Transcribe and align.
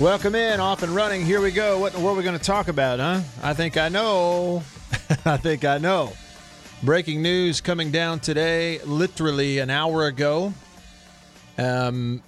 Welcome 0.00 0.34
in, 0.34 0.58
off 0.58 0.82
and 0.82 0.92
running. 0.92 1.24
Here 1.24 1.40
we 1.40 1.52
go. 1.52 1.78
What 1.78 1.94
in 1.94 2.00
the 2.00 2.04
world 2.04 2.16
are 2.16 2.18
we 2.18 2.24
going 2.24 2.36
to 2.36 2.44
talk 2.44 2.66
about, 2.66 2.98
huh? 2.98 3.20
I 3.44 3.54
think 3.54 3.76
I 3.76 3.88
know. 3.88 4.64
I 5.24 5.36
think 5.36 5.64
I 5.64 5.78
know. 5.78 6.12
Breaking 6.82 7.22
news 7.22 7.60
coming 7.60 7.92
down 7.92 8.18
today, 8.18 8.80
literally 8.80 9.60
an 9.60 9.70
hour 9.70 10.08
ago. 10.08 10.52
Um, 11.58 12.24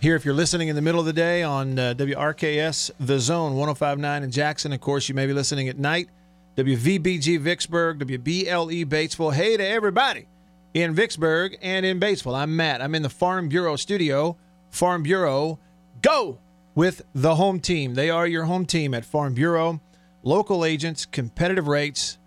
here, 0.00 0.16
if 0.16 0.24
you're 0.24 0.34
listening 0.34 0.66
in 0.66 0.74
the 0.74 0.82
middle 0.82 0.98
of 0.98 1.06
the 1.06 1.12
day 1.12 1.44
on 1.44 1.78
uh, 1.78 1.94
WRKS, 1.96 2.90
The 2.98 3.20
Zone 3.20 3.54
1059 3.54 4.24
in 4.24 4.30
Jackson. 4.32 4.72
Of 4.72 4.80
course, 4.80 5.08
you 5.08 5.14
may 5.14 5.26
be 5.28 5.32
listening 5.32 5.68
at 5.68 5.78
night. 5.78 6.08
WVBG 6.56 7.38
Vicksburg, 7.38 8.00
WBLE 8.00 8.84
Batesville. 8.84 9.32
Hey 9.32 9.56
to 9.56 9.64
everybody 9.64 10.26
in 10.74 10.92
Vicksburg 10.92 11.56
and 11.62 11.86
in 11.86 12.00
Batesville. 12.00 12.36
I'm 12.36 12.56
Matt. 12.56 12.82
I'm 12.82 12.96
in 12.96 13.02
the 13.02 13.10
Farm 13.10 13.48
Bureau 13.48 13.76
studio. 13.76 14.36
Farm 14.70 15.04
Bureau, 15.04 15.60
go 16.02 16.40
with 16.76 17.02
the 17.14 17.34
home 17.34 17.58
team. 17.58 17.94
They 17.94 18.10
are 18.10 18.26
your 18.28 18.44
home 18.44 18.66
team 18.66 18.94
at 18.94 19.04
Farm 19.04 19.34
Bureau. 19.34 19.80
Local 20.22 20.64
agents, 20.64 21.06
competitive 21.06 21.66
rates, 21.66 22.18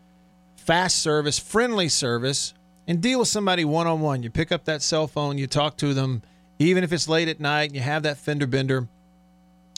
fast 0.57 0.97
service, 0.97 1.39
friendly 1.39 1.87
service, 1.87 2.53
and 2.87 3.01
deal 3.01 3.19
with 3.19 3.27
somebody 3.27 3.63
one 3.63 3.87
on 3.87 4.01
one. 4.01 4.23
You 4.23 4.29
pick 4.29 4.51
up 4.51 4.65
that 4.65 4.81
cell 4.81 5.07
phone, 5.07 5.37
you 5.37 5.47
talk 5.47 5.77
to 5.77 5.93
them, 5.93 6.23
even 6.57 6.83
if 6.83 6.91
it's 6.91 7.07
late 7.07 7.27
at 7.27 7.39
night, 7.39 7.65
and 7.65 7.75
you 7.75 7.81
have 7.81 8.03
that 8.03 8.17
fender 8.17 8.47
bender. 8.47 8.87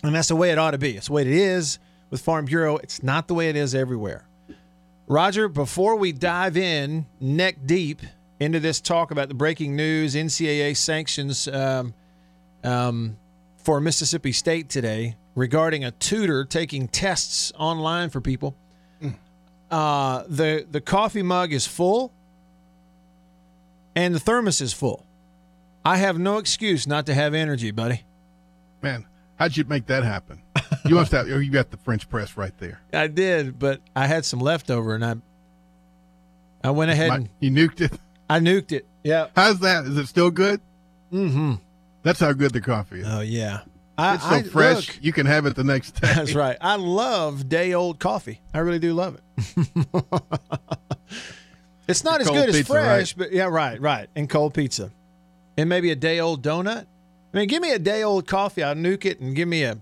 And 0.04 0.16
that's 0.16 0.30
the 0.30 0.36
way 0.36 0.52
it 0.52 0.58
ought 0.58 0.72
to 0.72 0.78
be. 0.78 0.96
It's 0.96 1.08
the 1.08 1.14
way 1.14 1.22
it 1.24 1.28
is 1.28 1.78
with 2.10 2.22
Farm 2.22 2.46
Bureau. 2.46 2.78
It's 2.78 3.04
not 3.04 3.28
the 3.28 3.34
way 3.34 3.50
it 3.50 3.56
is 3.56 3.76
everywhere. 3.76 4.26
Roger, 5.08 5.50
before 5.50 5.98
we 5.98 6.14
dive 6.14 6.56
in 6.56 7.06
neck 7.20 7.58
deep 7.66 8.02
into 8.40 8.60
this 8.60 8.80
talk 8.80 9.12
about 9.12 9.28
the 9.28 9.34
breaking 9.34 9.76
news, 9.76 10.16
NCAA 10.16 10.78
sanctions 10.78 11.48
um, 11.50 11.94
um, 12.64 13.18
for 13.64 13.80
Mississippi 13.80 14.32
State 14.32 14.70
today 14.70 15.16
regarding 15.36 15.84
a 15.86 15.92
tutor 15.92 16.46
taking 16.46 16.88
tests 16.88 17.52
online 17.58 18.10
for 18.10 18.22
people. 18.22 18.56
Uh, 19.70 20.24
the 20.28 20.68
the 20.70 20.82
coffee 20.82 21.22
mug 21.24 21.54
is 21.54 21.66
full, 21.66 22.12
and 23.96 24.14
the 24.14 24.20
thermos 24.20 24.60
is 24.60 24.74
full. 24.74 25.06
I 25.86 25.96
have 25.96 26.20
no 26.20 26.38
excuse 26.40 26.86
not 26.86 27.06
to 27.06 27.14
have 27.14 27.34
energy, 27.34 27.72
buddy. 27.72 28.02
Man, 28.82 29.06
how'd 29.38 29.56
you 29.56 29.64
make 29.64 29.86
that 29.86 30.04
happen? 30.04 30.42
You 30.84 30.96
must 30.96 31.14
have. 31.14 31.30
You 31.30 31.50
got 31.50 31.72
the 31.72 31.78
French 31.78 32.10
press 32.10 32.36
right 32.36 32.58
there. 32.58 32.82
I 32.92 33.08
did, 33.08 33.60
but 33.60 33.80
I 33.96 34.08
had 34.08 34.26
some 34.26 34.40
leftover, 34.40 34.94
and 34.94 35.06
I 35.06 35.16
I 36.64 36.72
went 36.72 36.92
ahead 36.92 37.10
My- 37.10 37.16
and 37.16 37.30
you 37.40 37.50
nuked 37.52 37.80
it. 37.82 37.94
I 38.30 38.40
nuked 38.40 38.72
it. 38.74 38.86
Yeah. 39.04 39.28
How's 39.36 39.60
that? 39.60 39.86
Is 39.86 39.98
it 39.98 40.08
still 40.08 40.32
good? 40.32 40.60
Mm-hmm. 41.14 41.54
That's 42.04 42.20
how 42.20 42.34
good 42.34 42.52
the 42.54 42.62
coffee 42.62 43.02
is. 43.02 43.08
Oh 43.10 43.22
yeah. 43.22 43.62
I, 43.98 44.16
it's 44.16 44.24
so 44.24 44.30
I- 44.30 44.44
fresh. 44.44 44.88
look, 44.88 45.04
you 45.04 45.14
can 45.14 45.26
have 45.26 45.46
it 45.46 45.56
the 45.56 45.64
next 45.64 45.92
day. 46.02 46.14
That's 46.14 46.34
right. 46.34 46.58
I 46.62 46.76
love 46.76 47.48
day 47.50 47.74
old 47.74 48.00
coffee. 48.00 48.42
I 48.54 48.60
really 48.60 48.80
do 48.80 48.94
love 48.94 49.20
it. 49.38 50.04
it's 51.88 52.04
not 52.04 52.22
as 52.22 52.28
good 52.30 52.50
as 52.50 52.56
pizza, 52.56 52.74
fresh, 52.74 53.14
but 53.14 53.32
yeah, 53.32 53.44
right, 53.46 53.80
right. 53.80 54.10
And 54.16 54.30
cold 54.30 54.54
pizza. 54.54 54.92
And 55.58 55.70
maybe 55.70 55.92
a 55.92 55.96
day 55.96 56.20
old 56.20 56.44
donut. 56.44 56.86
I 57.34 57.38
mean, 57.38 57.48
give 57.48 57.62
me 57.62 57.72
a 57.72 57.80
day 57.80 58.04
old 58.04 58.28
coffee, 58.28 58.64
I'll 58.64 58.76
nuke 58.76 59.06
it 59.06 59.20
and 59.20 59.36
give 59.36 59.48
me 59.48 59.64
a 59.64 59.78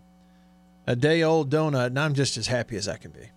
a 0.88 0.96
day 0.96 1.22
old 1.22 1.51
donut, 1.51 1.88
and 1.88 2.00
I'm 2.00 2.16
just 2.16 2.36
as 2.36 2.47
happy 2.47 2.75
as 2.75 2.88
I 2.88 2.97
can 2.97 3.12
be. 3.12 3.30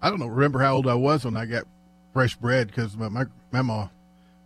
I 0.00 0.10
don't 0.10 0.20
know. 0.20 0.28
Remember 0.28 0.60
how 0.60 0.76
old 0.76 0.86
I 0.86 0.94
was 0.94 1.24
when 1.24 1.36
I 1.36 1.44
got 1.44 1.64
fresh 2.12 2.36
bread 2.36 2.68
because 2.68 2.96
my, 2.96 3.08
my 3.08 3.24
grandma, 3.50 3.88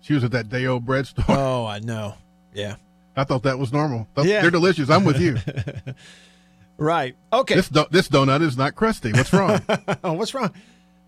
she 0.01 0.15
was 0.15 0.25
at 0.25 0.31
that 0.33 0.49
day 0.49 0.65
old 0.67 0.87
bread 0.87 1.07
store. 1.07 1.25
Oh, 1.29 1.67
I 1.67 1.81
know. 1.81 2.15
Yeah. 2.55 2.77
I 3.17 3.25
thought 3.25 3.43
that 3.45 3.59
was 3.59 3.73
normal. 3.73 4.09
Yeah. 4.17 4.43
They're 4.43 4.51
delicious. 4.51 4.91
I'm 4.91 5.05
with 5.05 5.21
you. 5.21 5.37
Right. 6.77 7.15
Okay. 7.33 7.55
this 7.55 7.69
do- 7.69 7.87
this 7.91 8.09
donut 8.09 8.43
is 8.43 8.57
not 8.57 8.75
crusty. 8.75 9.13
What's 9.13 9.33
wrong? 9.33 9.61
What's 10.03 10.35
wrong? 10.35 10.53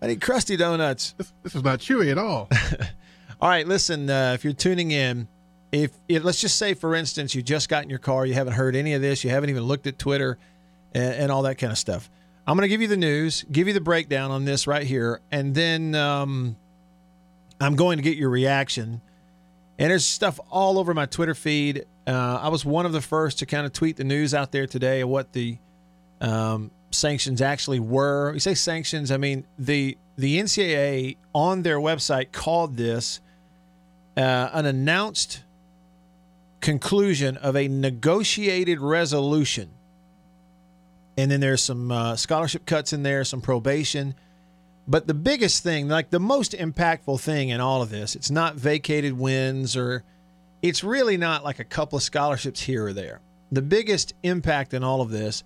I 0.01 0.07
need 0.07 0.21
crusty 0.21 0.55
donuts. 0.55 1.13
this, 1.17 1.33
this 1.43 1.55
is 1.55 1.63
not 1.63 1.79
chewy 1.79 2.11
at 2.11 2.17
all. 2.17 2.47
All 3.41 3.49
right, 3.49 3.67
listen. 3.67 4.09
Uh, 4.09 4.31
if 4.33 4.43
you're 4.43 4.53
tuning 4.53 4.91
in, 4.91 5.27
if, 5.71 5.91
if 6.07 6.23
let's 6.23 6.39
just 6.39 6.57
say, 6.57 6.73
for 6.73 6.95
instance, 6.95 7.35
you 7.35 7.41
just 7.41 7.67
got 7.69 7.83
in 7.83 7.89
your 7.89 7.99
car, 7.99 8.25
you 8.25 8.33
haven't 8.33 8.53
heard 8.53 8.75
any 8.75 8.93
of 8.93 9.01
this, 9.01 9.23
you 9.23 9.29
haven't 9.29 9.49
even 9.49 9.63
looked 9.63 9.87
at 9.87 9.99
Twitter, 9.99 10.37
and, 10.93 11.13
and 11.13 11.31
all 11.31 11.41
that 11.43 11.55
kind 11.55 11.71
of 11.71 11.77
stuff. 11.77 12.09
I'm 12.47 12.55
going 12.55 12.63
to 12.63 12.69
give 12.69 12.81
you 12.81 12.87
the 12.87 12.97
news, 12.97 13.43
give 13.51 13.67
you 13.67 13.73
the 13.73 13.81
breakdown 13.81 14.31
on 14.31 14.45
this 14.45 14.67
right 14.67 14.83
here, 14.87 15.19
and 15.31 15.53
then 15.53 15.93
um, 15.95 16.55
I'm 17.59 17.75
going 17.75 17.97
to 17.97 18.03
get 18.03 18.17
your 18.17 18.29
reaction. 18.29 19.01
And 19.77 19.91
there's 19.91 20.05
stuff 20.05 20.39
all 20.49 20.79
over 20.79 20.93
my 20.93 21.05
Twitter 21.05 21.35
feed. 21.35 21.85
Uh, 22.07 22.39
I 22.41 22.47
was 22.47 22.63
one 22.63 22.85
of 22.85 22.93
the 22.93 23.01
first 23.01 23.39
to 23.39 23.45
kind 23.45 23.65
of 23.65 23.73
tweet 23.73 23.97
the 23.97 24.05
news 24.05 24.33
out 24.33 24.53
there 24.53 24.65
today 24.65 25.01
of 25.01 25.09
what 25.09 25.33
the 25.33 25.57
um, 26.21 26.71
sanctions 26.89 27.41
actually 27.41 27.81
were. 27.81 28.33
You 28.33 28.39
say 28.39 28.53
sanctions, 28.53 29.11
I 29.11 29.17
mean 29.17 29.45
the 29.59 29.97
the 30.17 30.39
NCAA 30.39 31.17
on 31.35 31.63
their 31.63 31.79
website 31.79 32.31
called 32.31 32.77
this 32.77 33.19
uh, 34.15 34.49
an 34.53 34.65
announced 34.65 35.43
conclusion 36.61 37.37
of 37.37 37.55
a 37.55 37.67
negotiated 37.67 38.79
resolution. 38.79 39.69
And 41.17 41.29
then 41.29 41.39
there's 41.39 41.61
some 41.61 41.91
uh, 41.91 42.15
scholarship 42.15 42.65
cuts 42.65 42.93
in 42.93 43.03
there, 43.03 43.23
some 43.25 43.41
probation. 43.41 44.15
But 44.87 45.07
the 45.07 45.13
biggest 45.13 45.61
thing, 45.61 45.87
like 45.89 46.09
the 46.09 46.19
most 46.19 46.53
impactful 46.53 47.19
thing 47.19 47.49
in 47.49 47.59
all 47.59 47.81
of 47.81 47.89
this, 47.89 48.15
it's 48.15 48.31
not 48.31 48.55
vacated 48.55 49.13
wins 49.13 49.75
or 49.75 50.03
it's 50.61 50.83
really 50.83 51.17
not 51.17 51.43
like 51.43 51.59
a 51.59 51.63
couple 51.63 51.97
of 51.97 52.03
scholarships 52.03 52.61
here 52.61 52.87
or 52.87 52.93
there. 52.93 53.21
The 53.51 53.61
biggest 53.61 54.13
impact 54.23 54.73
in 54.73 54.83
all 54.83 55.01
of 55.01 55.09
this 55.09 55.43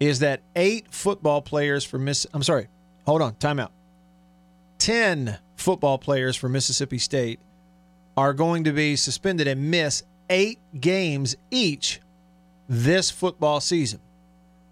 is 0.00 0.20
that 0.20 0.42
eight 0.56 0.86
football 0.90 1.42
players 1.42 1.84
for 1.84 1.98
Miss 1.98 2.26
I'm 2.32 2.42
sorry, 2.42 2.68
hold 3.06 3.22
on, 3.22 3.34
timeout. 3.34 3.70
Ten 4.78 5.38
football 5.56 5.98
players 5.98 6.36
for 6.36 6.48
Mississippi 6.48 6.98
State 6.98 7.40
are 8.16 8.32
going 8.32 8.64
to 8.64 8.72
be 8.72 8.96
suspended 8.96 9.46
and 9.46 9.70
miss 9.70 10.02
eight 10.30 10.58
games 10.80 11.36
each 11.50 12.00
this 12.68 13.10
football 13.10 13.60
season. 13.60 14.00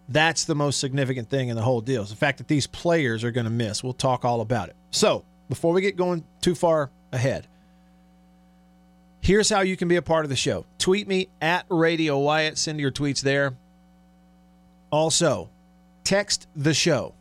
That's 0.08 0.44
the 0.44 0.54
most 0.54 0.80
significant 0.80 1.30
thing 1.30 1.48
in 1.48 1.56
the 1.56 1.62
whole 1.62 1.80
deal. 1.80 2.02
Is 2.02 2.10
the 2.10 2.16
fact 2.16 2.38
that 2.38 2.48
these 2.48 2.66
players 2.66 3.24
are 3.24 3.30
going 3.30 3.44
to 3.44 3.50
miss. 3.50 3.82
We'll 3.82 3.92
talk 3.92 4.24
all 4.24 4.40
about 4.40 4.68
it. 4.68 4.76
So, 4.90 5.24
before 5.48 5.72
we 5.72 5.80
get 5.82 5.96
going 5.96 6.24
too 6.40 6.54
far 6.54 6.90
ahead, 7.12 7.46
here's 9.22 9.48
how 9.48 9.60
you 9.60 9.76
can 9.76 9.88
be 9.88 9.96
a 9.96 10.02
part 10.02 10.26
of 10.26 10.28
the 10.28 10.36
show. 10.36 10.66
Tweet 10.78 11.08
me 11.08 11.28
at 11.40 11.64
Radio 11.70 12.18
Wyatt. 12.18 12.58
Send 12.58 12.78
your 12.78 12.90
tweets 12.90 13.22
there. 13.22 13.54
Also, 14.90 15.48
text 16.04 16.48
the 16.54 16.74
show. 16.74 17.14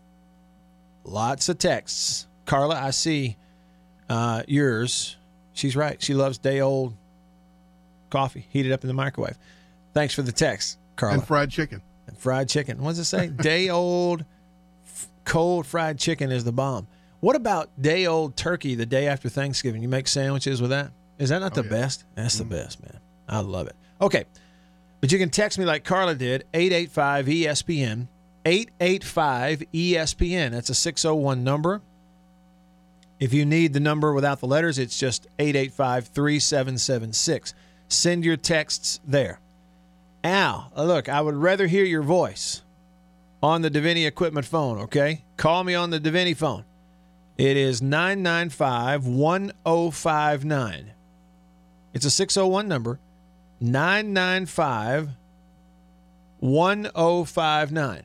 Lots 1.06 1.48
of 1.48 1.58
texts. 1.58 2.28
Carla, 2.46 2.76
I 2.76 2.90
see 2.90 3.38
uh, 4.10 4.44
yours. 4.48 5.16
She's 5.54 5.76
right. 5.76 6.02
She 6.02 6.14
loves 6.14 6.38
day 6.38 6.60
old 6.60 6.96
coffee 8.10 8.46
heated 8.50 8.74
up 8.74 8.84
in 8.84 8.88
the 8.88 8.94
microwave. 8.94 9.38
Thanks 9.94 10.14
for 10.14 10.22
the 10.22 10.32
text, 10.32 10.78
Carla. 10.96 11.16
and 11.16 11.26
fried 11.26 11.50
chicken. 11.50 11.82
And 12.08 12.18
fried 12.18 12.50
chicken. 12.50 12.82
What 12.82 12.92
does 12.92 13.00
it 13.00 13.06
say? 13.06 13.28
day 13.30 13.70
old 13.70 14.26
cold 15.24 15.66
fried 15.66 15.98
chicken 15.98 16.32
is 16.32 16.44
the 16.44 16.52
bomb. 16.52 16.88
What 17.20 17.36
about 17.36 17.70
day 17.80 18.08
old 18.08 18.36
turkey 18.36 18.76
the 18.76 18.86
day 18.86 19.08
after 19.08 19.30
Thanksgiving? 19.30 19.82
You 19.82 19.88
make 19.88 20.08
sandwiches 20.08 20.62
with 20.62 20.72
that? 20.72 20.92
Is 21.22 21.30
that 21.30 21.40
not 21.40 21.54
the 21.54 21.64
yeah. 21.64 21.70
best? 21.70 22.04
That's 22.16 22.40
the 22.40 22.46
best, 22.46 22.82
man. 22.82 23.00
I 23.30 23.42
love 23.42 23.68
it. 23.68 23.76
Okay. 24.02 24.26
But 25.02 25.12
you 25.12 25.20
can 25.20 25.30
text 25.30 25.60
me 25.60 25.66
like 25.66 25.84
Carla 25.84 26.16
did, 26.16 26.46
885 26.52 27.26
ESPN. 27.28 28.08
885 28.44 29.64
ESPN. 29.72 30.52
That's 30.52 30.72
a 30.72 30.74
601 30.74 31.44
number. 31.44 31.82
If 33.20 33.36
you 33.36 33.46
need 33.46 33.74
the 33.74 33.80
number 33.80 34.14
without 34.14 34.40
the 34.40 34.48
letters, 34.48 34.80
it's 34.80 34.98
just 34.98 35.28
885 35.38 36.08
3776. 36.08 37.54
Send 37.88 38.26
your 38.26 38.38
texts 38.38 39.00
there. 39.06 39.40
Al, 40.24 40.72
uh, 40.76 40.84
look, 40.86 41.08
I 41.08 41.22
would 41.22 41.36
rather 41.36 41.68
hear 41.68 41.86
your 41.86 42.02
voice 42.02 42.64
on 43.44 43.62
the 43.62 43.70
Davini 43.70 44.08
equipment 44.08 44.48
phone, 44.48 44.80
okay? 44.80 45.24
Call 45.38 45.64
me 45.64 45.76
on 45.76 45.92
the 45.92 46.00
Davini 46.00 46.36
phone. 46.36 46.66
It 47.38 47.58
is 47.58 47.80
995 47.80 49.06
1059. 49.06 50.94
It's 51.94 52.06
a 52.06 52.12
601 52.12 52.68
number. 52.68 53.00
995 53.60 55.10
1059. 56.40 58.04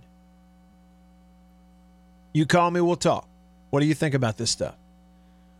You 2.32 2.44
call 2.44 2.70
me, 2.70 2.80
we'll 2.82 2.96
talk. 2.96 3.26
What 3.70 3.80
do 3.80 3.86
you 3.86 3.94
think 3.94 4.14
about 4.14 4.36
this 4.36 4.50
stuff? 4.50 4.74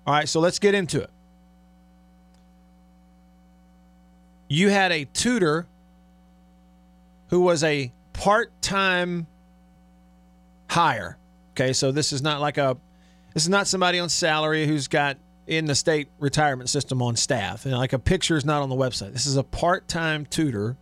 All 0.07 0.13
right, 0.15 0.29
so 0.29 0.41
let's 0.41 0.59
get 0.59 0.75
into 0.75 1.01
it. 1.01 1.11
You 4.49 4.69
had 4.69 4.93
a 4.93 5.05
tutor 5.07 5.67
who 7.29 7.41
was 7.41 7.65
a 7.65 7.91
part 8.13 8.53
time 8.63 9.27
hire. 10.69 11.17
Okay, 11.53 11.73
so 11.73 11.91
this 11.91 12.13
is 12.13 12.23
not 12.23 12.41
like 12.41 12.59
a 12.59 12.77
this 13.35 13.43
is 13.43 13.49
not 13.49 13.67
somebody 13.67 13.99
on 13.99 14.09
salary 14.09 14.67
who's 14.67 14.89
got 14.89 15.17
in 15.47 15.67
the 15.67 15.75
state 15.75 16.09
retirement 16.19 16.69
system 16.69 17.01
on 17.01 17.17
staff. 17.17 17.65
And 17.65 17.75
like 17.75 17.93
a 17.93 17.99
picture 17.99 18.37
is 18.37 18.45
not 18.45 18.63
on 18.63 18.69
the 18.69 18.75
website. 18.75 19.13
This 19.13 19.27
is 19.27 19.37
a 19.37 19.45
part 19.45 19.89
time 19.89 20.27
tutor 20.27 20.77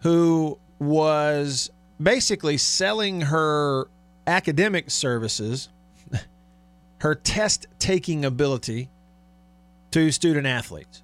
who 0.00 0.58
was 0.78 1.70
basically 2.02 2.58
selling 2.58 3.22
her 3.22 3.88
academic 4.26 4.90
services, 4.90 5.68
her 6.98 7.14
test 7.14 7.66
taking 7.78 8.24
ability 8.24 8.90
to 9.92 10.10
student 10.10 10.46
athletes, 10.46 11.02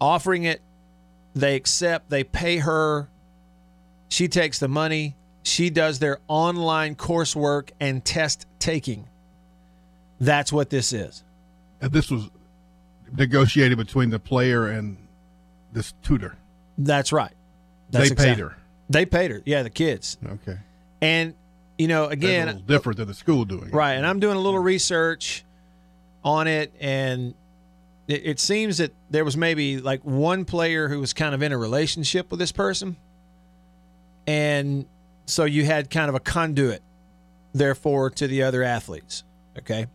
offering 0.00 0.44
it. 0.44 0.60
They 1.34 1.56
accept, 1.56 2.10
they 2.10 2.22
pay 2.22 2.58
her. 2.58 3.08
She 4.08 4.28
takes 4.28 4.58
the 4.60 4.68
money. 4.68 5.16
She 5.42 5.68
does 5.68 5.98
their 5.98 6.18
online 6.28 6.94
coursework 6.94 7.70
and 7.80 8.04
test 8.04 8.46
taking. 8.60 9.08
That's 10.20 10.52
what 10.52 10.70
this 10.70 10.92
is. 10.92 11.24
And 11.80 11.92
this 11.92 12.10
was 12.10 12.30
negotiated 13.16 13.78
between 13.78 14.10
the 14.10 14.18
player 14.18 14.68
and 14.68 14.96
this 15.72 15.92
tutor. 16.02 16.36
That's 16.78 17.12
right. 17.12 17.32
That's 17.90 18.10
they 18.10 18.14
paid 18.14 18.38
her. 18.38 18.56
They 18.88 19.06
paid 19.06 19.30
her. 19.30 19.42
Yeah, 19.44 19.62
the 19.62 19.70
kids. 19.70 20.18
Okay. 20.26 20.58
And 21.00 21.34
you 21.78 21.88
know, 21.88 22.06
again, 22.06 22.48
a 22.48 22.52
little 22.52 22.66
different 22.66 22.98
than 22.98 23.08
the 23.08 23.14
school 23.14 23.44
doing. 23.44 23.68
it. 23.68 23.74
Right, 23.74 23.94
and 23.94 24.06
I'm 24.06 24.20
doing 24.20 24.36
a 24.36 24.40
little 24.40 24.60
research 24.60 25.44
on 26.22 26.46
it, 26.46 26.72
and 26.80 27.34
it, 28.06 28.22
it 28.26 28.40
seems 28.40 28.78
that 28.78 28.92
there 29.10 29.24
was 29.24 29.36
maybe 29.36 29.78
like 29.78 30.02
one 30.02 30.44
player 30.44 30.88
who 30.88 31.00
was 31.00 31.12
kind 31.12 31.34
of 31.34 31.42
in 31.42 31.52
a 31.52 31.58
relationship 31.58 32.30
with 32.30 32.38
this 32.38 32.52
person, 32.52 32.96
and 34.26 34.86
so 35.26 35.44
you 35.44 35.64
had 35.64 35.90
kind 35.90 36.08
of 36.08 36.14
a 36.14 36.20
conduit, 36.20 36.82
therefore, 37.52 38.10
to 38.10 38.26
the 38.28 38.42
other 38.42 38.62
athletes. 38.62 39.24
Okay. 39.58 39.86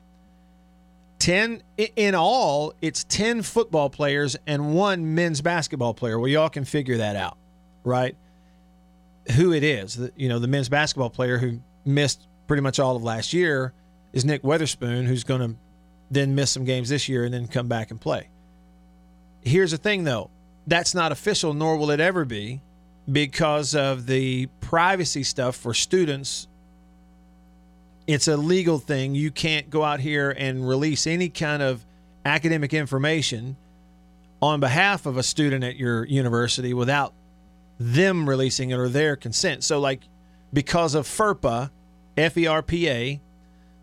10 1.20 1.62
in 1.78 2.16
all 2.16 2.74
it's 2.82 3.04
10 3.06 3.42
football 3.42 3.90
players 3.90 4.36
and 4.48 4.74
one 4.74 5.14
men's 5.16 5.42
basketball 5.42 5.94
player. 5.94 6.18
Well 6.18 6.30
y'all 6.30 6.50
can 6.50 6.66
figure 6.66 6.98
that 6.98 7.16
out 7.16 7.38
right? 7.84 8.16
Who 9.36 9.54
it 9.54 9.64
is. 9.64 10.00
You 10.16 10.30
know 10.30 10.40
the 10.40 10.48
men's 10.48 10.70
basketball 10.70 11.10
player 11.10 11.38
who 11.38 11.60
missed 11.86 12.28
pretty 12.48 12.62
much 12.62 12.80
all 12.80 12.96
of 12.96 13.04
last 13.04 13.34
year 13.34 13.74
is 14.14 14.26
nick 14.26 14.42
weatherspoon 14.42 15.06
who's 15.06 15.24
going 15.24 15.42
to 15.42 15.56
then 16.12 16.34
miss 16.34 16.50
some 16.50 16.66
games 16.66 16.90
this 16.90 17.08
year 17.08 17.26
and 17.26 17.34
then 17.34 17.48
come 17.48 17.68
back 17.68 17.92
and 17.92 18.02
play. 18.02 18.30
Here's 19.42 19.72
the 19.72 19.78
thing 19.78 20.04
though. 20.04 20.30
That's 20.68 20.96
not 20.96 21.12
official 21.12 21.54
nor 21.54 21.78
will 21.78 21.92
it 21.92 22.00
ever 22.00 22.26
be 22.26 22.62
because 23.12 23.76
of 23.76 24.06
the 24.06 24.48
privacy 24.62 25.24
stuff 25.24 25.56
for 25.56 25.74
students 25.74 26.48
it's 28.10 28.28
a 28.28 28.36
legal 28.36 28.80
thing. 28.80 29.14
You 29.14 29.30
can't 29.30 29.70
go 29.70 29.84
out 29.84 30.00
here 30.00 30.32
and 30.32 30.68
release 30.68 31.06
any 31.06 31.30
kind 31.30 31.62
of 31.62 31.86
academic 32.26 32.74
information 32.74 33.56
on 34.42 34.60
behalf 34.60 35.06
of 35.06 35.16
a 35.16 35.22
student 35.22 35.64
at 35.64 35.76
your 35.76 36.06
university 36.06 36.74
without 36.74 37.14
them 37.80 38.28
releasing 38.28 38.72
it 38.72 38.80
or 38.80 38.90
their 38.90 39.16
consent. 39.16 39.64
So, 39.64 39.80
like, 39.80 40.02
because 40.52 40.96
of 40.96 41.06
FERPA, 41.06 41.70
F 42.18 42.36
E 42.36 42.48
R 42.48 42.64
P 42.64 42.90
A, 42.90 43.22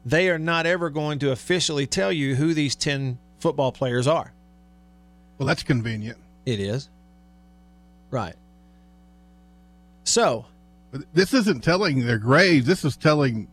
they 0.05 0.29
are 0.29 0.41
not 0.41 0.67
ever 0.67 0.91
going 0.91 1.21
to 1.21 1.31
officially 1.31 1.87
tell 1.87 2.11
you 2.11 2.35
who 2.35 2.53
these 2.53 2.75
10 2.75 3.19
football 3.39 3.71
players 3.71 4.09
are. 4.09 4.33
Well, 5.39 5.47
that's 5.47 5.63
convenient. 5.63 6.19
It 6.45 6.59
is. 6.59 6.89
Right. 8.11 8.35
So, 10.03 10.47
this 11.13 11.33
isn't 11.33 11.63
telling 11.63 12.05
their 12.05 12.19
grades. 12.19 12.67
This 12.67 12.85
is 12.85 12.97
telling 12.97 13.47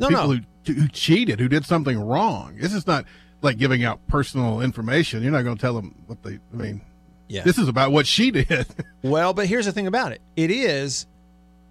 no, 0.00 0.08
people 0.08 0.28
no. 0.34 0.40
Who, 0.66 0.72
who 0.74 0.88
cheated, 0.88 1.40
who 1.40 1.48
did 1.48 1.64
something 1.64 1.98
wrong. 1.98 2.56
This 2.58 2.74
is 2.74 2.86
not 2.86 3.04
like 3.42 3.56
giving 3.58 3.84
out 3.84 4.06
personal 4.08 4.60
information. 4.60 5.22
You're 5.22 5.32
not 5.32 5.42
going 5.42 5.56
to 5.56 5.60
tell 5.60 5.74
them 5.74 5.94
what 6.06 6.22
they. 6.22 6.38
I 6.52 6.56
mean, 6.56 6.80
Yeah. 7.28 7.42
this 7.42 7.58
is 7.58 7.68
about 7.68 7.92
what 7.92 8.06
she 8.06 8.30
did. 8.30 8.66
Well, 9.02 9.32
but 9.32 9.46
here's 9.46 9.64
the 9.64 9.72
thing 9.72 9.86
about 9.86 10.12
it. 10.12 10.20
It 10.36 10.50
is, 10.50 11.06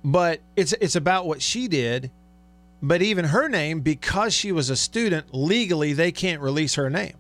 but 0.04 0.42
it's 0.56 0.74
it's 0.82 0.96
about 0.96 1.28
what 1.28 1.42
she 1.44 1.68
did. 1.68 2.10
But 2.82 3.02
even 3.04 3.26
her 3.26 3.48
name, 3.50 3.82
because 3.82 4.34
she 4.34 4.52
was 4.52 4.70
a 4.72 4.76
student, 4.76 5.34
legally 5.34 5.94
they 5.94 6.12
can't 6.12 6.42
release 6.42 6.76
her 6.76 6.90
name. 6.90 7.14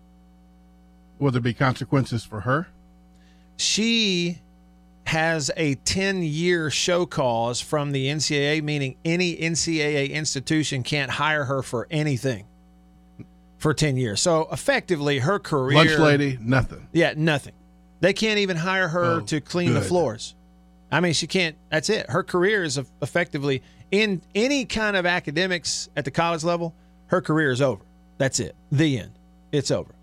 Will 1.20 1.32
there 1.32 1.42
be 1.42 1.54
consequences 1.54 2.24
for 2.24 2.40
her? 2.42 2.68
She 3.58 4.40
has 5.10 5.50
a 5.58 5.74
10 5.74 6.22
year 6.22 6.70
show 6.70 7.06
cause 7.06 7.60
from 7.60 7.92
the 7.92 8.08
NCAA, 8.08 8.62
meaning 8.62 8.96
any 9.04 9.36
NCAA 9.36 10.12
institution 10.12 10.84
can't 10.84 11.10
hire 11.10 11.46
her 11.46 11.64
for 11.64 11.88
anything 11.90 12.46
for 13.58 13.74
10 13.74 13.98
years. 13.98 14.22
So 14.22 14.48
effectively, 14.52 15.18
her 15.18 15.40
career. 15.40 15.78
Lunch 15.78 15.98
lady, 15.98 16.38
nothing. 16.40 16.88
Yeah, 16.94 17.14
nothing. 17.18 17.56
They 18.02 18.14
can't 18.14 18.38
even 18.38 18.56
hire 18.56 18.88
her 18.88 19.16
Oh, 19.16 19.20
to 19.22 19.42
clean 19.42 19.74
the 19.74 19.82
floors. 19.82 20.36
I 20.92 21.00
mean, 21.00 21.14
she 21.14 21.26
can't. 21.26 21.56
That's 21.70 21.90
it. 21.90 22.08
Her 22.10 22.22
career 22.24 22.64
is 22.64 22.80
effectively 23.02 23.64
in 23.92 24.22
any 24.36 24.66
kind 24.66 24.96
of 24.96 25.08
academics 25.08 25.90
at 25.98 26.06
the 26.06 26.12
college 26.12 26.44
level. 26.44 26.76
Her 27.08 27.20
career 27.22 27.50
is 27.50 27.62
over. 27.62 27.84
That's 28.20 28.39
it. 28.39 28.56
The 28.72 29.00
end. 29.00 29.12
It's 29.51 29.72
over. 29.72 29.94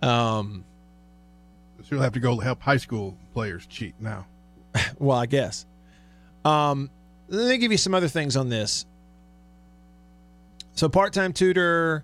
Um. 0.00 0.64
She'll 1.84 2.00
have 2.00 2.12
to 2.12 2.20
go 2.20 2.38
help 2.38 2.60
high 2.60 2.76
school 2.76 3.16
players 3.38 3.66
cheat 3.66 3.94
now. 4.00 4.26
Well, 4.98 5.16
I 5.16 5.26
guess. 5.26 5.64
Um. 6.44 6.90
Let 7.28 7.50
me 7.50 7.58
give 7.58 7.70
you 7.70 7.78
some 7.78 7.94
other 7.94 8.08
things 8.08 8.36
on 8.36 8.48
this. 8.48 8.84
So, 10.74 10.88
part-time 10.88 11.32
tutor. 11.32 12.02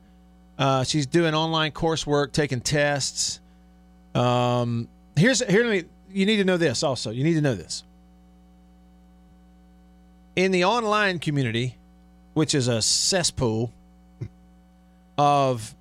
Uh, 0.58 0.84
she's 0.84 1.06
doing 1.06 1.34
online 1.34 1.72
coursework, 1.72 2.30
taking 2.30 2.60
tests. 2.60 3.40
Um. 4.14 4.86
Here's 5.16 5.42
here. 5.44 5.64
Let 5.64 5.84
me. 5.84 5.90
You 6.08 6.24
need 6.24 6.36
to 6.36 6.44
know 6.44 6.56
this. 6.56 6.84
Also, 6.84 7.10
you 7.10 7.24
need 7.24 7.34
to 7.34 7.40
know 7.40 7.56
this. 7.56 7.82
in 10.36 10.52
the 10.52 10.64
online 10.64 11.18
community, 11.18 11.76
which 12.34 12.54
is 12.54 12.68
a 12.68 12.80
cesspool 12.80 13.72
of 15.18 15.74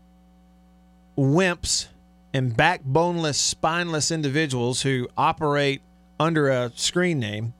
wimps 1.15 1.87
and 2.33 2.55
backboneless, 2.55 3.35
spineless 3.35 4.11
individuals 4.11 4.81
who 4.81 5.07
operate 5.15 5.81
under 6.19 6.49
a 6.49 6.71
screen 6.75 7.19
name, 7.19 7.53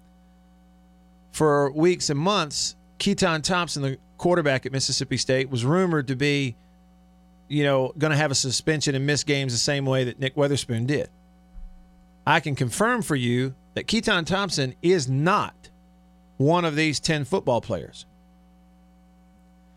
for 1.32 1.72
weeks 1.72 2.10
and 2.10 2.20
months, 2.20 2.76
Keytaon 3.00 3.44
Thompson, 3.44 3.82
the 3.82 3.98
quarterback 4.18 4.66
at 4.66 4.72
Mississippi 4.72 5.18
State, 5.18 5.50
was 5.50 5.66
rumored 5.66 6.08
to 6.08 6.16
be, 6.16 6.56
you 7.48 7.64
know, 7.64 7.94
going 7.98 8.12
to 8.12 8.18
have 8.18 8.32
a 8.32 8.36
suspension 8.36 8.96
and 8.96 9.06
miss 9.06 9.24
games 9.24 9.52
the 9.52 9.60
same 9.60 9.86
way 9.86 10.04
that 10.06 10.20
Nick 10.20 10.36
Weatherspoon 10.36 10.88
did. 10.88 11.10
I 12.26 12.40
can 12.40 12.56
confirm 12.56 13.02
for 13.02 13.16
you 13.16 13.56
that 13.74 13.88
Keytaon 13.88 14.26
Thompson 14.26 14.76
is 14.82 15.10
not 15.10 15.70
one 16.38 16.66
of 16.66 16.76
these 16.76 17.00
10 17.00 17.26
football 17.26 17.62
players. 17.62 18.06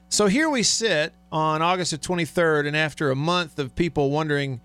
So 0.09 0.26
here 0.26 0.49
we 0.49 0.62
sit 0.62 1.12
on 1.33 1.62
August 1.62 1.91
the 1.91 1.99
23rd, 1.99 2.67
and 2.67 2.76
after 2.76 3.11
a 3.11 3.17
month 3.17 3.59
of 3.59 3.75
people 3.75 4.11
wondering 4.11 4.61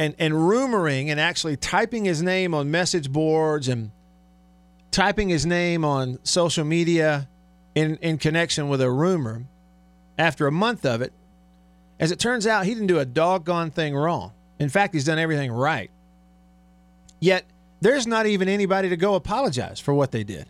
and, 0.00 0.14
and 0.18 0.32
rumoring 0.32 1.10
and 1.10 1.20
actually 1.20 1.58
typing 1.58 2.06
his 2.06 2.22
name 2.22 2.54
on 2.54 2.70
message 2.70 3.12
boards 3.12 3.68
and 3.68 3.90
typing 4.90 5.28
his 5.28 5.44
name 5.44 5.84
on 5.84 6.18
social 6.22 6.64
media 6.64 7.28
in, 7.74 7.96
in 7.96 8.16
connection 8.16 8.70
with 8.70 8.80
a 8.80 8.90
rumor, 8.90 9.44
after 10.16 10.46
a 10.46 10.52
month 10.52 10.86
of 10.86 11.02
it, 11.02 11.12
as 11.98 12.10
it 12.10 12.18
turns 12.18 12.46
out, 12.46 12.64
he 12.64 12.72
didn't 12.72 12.86
do 12.86 12.98
a 12.98 13.04
doggone 13.04 13.70
thing 13.70 13.94
wrong. 13.94 14.32
In 14.58 14.70
fact, 14.70 14.94
he's 14.94 15.04
done 15.04 15.18
everything 15.18 15.52
right. 15.52 15.90
Yet 17.20 17.44
there's 17.82 18.06
not 18.06 18.24
even 18.24 18.48
anybody 18.48 18.88
to 18.88 18.96
go 18.96 19.16
apologize 19.16 19.80
for 19.80 19.92
what 19.92 20.12
they 20.12 20.24
did. 20.24 20.46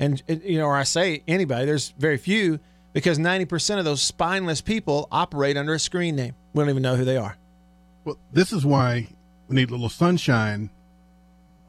And, 0.00 0.22
you 0.26 0.56
know, 0.56 0.64
or 0.64 0.76
I 0.76 0.84
say 0.84 1.22
anybody, 1.28 1.66
there's 1.66 1.90
very 1.98 2.16
few 2.16 2.60
because 2.94 3.18
90% 3.18 3.78
of 3.78 3.84
those 3.84 4.00
spineless 4.00 4.62
people 4.62 5.06
operate 5.12 5.58
under 5.58 5.74
a 5.74 5.78
screen 5.78 6.16
name. 6.16 6.34
We 6.54 6.62
don't 6.62 6.70
even 6.70 6.82
know 6.82 6.96
who 6.96 7.04
they 7.04 7.18
are. 7.18 7.36
Well, 8.06 8.18
this 8.32 8.52
is 8.52 8.64
why 8.64 9.08
we 9.48 9.56
need 9.56 9.68
a 9.68 9.72
little 9.72 9.88
sunshine 9.88 10.70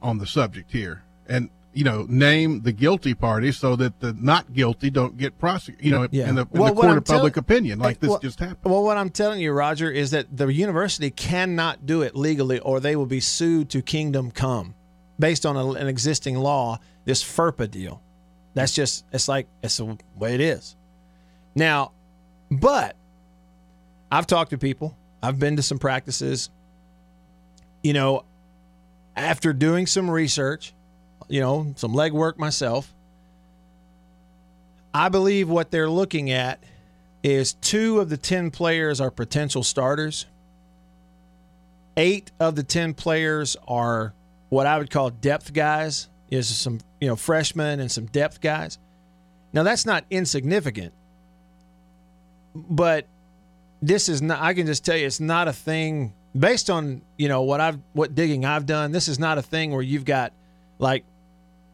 on 0.04 0.20
the 0.20 0.28
subject 0.28 0.72
here. 0.72 1.02
And, 1.28 1.50
you 1.74 1.84
know, 1.84 2.06
name 2.08 2.62
the 2.62 2.72
guilty 2.72 3.16
party 3.16 3.52
so 3.52 3.76
that 3.76 4.00
the 4.02 4.14
not 4.14 4.54
guilty 4.54 4.92
don't 4.92 5.18
get 5.18 5.40
prosecuted, 5.40 5.84
you 5.84 5.92
know, 5.92 6.08
Yeah. 6.12 6.30
in 6.30 6.36
the, 6.36 6.42
in 6.44 6.48
Well, 6.52 6.74
the 6.76 6.80
court 6.80 6.92
I'm 6.92 6.98
of 7.00 7.06
public 7.06 7.38
opinion, 7.38 7.80
like 7.80 8.00
this 8.00 8.12
well- 8.12 8.20
just 8.20 8.40
happened. 8.40 8.72
Well, 8.72 8.84
what 8.84 8.98
I'm 8.98 9.10
telling 9.10 9.42
you, 9.42 9.52
Roger, 9.52 9.90
is 9.90 10.12
that 10.12 10.38
the 10.38 10.48
university 10.48 11.10
cannot 11.10 11.88
do 11.88 12.04
it 12.04 12.16
legally 12.16 12.60
or 12.60 12.80
they 12.80 12.96
will 12.96 13.08
be 13.08 13.20
sued 13.20 13.70
to 13.72 13.82
kingdom 13.82 14.30
come 14.30 14.76
based 15.20 15.44
on 15.44 15.56
a, 15.58 15.72
an 15.72 15.88
existing 15.88 16.36
law, 16.38 16.80
this 17.06 17.24
FERPA 17.24 17.72
deal. 17.72 18.00
That's 18.54 18.74
just, 18.76 19.06
it's 19.12 19.28
like, 19.28 19.48
it's 19.64 19.78
the 19.78 19.98
way 20.16 20.36
it 20.36 20.42
is. 20.42 20.76
Now, 21.56 21.94
but 22.52 22.96
I've 24.12 24.28
talked 24.28 24.52
to 24.52 24.60
people, 24.60 24.96
I've 25.22 25.40
been 25.40 25.56
to 25.56 25.62
some 25.62 25.80
practices. 25.80 26.50
You 27.84 27.94
know, 27.94 28.26
after 29.16 29.54
doing 29.54 29.88
some 29.88 30.10
research, 30.10 30.74
you 31.28 31.42
know, 31.42 31.74
some 31.76 31.94
legwork 31.94 32.38
myself, 32.38 32.94
I 34.94 35.10
believe 35.10 35.50
what 35.50 35.72
they're 35.72 35.90
looking 35.90 36.32
at 36.32 36.64
is 37.24 37.54
two 37.54 38.00
of 38.00 38.10
the 38.10 38.18
10 38.18 38.52
players 38.52 39.02
are 39.02 39.12
potential 39.12 39.64
starters. 39.64 40.26
Eight 41.96 42.32
of 42.40 42.56
the 42.56 42.64
10 42.64 42.94
players 42.94 43.58
are 43.68 44.14
what 44.50 44.66
I 44.68 44.78
would 44.78 44.90
call 44.90 45.10
depth 45.10 45.54
guys, 45.54 46.08
is 46.30 46.48
some, 46.48 46.80
you 47.02 47.08
know, 47.08 47.16
freshmen 47.16 47.80
and 47.80 47.92
some 47.92 48.06
depth 48.06 48.40
guys. 48.40 48.78
Now 49.54 49.64
that's 49.64 49.86
not 49.86 50.06
insignificant. 50.10 50.94
But 52.56 53.08
this 53.82 54.10
is 54.10 54.22
not 54.22 54.42
I 54.42 54.54
can 54.54 54.66
just 54.66 54.86
tell 54.86 54.98
you 54.98 55.06
it's 55.06 55.20
not 55.20 55.48
a 55.48 55.54
thing 55.54 56.14
based 56.38 56.70
on, 56.70 57.02
you 57.18 57.28
know, 57.28 57.44
what 57.44 57.62
I've 57.62 57.80
what 57.94 58.16
digging 58.16 58.46
I've 58.46 58.66
done, 58.66 58.92
this 58.92 59.08
is 59.08 59.20
not 59.20 59.38
a 59.38 59.42
thing 59.42 59.72
where 59.72 59.82
you've 59.82 60.06
got 60.06 60.34
like 60.80 61.04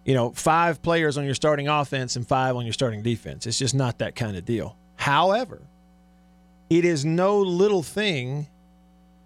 you 0.05 0.13
know, 0.13 0.31
five 0.31 0.81
players 0.81 1.17
on 1.17 1.25
your 1.25 1.35
starting 1.35 1.67
offense 1.67 2.15
and 2.15 2.27
five 2.27 2.55
on 2.55 2.65
your 2.65 2.73
starting 2.73 3.01
defense. 3.03 3.47
It's 3.47 3.57
just 3.57 3.73
not 3.73 3.99
that 3.99 4.15
kind 4.15 4.35
of 4.35 4.43
deal. 4.43 4.75
However, 4.95 5.61
it 6.69 6.85
is 6.85 7.05
no 7.05 7.39
little 7.39 7.83
thing 7.83 8.47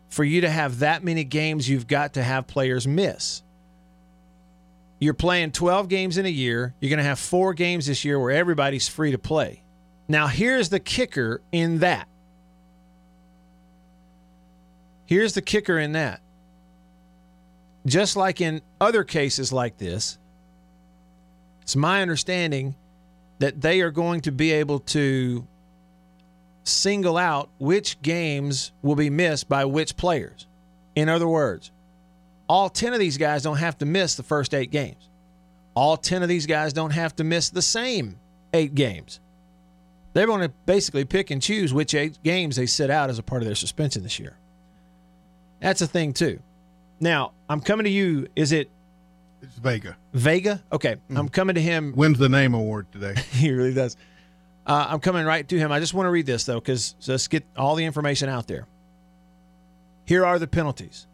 for 0.09 0.23
you 0.23 0.41
to 0.41 0.49
have 0.49 0.79
that 0.79 1.03
many 1.03 1.23
games 1.23 1.67
you've 1.67 1.87
got 1.87 2.13
to 2.13 2.23
have 2.23 2.47
players 2.47 2.87
miss. 2.87 3.41
You're 4.99 5.13
playing 5.13 5.51
12 5.51 5.89
games 5.89 6.17
in 6.17 6.25
a 6.25 6.29
year. 6.29 6.73
You're 6.79 6.89
going 6.89 6.97
to 6.97 7.03
have 7.03 7.19
four 7.19 7.53
games 7.53 7.85
this 7.85 8.03
year 8.03 8.19
where 8.19 8.31
everybody's 8.31 8.87
free 8.87 9.11
to 9.11 9.17
play. 9.17 9.63
Now, 10.07 10.27
here's 10.27 10.69
the 10.69 10.79
kicker 10.79 11.41
in 11.51 11.79
that. 11.79 12.07
Here's 15.07 15.33
the 15.33 15.41
kicker 15.41 15.79
in 15.79 15.93
that. 15.93 16.21
Just 17.85 18.17
like 18.17 18.41
in 18.41 18.61
other 18.79 19.05
cases 19.05 19.53
like 19.53 19.77
this, 19.77 20.19
it's 21.61 21.75
my 21.75 22.01
understanding 22.01 22.75
that 23.39 23.61
they 23.61 23.81
are 23.81 23.91
going 23.91 24.21
to 24.21 24.31
be 24.31 24.51
able 24.51 24.79
to 24.79 25.47
single 26.65 27.17
out 27.17 27.49
which 27.57 28.01
games 28.01 28.73
will 28.81 28.95
be 28.95 29.09
missed 29.09 29.47
by 29.47 29.63
which 29.63 29.95
players. 29.95 30.45
In 30.95 31.07
other 31.07 31.27
words, 31.27 31.71
all 32.49 32.69
10 32.69 32.93
of 32.93 32.99
these 32.99 33.17
guys 33.17 33.43
don't 33.43 33.57
have 33.57 33.77
to 33.77 33.85
miss 33.85 34.15
the 34.15 34.23
first 34.23 34.53
eight 34.53 34.71
games. 34.71 35.07
All 35.73 35.95
10 35.95 36.23
of 36.23 36.29
these 36.29 36.45
guys 36.45 36.73
don't 36.73 36.91
have 36.91 37.15
to 37.17 37.23
miss 37.23 37.49
the 37.49 37.61
same 37.61 38.19
eight 38.53 38.75
games. 38.75 39.21
They're 40.13 40.25
going 40.27 40.41
to 40.41 40.53
basically 40.65 41.05
pick 41.05 41.31
and 41.31 41.41
choose 41.41 41.73
which 41.73 41.93
eight 41.93 42.21
games 42.23 42.57
they 42.57 42.65
sit 42.65 42.89
out 42.89 43.09
as 43.09 43.19
a 43.19 43.23
part 43.23 43.41
of 43.41 43.45
their 43.45 43.55
suspension 43.55 44.03
this 44.03 44.19
year. 44.19 44.35
That's 45.59 45.81
a 45.81 45.87
thing, 45.87 46.13
too. 46.13 46.39
Now, 46.99 47.33
I'm 47.49 47.61
coming 47.61 47.85
to 47.85 47.89
you. 47.89 48.27
Is 48.35 48.51
it 48.51 48.69
It's 49.41 49.57
Vega. 49.57 49.97
Vega? 50.13 50.63
Okay, 50.71 50.97
I'm 51.15 51.29
coming 51.29 51.55
to 51.55 51.61
him. 51.61 51.93
Wins 51.95 52.17
the 52.17 52.29
name 52.29 52.53
award 52.53 52.91
today. 52.91 53.15
he 53.31 53.51
really 53.51 53.73
does. 53.73 53.95
Uh, 54.65 54.87
I'm 54.89 54.99
coming 54.99 55.25
right 55.25 55.47
to 55.47 55.57
him. 55.57 55.71
I 55.71 55.79
just 55.79 55.93
want 55.93 56.07
to 56.07 56.11
read 56.11 56.25
this 56.25 56.43
though, 56.43 56.59
because 56.59 56.95
so 56.99 57.13
let's 57.13 57.27
get 57.27 57.45
all 57.55 57.75
the 57.75 57.85
information 57.85 58.29
out 58.29 58.47
there. 58.47 58.67
Here 60.05 60.25
are 60.25 60.39
the 60.39 60.47
penalties 60.47 61.07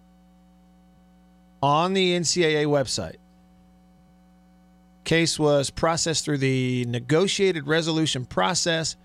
on 1.61 1.93
the 1.93 2.17
NCAA 2.17 2.65
website. 2.65 3.15
Case 5.03 5.37
was 5.37 5.69
processed 5.69 6.25
through 6.25 6.37
the 6.37 6.85
negotiated 6.85 7.67
resolution 7.67 8.25
process 8.25 8.95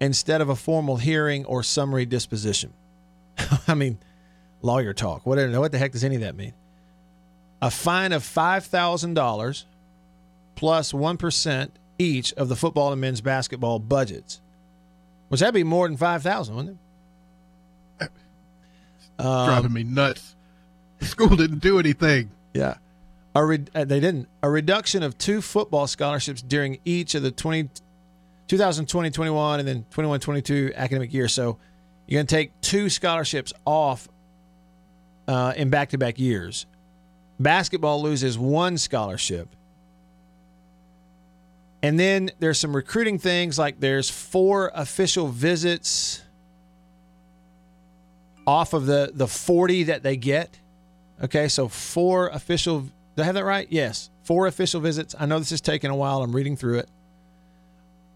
instead 0.00 0.40
of 0.40 0.48
a 0.48 0.56
formal 0.56 0.96
hearing 0.96 1.44
or 1.46 1.62
summary 1.62 2.04
disposition. 2.04 2.72
I 3.66 3.74
mean, 3.74 3.98
lawyer 4.62 4.92
talk. 4.92 5.26
What, 5.26 5.38
what 5.50 5.72
the 5.72 5.78
heck 5.78 5.92
does 5.92 6.04
any 6.04 6.16
of 6.16 6.20
that 6.22 6.36
mean? 6.36 6.54
A 7.60 7.70
fine 7.70 8.12
of 8.12 8.22
$5,000 8.22 9.64
plus 10.54 10.94
1 10.94 11.18
each 11.98 12.32
of 12.34 12.48
the 12.48 12.56
football 12.56 12.92
and 12.92 13.00
men's 13.00 13.20
basketball 13.20 13.78
budgets. 13.78 14.40
Which 15.28 15.40
that'd 15.40 15.54
be 15.54 15.64
more 15.64 15.88
than 15.88 15.96
5000 15.96 16.54
wouldn't 16.54 16.78
it? 18.00 18.08
Um, 19.18 19.46
Driving 19.46 19.72
me 19.72 19.82
nuts. 19.82 20.36
School 21.00 21.34
didn't 21.36 21.58
do 21.58 21.78
anything. 21.78 22.30
Yeah. 22.54 22.76
A 23.34 23.44
re- 23.44 23.64
uh, 23.74 23.84
they 23.84 24.00
didn't. 24.00 24.28
A 24.42 24.50
reduction 24.50 25.02
of 25.02 25.18
two 25.18 25.40
football 25.40 25.86
scholarships 25.86 26.40
during 26.40 26.78
each 26.84 27.14
of 27.14 27.22
the 27.22 27.30
20, 27.30 27.68
2020 28.46 29.10
21 29.10 29.60
and 29.60 29.68
then 29.68 29.84
21 29.90 30.20
22 30.20 30.72
academic 30.74 31.12
year. 31.12 31.28
So 31.28 31.58
you're 32.06 32.18
going 32.18 32.26
to 32.26 32.34
take 32.34 32.60
two 32.60 32.88
scholarships 32.88 33.52
off 33.64 34.08
uh, 35.28 35.52
in 35.56 35.70
back 35.70 35.90
to 35.90 35.98
back 35.98 36.18
years. 36.18 36.66
Basketball 37.38 38.02
loses 38.02 38.36
one 38.36 38.78
scholarship. 38.78 39.48
And 41.82 42.00
then 42.00 42.30
there's 42.40 42.58
some 42.58 42.74
recruiting 42.74 43.18
things 43.20 43.58
like 43.58 43.78
there's 43.78 44.10
four 44.10 44.72
official 44.74 45.28
visits 45.28 46.22
off 48.46 48.72
of 48.72 48.86
the, 48.86 49.12
the 49.14 49.28
40 49.28 49.84
that 49.84 50.02
they 50.02 50.16
get. 50.16 50.58
Okay, 51.22 51.46
so 51.46 51.68
four 51.68 52.28
official. 52.28 52.88
Did 53.14 53.22
I 53.22 53.24
have 53.24 53.34
that 53.34 53.44
right? 53.44 53.68
Yes, 53.70 54.10
four 54.22 54.46
official 54.46 54.80
visits. 54.80 55.14
I 55.18 55.26
know 55.26 55.38
this 55.38 55.52
is 55.52 55.60
taking 55.60 55.90
a 55.90 55.96
while. 55.96 56.22
I'm 56.22 56.34
reading 56.34 56.56
through 56.56 56.78
it. 56.78 56.90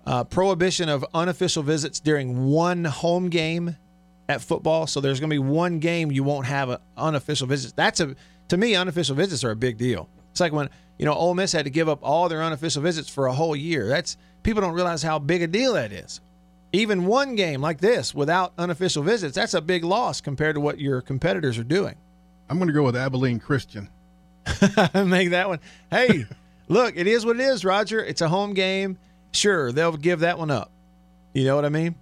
Uh, 0.05 0.25
prohibition 0.25 0.89
of 0.89 1.05
unofficial 1.15 1.63
visits 1.63 2.01
during 2.01 2.47
one 2.47 2.85
home 2.85 3.29
game 3.29 3.77
at 4.33 4.43
football. 4.43 4.87
So 4.87 5.01
there's 5.01 5.21
going 5.21 5.31
to 5.31 5.35
be 5.35 5.39
one 5.39 5.79
game 5.79 6.11
you 6.11 6.25
won't 6.25 6.47
have 6.47 6.69
an 6.69 6.79
unofficial 6.97 7.47
visit. 7.47 7.77
That's 7.77 8.01
a 8.01 8.17
to 8.49 8.57
me 8.57 8.75
unofficial 8.75 9.15
visits 9.15 9.45
are 9.45 9.51
a 9.51 9.57
big 9.57 9.79
deal. 9.79 10.09
It's 10.31 10.41
like 10.41 10.53
when 10.53 10.69
you 10.99 11.05
know 11.05 11.15
Ole 11.15 11.35
Miss 11.35 11.53
had 11.53 11.65
to 11.65 11.71
give 11.71 11.89
up 11.89 12.01
all 12.03 12.29
their 12.29 12.43
unofficial 12.43 12.83
visits 12.83 13.09
for 13.09 13.27
a 13.27 13.33
whole 13.33 13.55
year. 13.55 13.89
That's 13.89 14.17
people 14.43 14.61
don't 14.61 14.75
realize 14.75 15.03
how 15.03 15.19
big 15.19 15.43
a 15.43 15.47
deal 15.47 15.75
that 15.75 15.93
is. 15.93 16.21
Even 16.73 17.05
one 17.05 17.35
game 17.35 17.61
like 17.61 17.81
this 17.81 18.15
without 18.15 18.55
unofficial 18.57 19.03
visits, 19.03 19.35
that's 19.35 19.55
a 19.55 19.61
big 19.61 19.85
loss 19.85 20.21
compared 20.23 20.55
to 20.55 20.61
what 20.61 20.81
your 20.81 21.03
competitors 21.03 21.59
are 21.59 21.65
doing. 21.65 21.97
I'm 22.49 22.59
going 22.59 22.69
to 22.69 22.75
go 22.75 22.83
with 22.83 22.97
Abilene 22.97 23.39
Christian. 23.39 23.89
Make 24.95 25.31
that 25.31 25.49
one. 25.49 25.61
Hey, 25.91 26.25
look, 26.69 26.97
it 26.97 27.07
is 27.07 27.27
what 27.27 27.37
it 27.37 27.43
is, 27.43 27.65
Roger. 27.65 28.03
It's 28.03 28.23
a 28.23 28.29
home 28.29 28.55
game. 28.55 28.99
Sure, 29.33 29.71
they'll 29.71 29.97
give 29.97 30.21
that 30.21 30.39
one 30.39 30.51
up. 30.51 30.71
You 31.35 31.45
know 31.45 31.57
what 31.57 31.65
I 31.67 31.69
mean? 31.69 31.95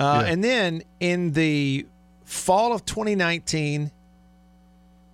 Uh, 0.00 0.22
Yeah. 0.24 0.32
And 0.32 0.44
then 0.44 0.82
in 1.00 1.32
the 1.32 1.86
fall 2.24 2.72
of 2.72 2.84
2019 2.84 3.90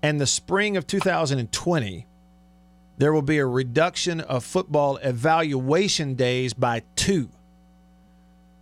and 0.02 0.20
the 0.20 0.26
spring 0.26 0.76
of 0.76 0.86
2020, 0.86 2.06
there 2.98 3.12
will 3.12 3.22
be 3.22 3.38
a 3.38 3.46
reduction 3.46 4.20
of 4.20 4.44
football 4.44 4.96
evaluation 4.98 6.14
days 6.14 6.54
by 6.54 6.82
two. 6.96 7.28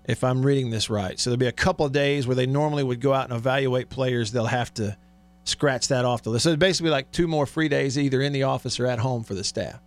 If 0.05 0.25
I'm 0.25 0.45
reading 0.45 0.71
this 0.71 0.91
right. 0.91 1.19
So 1.19 1.31
there'll 1.31 1.38
be 1.38 1.47
a 1.47 1.52
couple 1.52 1.87
of 1.87 1.93
days 1.93 2.26
where 2.26 2.35
they 2.35 2.47
normally 2.47 2.83
would 2.83 3.00
go 3.00 3.12
out 3.12 3.29
and 3.31 3.38
evaluate 3.38 3.88
players. 3.88 4.33
They'll 4.33 4.47
have 4.47 4.73
to 4.75 4.97
scratch 5.45 5.88
that 5.88 6.05
off 6.05 6.23
the 6.23 6.31
list. 6.31 6.45
So 6.45 6.50
it's 6.50 6.59
basically 6.59 6.91
like 6.91 7.12
two 7.12 7.29
more 7.29 7.47
free 7.47 7.69
days 7.69 7.99
either 7.99 8.21
in 8.21 8.33
the 8.33 8.45
office 8.45 8.81
or 8.81 8.87
at 8.87 8.99
home 8.99 9.23
for 9.23 9.35
the 9.35 9.45
staff. 9.45 9.81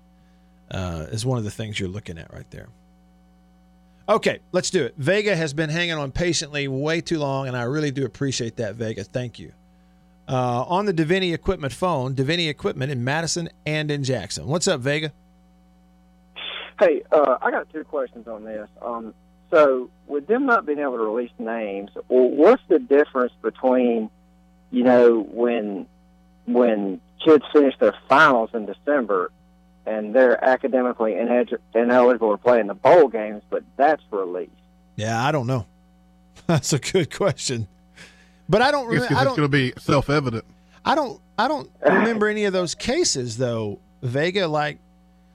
Uh, 0.71 1.05
is 1.11 1.25
one 1.25 1.37
of 1.37 1.43
the 1.43 1.51
things 1.51 1.79
you're 1.79 1.89
looking 1.89 2.17
at 2.17 2.33
right 2.33 2.49
there. 2.49 2.67
Okay, 4.07 4.39
let's 4.51 4.69
do 4.69 4.83
it. 4.85 4.93
Vega 4.97 5.35
has 5.35 5.53
been 5.53 5.69
hanging 5.69 5.95
on 5.95 6.11
patiently 6.11 6.67
way 6.67 7.01
too 7.01 7.17
long, 7.17 7.47
and 7.47 7.57
I 7.57 7.63
really 7.63 7.89
do 7.89 8.05
appreciate 8.05 8.57
that, 8.57 8.75
Vega. 8.75 9.03
Thank 9.03 9.39
you. 9.39 9.51
Uh, 10.27 10.63
on 10.67 10.85
the 10.85 10.93
Davini 10.93 11.33
Equipment 11.33 11.73
phone, 11.73 12.13
Davini 12.13 12.47
Equipment 12.49 12.91
in 12.91 13.03
Madison 13.03 13.49
and 13.65 13.89
in 13.89 14.03
Jackson. 14.03 14.45
What's 14.47 14.67
up, 14.67 14.81
Vega? 14.81 15.11
Hey, 16.79 17.03
uh, 17.11 17.37
I 17.41 17.49
got 17.51 17.71
two 17.71 17.83
questions 17.83 18.27
on 18.27 18.43
this. 18.43 18.69
Um, 18.81 19.13
so, 19.49 19.89
with 20.07 20.27
them 20.27 20.45
not 20.45 20.65
being 20.65 20.79
able 20.79 20.97
to 20.97 21.03
release 21.03 21.31
names, 21.39 21.89
what's 22.07 22.61
the 22.67 22.79
difference 22.79 23.33
between, 23.41 24.09
you 24.71 24.83
know, 24.83 25.21
when 25.21 25.87
when 26.45 27.01
kids 27.23 27.43
finish 27.51 27.75
their 27.79 27.95
finals 28.07 28.51
in 28.53 28.65
December, 28.65 29.31
and 29.85 30.13
they're 30.15 30.43
academically 30.43 31.13
ined- 31.13 31.57
ineligible 31.73 32.31
to 32.31 32.37
play 32.41 32.59
in 32.59 32.67
the 32.67 32.73
bowl 32.73 33.07
games, 33.07 33.43
but 33.49 33.63
that's 33.77 34.01
released. 34.11 34.51
Yeah, 34.95 35.23
I 35.23 35.31
don't 35.31 35.47
know. 35.47 35.65
That's 36.47 36.73
a 36.73 36.79
good 36.79 37.13
question. 37.15 37.67
But 38.47 38.61
I 38.61 38.71
don't 38.71 38.87
I 38.89 38.91
guess 38.99 39.01
remember. 39.01 39.07
'cause 39.07 39.17
I 39.17 39.21
it's 39.21 39.27
don't. 39.29 39.35
going 39.37 39.51
to 39.51 39.73
be 39.75 39.81
self-evident. 39.81 40.45
I 40.85 40.95
don't. 40.95 41.19
I 41.37 41.47
don't 41.47 41.69
remember 41.83 42.27
any 42.27 42.45
of 42.45 42.53
those 42.53 42.75
cases 42.75 43.37
though. 43.37 43.79
Vega, 44.03 44.47
like, 44.47 44.77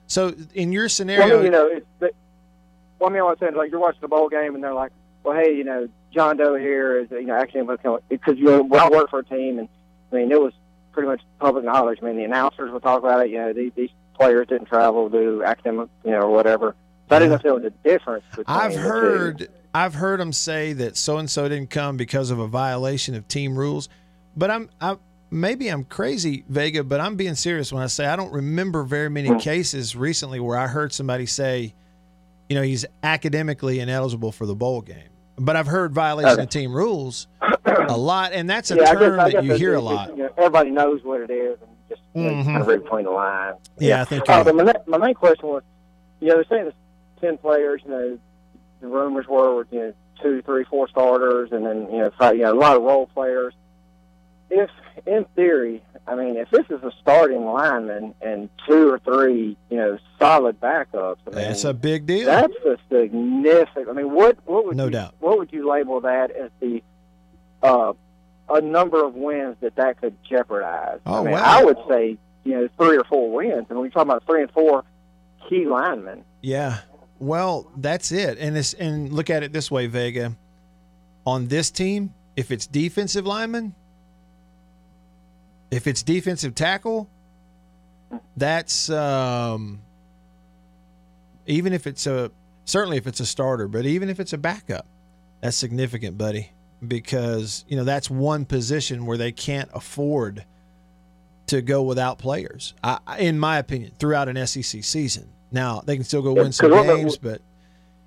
so 0.07 0.33
in 0.53 0.71
your 0.71 0.83
Well, 0.83 0.85
I 0.85 0.87
scenario, 0.87 1.35
mean, 1.37 1.45
you 1.45 1.51
know, 1.51 1.67
it's, 1.67 1.85
but, 1.99 2.11
well, 2.99 3.09
I 3.09 3.13
mean, 3.13 3.23
what 3.23 3.31
I'm 3.31 3.37
saying 3.39 3.51
is, 3.53 3.57
like, 3.57 3.69
you're 3.71 3.79
watching 3.81 3.99
the 4.01 4.07
bowl 4.07 4.29
game, 4.29 4.55
and 4.55 4.63
they're 4.63 4.73
like, 4.73 4.91
well, 5.23 5.35
hey, 5.37 5.53
you 5.55 5.63
know, 5.65 5.89
John 6.13 6.37
Doe 6.37 6.55
here 6.55 6.99
is, 6.99 7.11
you 7.11 7.23
know, 7.25 7.35
actually, 7.35 7.63
because 8.09 8.37
you 8.37 8.45
know, 8.45 8.61
well, 8.63 8.85
I 8.85 8.89
work 8.95 9.09
for 9.09 9.19
a 9.19 9.25
team, 9.25 9.59
and 9.59 9.67
I 10.11 10.15
mean, 10.15 10.31
it 10.31 10.39
was 10.41 10.53
pretty 10.93 11.07
much 11.09 11.21
public 11.39 11.65
knowledge. 11.65 11.99
I 12.01 12.05
mean, 12.05 12.15
the 12.17 12.23
announcers 12.23 12.71
would 12.71 12.81
talk 12.83 12.99
about 12.99 13.25
it. 13.25 13.29
You 13.31 13.37
know, 13.39 13.53
these, 13.53 13.71
these 13.75 13.89
players 14.21 14.47
didn't 14.47 14.67
travel 14.67 15.09
to 15.09 15.43
academic, 15.43 15.89
you 16.05 16.11
know, 16.11 16.19
or 16.21 16.29
whatever. 16.29 16.75
So 17.09 17.15
I 17.15 17.19
didn't 17.19 17.29
know 17.31 17.35
if 17.37 17.41
there 17.43 17.53
was 17.55 17.63
a 17.65 17.69
difference. 17.87 18.23
Between 18.35 18.45
I've 18.47 18.73
the 18.73 18.77
two. 18.77 18.83
heard. 18.85 19.49
I've 19.73 19.93
heard 19.95 20.19
them 20.19 20.33
say 20.33 20.73
that 20.73 20.97
so 20.97 21.17
and 21.17 21.29
so 21.29 21.47
didn't 21.47 21.69
come 21.69 21.97
because 21.97 22.29
of 22.29 22.39
a 22.39 22.47
violation 22.47 23.15
of 23.15 23.27
team 23.27 23.57
rules. 23.57 23.89
But 24.35 24.51
I'm. 24.51 24.69
I 24.79 24.97
maybe 25.29 25.69
I'm 25.69 25.83
crazy, 25.85 26.43
Vega, 26.49 26.83
but 26.83 26.99
I'm 26.99 27.15
being 27.15 27.35
serious 27.35 27.71
when 27.73 27.81
I 27.81 27.87
say 27.87 28.05
I 28.05 28.15
don't 28.15 28.31
remember 28.33 28.83
very 28.83 29.09
many 29.09 29.29
Hmm. 29.29 29.37
cases 29.37 29.95
recently 29.95 30.39
where 30.39 30.57
I 30.57 30.67
heard 30.67 30.93
somebody 30.93 31.25
say, 31.25 31.73
you 32.49 32.55
know, 32.55 32.61
he's 32.61 32.85
academically 33.01 33.79
ineligible 33.79 34.31
for 34.31 34.45
the 34.45 34.55
bowl 34.55 34.81
game. 34.81 35.09
But 35.37 35.55
I've 35.55 35.67
heard 35.67 35.93
violation 35.93 36.33
Okay. 36.33 36.43
of 36.43 36.49
team 36.49 36.73
rules 36.73 37.27
a 37.89 37.97
lot, 37.97 38.33
and 38.33 38.49
that's 38.49 38.71
a 38.71 38.75
yeah, 38.75 38.81
I 38.89 38.93
guess, 38.93 39.01
term 39.01 39.19
I 39.21 39.29
that 39.31 39.43
you 39.43 39.53
hear 39.55 39.73
a 39.75 39.81
lot. 39.81 40.09
You 40.15 40.23
know, 40.23 40.29
everybody 40.37 40.69
knows 40.71 41.01
what 41.03 41.21
it 41.21 41.31
is, 41.31 41.57
and 41.61 41.70
you 42.13 42.23
know, 42.23 42.29
Mhm. 42.31 42.45
kind 42.45 42.57
of 42.61 42.67
read 42.67 42.83
between 42.83 43.05
the 43.05 43.11
lines. 43.11 43.57
Yeah, 43.79 44.01
I 44.01 44.05
think 44.05 44.29
Uh, 44.29 44.43
but 44.43 44.55
my, 44.55 44.73
my 44.87 44.97
main 44.97 45.13
question 45.15 45.47
was, 45.47 45.63
you 46.19 46.27
know, 46.29 46.35
they're 46.35 46.43
saying 46.45 46.63
there's 46.63 46.73
ten 47.21 47.37
players. 47.37 47.81
You 47.85 47.91
know, 47.91 48.19
the 48.81 48.87
rumors 48.87 49.27
were, 49.27 49.55
with 49.55 49.67
you 49.71 49.79
know, 49.79 49.93
two, 50.21 50.41
three, 50.43 50.63
four 50.65 50.87
starters, 50.89 51.51
and 51.51 51.65
then 51.65 51.89
you 51.91 51.99
know, 51.99 52.11
five, 52.17 52.35
you 52.35 52.43
know, 52.43 52.53
a 52.53 52.59
lot 52.59 52.75
of 52.77 52.83
role 52.83 53.07
players. 53.07 53.53
If, 54.53 54.69
in 55.07 55.23
theory, 55.35 55.81
I 56.05 56.15
mean, 56.15 56.35
if 56.35 56.49
this 56.49 56.65
is 56.69 56.83
a 56.83 56.91
starting 57.01 57.45
lineman 57.45 58.13
and 58.21 58.49
two 58.67 58.91
or 58.91 58.99
three, 58.99 59.55
you 59.69 59.77
know, 59.77 59.97
solid 60.19 60.59
backups, 60.59 61.15
I 61.25 61.29
mean, 61.29 61.35
That's 61.47 61.63
a 61.63 61.73
big 61.73 62.05
deal. 62.05 62.25
that's 62.25 62.53
a 62.65 62.77
significant. 62.89 63.87
I 63.87 63.93
mean, 63.93 64.11
what 64.11 64.37
what 64.45 64.65
would 64.65 64.75
No 64.75 64.85
you, 64.85 64.91
doubt. 64.91 65.15
what 65.19 65.37
would 65.37 65.53
you 65.53 65.69
label 65.69 66.01
that 66.01 66.31
as 66.31 66.51
the 66.59 66.83
uh, 67.63 67.93
a 68.53 68.61
number 68.61 69.03
of 69.05 69.15
wins 69.15 69.57
that 69.61 69.75
that 69.75 69.99
could 70.01 70.15
jeopardize? 70.23 70.99
Oh, 71.05 71.21
I 71.21 71.23
mean, 71.23 71.33
wow. 71.33 71.43
I 71.43 71.63
would 71.63 71.77
say 71.89 72.17
you 72.43 72.53
know 72.53 72.69
three 72.77 72.97
or 72.97 73.03
four 73.03 73.31
wins, 73.31 73.65
and 73.69 73.79
we're 73.79 73.89
talking 73.89 74.09
about 74.09 74.25
three 74.25 74.41
and 74.41 74.51
four 74.51 74.83
key 75.49 75.65
linemen. 75.65 76.23
Yeah. 76.41 76.79
Well, 77.19 77.71
that's 77.77 78.11
it. 78.11 78.37
And 78.39 78.55
this 78.55 78.73
and 78.73 79.13
look 79.13 79.29
at 79.29 79.43
it 79.43 79.53
this 79.53 79.69
way, 79.69 79.87
Vega. 79.87 80.35
On 81.25 81.47
this 81.47 81.69
team, 81.69 82.13
if 82.35 82.49
it's 82.51 82.65
defensive 82.65 83.27
lineman, 83.27 83.75
if 85.69 85.85
it's 85.85 86.01
defensive 86.01 86.55
tackle, 86.55 87.09
that's 88.35 88.89
um 88.89 89.81
even 91.45 91.73
if 91.73 91.85
it's 91.85 92.07
a 92.07 92.31
certainly 92.65 92.97
if 92.97 93.05
it's 93.07 93.19
a 93.19 93.25
starter, 93.25 93.67
but 93.67 93.85
even 93.85 94.09
if 94.09 94.19
it's 94.19 94.33
a 94.33 94.37
backup, 94.37 94.87
that's 95.41 95.57
significant, 95.57 96.17
buddy, 96.17 96.51
because 96.85 97.65
you 97.67 97.75
know 97.75 97.83
that's 97.83 98.09
one 98.09 98.45
position 98.45 99.05
where 99.05 99.17
they 99.17 99.31
can't 99.31 99.69
afford 99.73 100.45
to 101.47 101.61
go 101.61 101.83
without 101.83 102.17
players. 102.17 102.73
I, 102.83 102.99
in 103.19 103.37
my 103.37 103.57
opinion, 103.57 103.91
throughout 103.99 104.29
an 104.29 104.47
SEC 104.47 104.83
season. 104.83 105.29
Now 105.51 105.81
they 105.85 105.95
can 105.95 106.05
still 106.05 106.21
go 106.21 106.33
win 106.33 106.51
some 106.51 106.71
what- 106.71 106.85
games, 106.85 107.17
but 107.17 107.41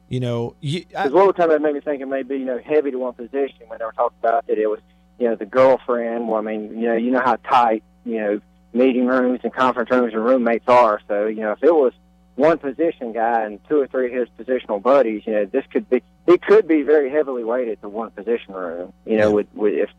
you 0.09 0.21
know, 0.21 0.55
you, 0.61 0.85
Because 0.87 1.13
was 1.13 1.35
kind 1.37 1.51
of 1.51 1.61
made 1.63 1.75
me 1.75 1.81
think 1.81 2.01
it 2.01 2.07
may 2.07 2.23
be 2.23 2.37
you 2.37 2.45
know 2.45 2.59
heavy 2.59 2.91
to 2.91 2.99
one 2.99 3.15
position 3.15 3.67
when 3.69 3.79
they 3.79 3.85
were 3.85 3.93
talking 3.93 4.19
about 4.21 4.47
that 4.47 4.59
it 4.59 4.67
was 4.69 4.81
you 5.19 5.29
know 5.29 5.37
the 5.37 5.47
girlfriend. 5.47 6.29
Well, 6.29 6.39
I 6.39 6.43
mean 6.43 6.81
you 6.81 6.89
know 6.89 6.95
you 6.95 7.11
know 7.11 7.21
how 7.21 7.37
tight 7.37 7.83
you 8.05 8.19
know 8.19 8.41
meeting 8.73 9.07
rooms 9.07 9.41
and 9.45 9.53
conference 9.53 9.91
rooms 9.91 10.13
and 10.15 10.25
roommates 10.25 10.69
are. 10.69 11.01
So 11.09 11.27
you 11.27 11.41
know 11.41 11.53
if 11.53 11.63
it 11.63 11.75
was 11.75 11.93
one 12.37 12.59
position 12.59 13.13
guy 13.13 13.45
and 13.45 13.61
two 13.69 13.81
or 13.81 13.87
three 13.87 14.07
of 14.07 14.13
his 14.13 14.29
positional 14.39 14.83
buddies, 14.83 15.23
you 15.27 15.33
know 15.33 15.45
this 15.45 15.65
could 15.73 15.89
be 15.89 16.03
it 16.27 16.43
could 16.43 16.67
be 16.67 16.83
very 16.83 17.11
heavily 17.11 17.45
weighted 17.45 17.81
to 17.83 17.89
one 17.89 18.11
position 18.11 18.55
room. 18.55 18.93
You 19.07 19.17
know 19.19 19.29
Yeah. 19.29 19.35
with 19.35 19.47
with 19.55 19.75
if 19.75 19.91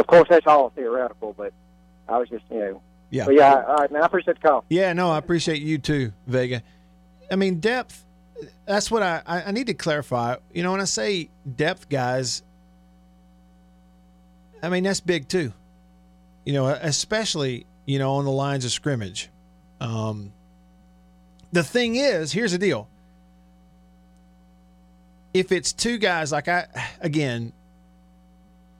of 0.00 0.06
course 0.06 0.28
that's 0.28 0.46
all 0.46 0.70
theoretical, 0.70 1.34
but 1.36 1.52
I 2.08 2.18
was 2.18 2.28
just 2.28 2.44
you 2.50 2.58
know 2.58 2.82
yeah. 3.10 3.26
but 3.26 3.34
yeah 3.34 3.54
all 3.66 3.76
right 3.76 3.90
man 3.92 4.02
I 4.02 4.06
appreciate 4.06 4.40
the 4.40 4.48
call. 4.48 4.64
Yeah, 4.68 4.92
no, 4.92 5.10
I 5.10 5.18
appreciate 5.18 5.60
you 5.62 5.78
too, 5.78 6.12
Vega. 6.26 6.62
I 7.30 7.36
mean, 7.36 7.60
depth. 7.60 8.04
That's 8.66 8.90
what 8.90 9.02
I, 9.02 9.22
I 9.26 9.42
I 9.44 9.50
need 9.52 9.66
to 9.68 9.74
clarify. 9.74 10.36
You 10.52 10.62
know, 10.62 10.72
when 10.72 10.80
I 10.80 10.84
say 10.84 11.30
depth, 11.56 11.88
guys, 11.88 12.42
I 14.62 14.68
mean 14.68 14.84
that's 14.84 15.00
big 15.00 15.28
too. 15.28 15.52
You 16.44 16.52
know, 16.54 16.66
especially 16.66 17.66
you 17.86 17.98
know 17.98 18.14
on 18.14 18.24
the 18.24 18.30
lines 18.30 18.64
of 18.64 18.70
scrimmage. 18.72 19.30
Um, 19.80 20.32
the 21.54 21.64
thing 21.64 21.96
is, 21.96 22.32
here's 22.32 22.52
the 22.52 22.58
deal. 22.58 22.88
If 25.32 25.50
it's 25.50 25.72
two 25.72 25.98
guys, 25.98 26.30
like 26.32 26.48
I, 26.48 26.66
again, 27.00 27.52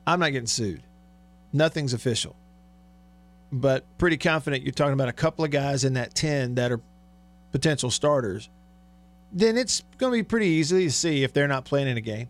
I'm 0.06 0.20
not 0.20 0.30
getting 0.30 0.46
sued. 0.46 0.82
Nothing's 1.52 1.94
official 1.94 2.37
but 3.54 3.84
pretty 3.98 4.16
confident 4.16 4.64
you're 4.64 4.72
talking 4.72 4.94
about 4.94 5.08
a 5.08 5.12
couple 5.12 5.44
of 5.44 5.50
guys 5.50 5.84
in 5.84 5.94
that 5.94 6.14
10 6.14 6.56
that 6.56 6.72
are 6.72 6.80
potential 7.52 7.90
starters, 7.90 8.48
then 9.32 9.56
it's 9.56 9.84
going 9.98 10.12
to 10.12 10.18
be 10.18 10.22
pretty 10.24 10.46
easy 10.46 10.84
to 10.84 10.90
see 10.90 11.22
if 11.22 11.32
they're 11.32 11.48
not 11.48 11.64
playing 11.64 11.88
in 11.88 11.96
a 11.96 12.00
game. 12.00 12.28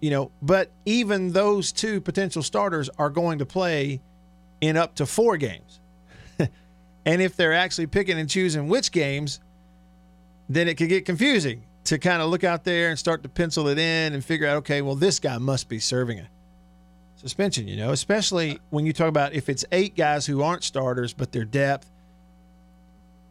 You 0.00 0.10
know, 0.10 0.32
but 0.40 0.70
even 0.86 1.32
those 1.32 1.72
two 1.72 2.00
potential 2.00 2.42
starters 2.42 2.88
are 2.96 3.10
going 3.10 3.40
to 3.40 3.46
play 3.46 4.00
in 4.62 4.78
up 4.78 4.94
to 4.96 5.06
four 5.06 5.36
games. 5.36 5.79
And 7.04 7.22
if 7.22 7.36
they're 7.36 7.54
actually 7.54 7.86
picking 7.86 8.18
and 8.18 8.28
choosing 8.28 8.68
which 8.68 8.92
games, 8.92 9.40
then 10.48 10.68
it 10.68 10.74
could 10.74 10.88
get 10.88 11.04
confusing 11.04 11.64
to 11.84 11.98
kind 11.98 12.20
of 12.20 12.28
look 12.28 12.44
out 12.44 12.64
there 12.64 12.90
and 12.90 12.98
start 12.98 13.22
to 13.22 13.28
pencil 13.28 13.68
it 13.68 13.78
in 13.78 14.12
and 14.12 14.24
figure 14.24 14.46
out, 14.46 14.58
okay, 14.58 14.82
well, 14.82 14.94
this 14.94 15.18
guy 15.18 15.38
must 15.38 15.68
be 15.68 15.78
serving 15.78 16.18
a 16.18 16.28
suspension, 17.16 17.68
you 17.68 17.76
know, 17.76 17.90
especially 17.90 18.58
when 18.70 18.86
you 18.86 18.92
talk 18.92 19.08
about 19.08 19.32
if 19.32 19.48
it's 19.48 19.64
eight 19.72 19.96
guys 19.96 20.26
who 20.26 20.42
aren't 20.42 20.64
starters, 20.64 21.12
but 21.12 21.32
they're 21.32 21.44
depth. 21.44 21.90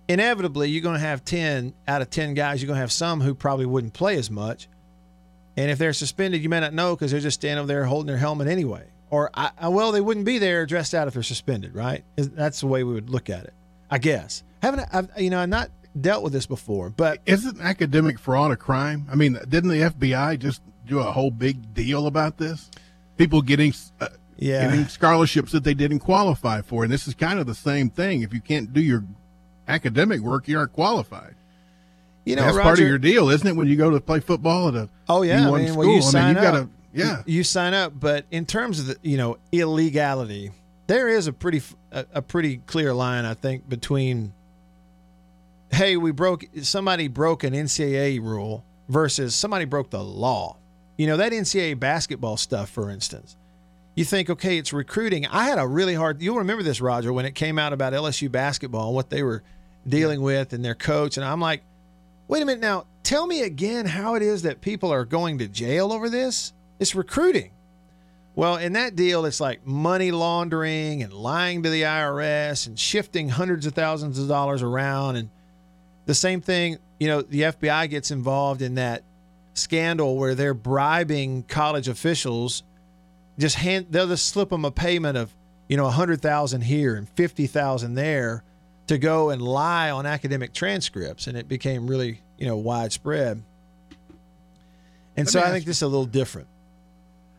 Inevitably, 0.08 0.70
you're 0.70 0.82
going 0.82 0.96
to 0.96 1.00
have 1.00 1.24
10 1.24 1.74
out 1.88 2.02
of 2.02 2.10
10 2.10 2.34
guys, 2.34 2.62
you're 2.62 2.68
going 2.68 2.78
to 2.78 2.82
have 2.82 2.92
some 2.92 3.22
who 3.22 3.36
probably 3.36 3.66
wouldn't 3.66 3.94
play 3.94 4.18
as 4.18 4.32
much. 4.32 4.68
And 5.56 5.70
if 5.70 5.78
they're 5.78 5.94
suspended, 5.94 6.42
you 6.42 6.50
may 6.50 6.60
not 6.60 6.74
know 6.74 6.96
because 6.96 7.12
they're 7.12 7.20
just 7.20 7.40
standing 7.40 7.60
over 7.60 7.68
there 7.68 7.86
holding 7.86 8.08
their 8.08 8.18
helmet 8.18 8.48
anyway. 8.48 8.88
Or, 9.10 9.30
I, 9.34 9.68
well, 9.68 9.92
they 9.92 10.02
wouldn't 10.02 10.26
be 10.26 10.38
there 10.38 10.66
dressed 10.66 10.94
out 10.94 11.08
if 11.08 11.16
they're 11.16 11.24
suspended, 11.24 11.76
right? 11.76 12.04
That's 12.16 12.62
the 12.62 12.68
way 12.68 12.84
we 12.84 12.94
would 12.94 13.10
look 13.10 13.30
at 13.30 13.44
it, 13.46 13.54
I 13.90 13.98
guess. 13.98 14.44
Haven't 14.62 14.88
I've, 14.94 15.10
you 15.18 15.30
know? 15.30 15.40
I've 15.40 15.50
not 15.50 15.70
dealt 16.00 16.24
with 16.24 16.34
this 16.34 16.46
before, 16.46 16.90
but 16.90 17.20
Isn't 17.26 17.60
academic 17.62 18.20
fraud 18.20 18.52
a 18.52 18.56
crime? 18.56 19.08
I 19.12 19.16
mean, 19.16 19.40
didn't 19.48 19.70
the 19.70 19.82
FBI 19.82 20.38
just 20.40 20.62
do 20.86 21.00
a 21.00 21.12
whole 21.12 21.32
big 21.32 21.74
deal 21.74 22.08
about 22.08 22.38
this? 22.38 22.70
People 23.18 23.42
getting 23.42 23.74
uh, 24.00 24.08
yeah, 24.38 24.68
getting 24.70 24.88
scholarships 24.88 25.52
that 25.52 25.64
they 25.64 25.74
didn't 25.74 26.00
qualify 26.00 26.62
for, 26.62 26.84
and 26.84 26.94
this 26.94 27.08
is 27.08 27.14
kind 27.16 27.40
of 27.40 27.48
the 27.48 27.56
same 27.56 27.90
thing. 27.90 28.22
If 28.22 28.34
you 28.34 28.40
can't 28.42 28.72
do 28.72 28.82
your 28.82 29.04
academic 29.68 30.22
work, 30.22 30.48
you 30.48 30.58
aren't 30.58 30.74
qualified. 30.74 31.36
you 32.26 32.36
know, 32.36 32.44
That's 32.44 32.56
Roger, 32.58 32.64
part 32.64 32.80
of 32.80 32.88
your 32.88 32.98
deal, 32.98 33.30
isn't 33.30 33.46
it? 33.48 33.56
When 33.56 33.68
you 33.68 33.76
go 33.76 33.90
to 33.90 34.00
play 34.00 34.20
football 34.22 34.70
at 34.70 34.76
a 34.76 34.90
Oh 35.10 35.22
yeah, 35.24 35.48
I 35.48 35.52
D1 35.52 35.58
mean, 35.60 35.68
school, 35.70 35.78
well, 35.80 35.90
you 35.90 36.02
I 36.18 36.28
mean, 36.28 36.38
up. 36.38 36.44
got 36.44 36.52
to 36.52 36.70
yeah. 36.94 37.24
you 37.26 37.44
sign 37.44 37.74
up. 37.74 37.94
But 38.00 38.26
in 38.32 38.46
terms 38.46 38.80
of 38.80 38.88
the 38.88 38.98
you 39.02 39.18
know 39.18 39.38
illegality, 39.52 40.52
there 40.90 41.08
is 41.08 41.28
a 41.28 41.34
pretty 41.34 41.62
a, 41.92 42.06
a 42.16 42.22
pretty 42.22 42.58
clear 42.58 42.94
line, 42.96 43.24
I 43.24 43.36
think, 43.36 43.70
between 43.70 44.34
hey, 45.72 45.98
we 45.98 46.12
broke 46.12 46.44
somebody 46.64 47.08
broke 47.08 47.44
an 47.44 47.54
NCAA 47.54 48.20
rule 48.20 48.66
versus 48.90 49.36
somebody 49.36 49.66
broke 49.66 49.92
the 49.92 50.04
law. 50.04 50.58
You 50.98 51.06
know 51.06 51.18
that 51.18 51.32
NCAA 51.32 51.80
basketball 51.80 52.38
stuff, 52.38 52.70
for 52.70 52.90
instance. 52.90 53.38
You 53.94 54.04
think, 54.04 54.32
okay, 54.32 54.58
it's 54.58 54.74
recruiting. 54.74 55.28
I 55.28 55.44
had 55.44 55.60
a 55.60 55.68
really 55.68 55.94
hard. 55.94 56.24
You'll 56.24 56.40
remember 56.40 56.64
this, 56.64 56.82
Roger, 56.82 57.14
when 57.14 57.26
it 57.26 57.36
came 57.36 57.60
out 57.60 57.72
about 57.72 57.94
LSU 57.94 58.32
basketball 58.32 58.88
and 58.88 58.96
what 58.96 59.12
they 59.12 59.22
were 59.22 59.44
dealing 59.88 60.22
with 60.22 60.54
and 60.54 60.66
their 60.66 60.76
coach, 60.76 61.18
and 61.18 61.26
I'm 61.26 61.40
like, 61.40 61.62
wait 62.28 62.42
a 62.42 62.46
minute 62.46 62.62
now. 62.62 62.86
Tell 63.04 63.28
me 63.28 63.44
again 63.44 63.86
how 63.86 64.16
it 64.16 64.24
is 64.24 64.42
that 64.42 64.62
people 64.62 64.92
are 64.92 65.06
going 65.06 65.38
to 65.38 65.48
jail 65.48 65.92
over 65.92 66.10
this. 66.10 66.54
It's 66.80 66.96
recruiting. 66.96 67.52
Well, 68.36 68.56
in 68.56 68.74
that 68.74 68.96
deal, 68.96 69.26
it's 69.26 69.42
like 69.42 69.66
money 69.66 70.12
laundering 70.12 71.04
and 71.04 71.12
lying 71.12 71.64
to 71.64 71.70
the 71.70 71.82
IRS 71.82 72.68
and 72.68 72.80
shifting 72.80 73.30
hundreds 73.30 73.66
of 73.66 73.74
thousands 73.74 74.18
of 74.18 74.28
dollars 74.28 74.62
around. 74.62 75.18
And 75.18 75.30
the 76.06 76.16
same 76.16 76.40
thing, 76.40 76.78
you 77.00 77.08
know, 77.08 77.22
the 77.22 77.42
FBI 77.42 77.90
gets 77.90 78.12
involved 78.12 78.62
in 78.62 78.76
that 78.76 79.04
scandal 79.56 80.16
where 80.18 80.36
they're 80.36 80.54
bribing 80.54 81.44
college 81.44 81.88
officials. 81.88 82.64
Just 83.38 83.56
hand, 83.56 83.88
they'll 83.90 84.08
just 84.08 84.28
slip 84.30 84.50
them 84.50 84.64
a 84.64 84.72
payment 84.72 85.18
of, 85.18 85.36
you 85.68 85.76
know, 85.76 85.84
100,000 85.84 86.62
here 86.62 86.96
and 86.96 87.10
50,000 87.10 87.96
there 87.96 88.44
to 88.88 88.98
go 88.98 89.30
and 89.32 89.42
lie 89.42 89.92
on 89.92 90.06
academic 90.06 90.54
transcripts. 90.54 91.28
And 91.28 91.38
it 91.38 91.48
became 91.48 91.88
really, 91.88 92.22
you 92.38 92.48
know, 92.48 92.58
widespread. 92.58 93.44
And 95.18 95.26
Let 95.26 95.30
so 95.30 95.42
I 95.42 95.52
think 95.52 95.66
this 95.66 95.78
is 95.78 95.82
a 95.84 95.88
little 95.88 96.06
different. 96.06 96.48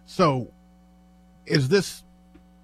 So, 0.04 0.48
is 1.50 1.68
this 1.68 2.04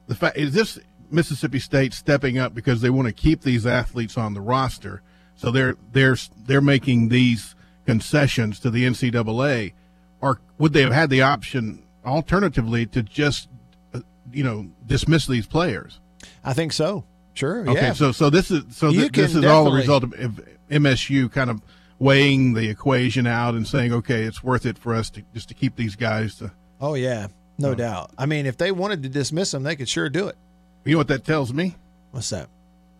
the 0.06 0.14
fact? 0.14 0.36
Is 0.36 0.52
this 0.52 0.78
Mississippi 1.10 1.58
State 1.58 1.92
stepping 1.92 2.38
up 2.38 2.54
because 2.54 2.80
they 2.80 2.90
want 2.90 3.06
to 3.06 3.12
keep 3.12 3.42
these 3.42 3.66
athletes 3.66 4.16
on 4.16 4.34
the 4.34 4.40
roster? 4.40 5.02
So 5.34 5.50
they're 5.50 5.76
they're 5.92 6.16
they're 6.46 6.60
making 6.60 7.08
these 7.08 7.54
concessions 7.84 8.58
to 8.60 8.70
the 8.70 8.84
NCAA, 8.84 9.72
or 10.20 10.40
would 10.58 10.72
they 10.72 10.82
have 10.82 10.92
had 10.92 11.10
the 11.10 11.22
option 11.22 11.82
alternatively 12.04 12.86
to 12.86 13.02
just 13.02 13.48
uh, 13.94 14.00
you 14.32 14.44
know 14.44 14.68
dismiss 14.86 15.26
these 15.26 15.46
players? 15.46 16.00
I 16.44 16.52
think 16.52 16.72
so. 16.72 17.04
Sure. 17.34 17.68
Okay, 17.68 17.88
yeah. 17.88 17.92
so 17.92 18.12
so 18.12 18.30
this 18.30 18.50
is 18.50 18.64
so 18.70 18.90
th- 18.90 19.12
this 19.12 19.34
is 19.34 19.44
all 19.44 19.68
a 19.68 19.74
result 19.74 20.04
of, 20.04 20.12
of 20.14 20.40
MSU 20.70 21.30
kind 21.30 21.50
of 21.50 21.60
weighing 21.98 22.54
the 22.54 22.68
equation 22.68 23.26
out 23.26 23.54
and 23.54 23.66
saying, 23.66 23.92
okay, 23.92 24.22
it's 24.22 24.42
worth 24.42 24.66
it 24.66 24.78
for 24.78 24.94
us 24.94 25.10
to 25.10 25.22
just 25.34 25.48
to 25.48 25.54
keep 25.54 25.76
these 25.76 25.96
guys 25.96 26.36
to. 26.36 26.52
oh, 26.80 26.94
yeah. 26.94 27.28
No 27.58 27.70
oh. 27.70 27.74
doubt. 27.74 28.10
I 28.18 28.26
mean, 28.26 28.46
if 28.46 28.56
they 28.56 28.70
wanted 28.72 29.02
to 29.02 29.08
dismiss 29.08 29.52
him, 29.52 29.62
they 29.62 29.76
could 29.76 29.88
sure 29.88 30.08
do 30.08 30.28
it. 30.28 30.36
You 30.84 30.92
know 30.92 30.98
what 30.98 31.08
that 31.08 31.24
tells 31.24 31.52
me? 31.52 31.76
What's 32.10 32.30
that? 32.30 32.48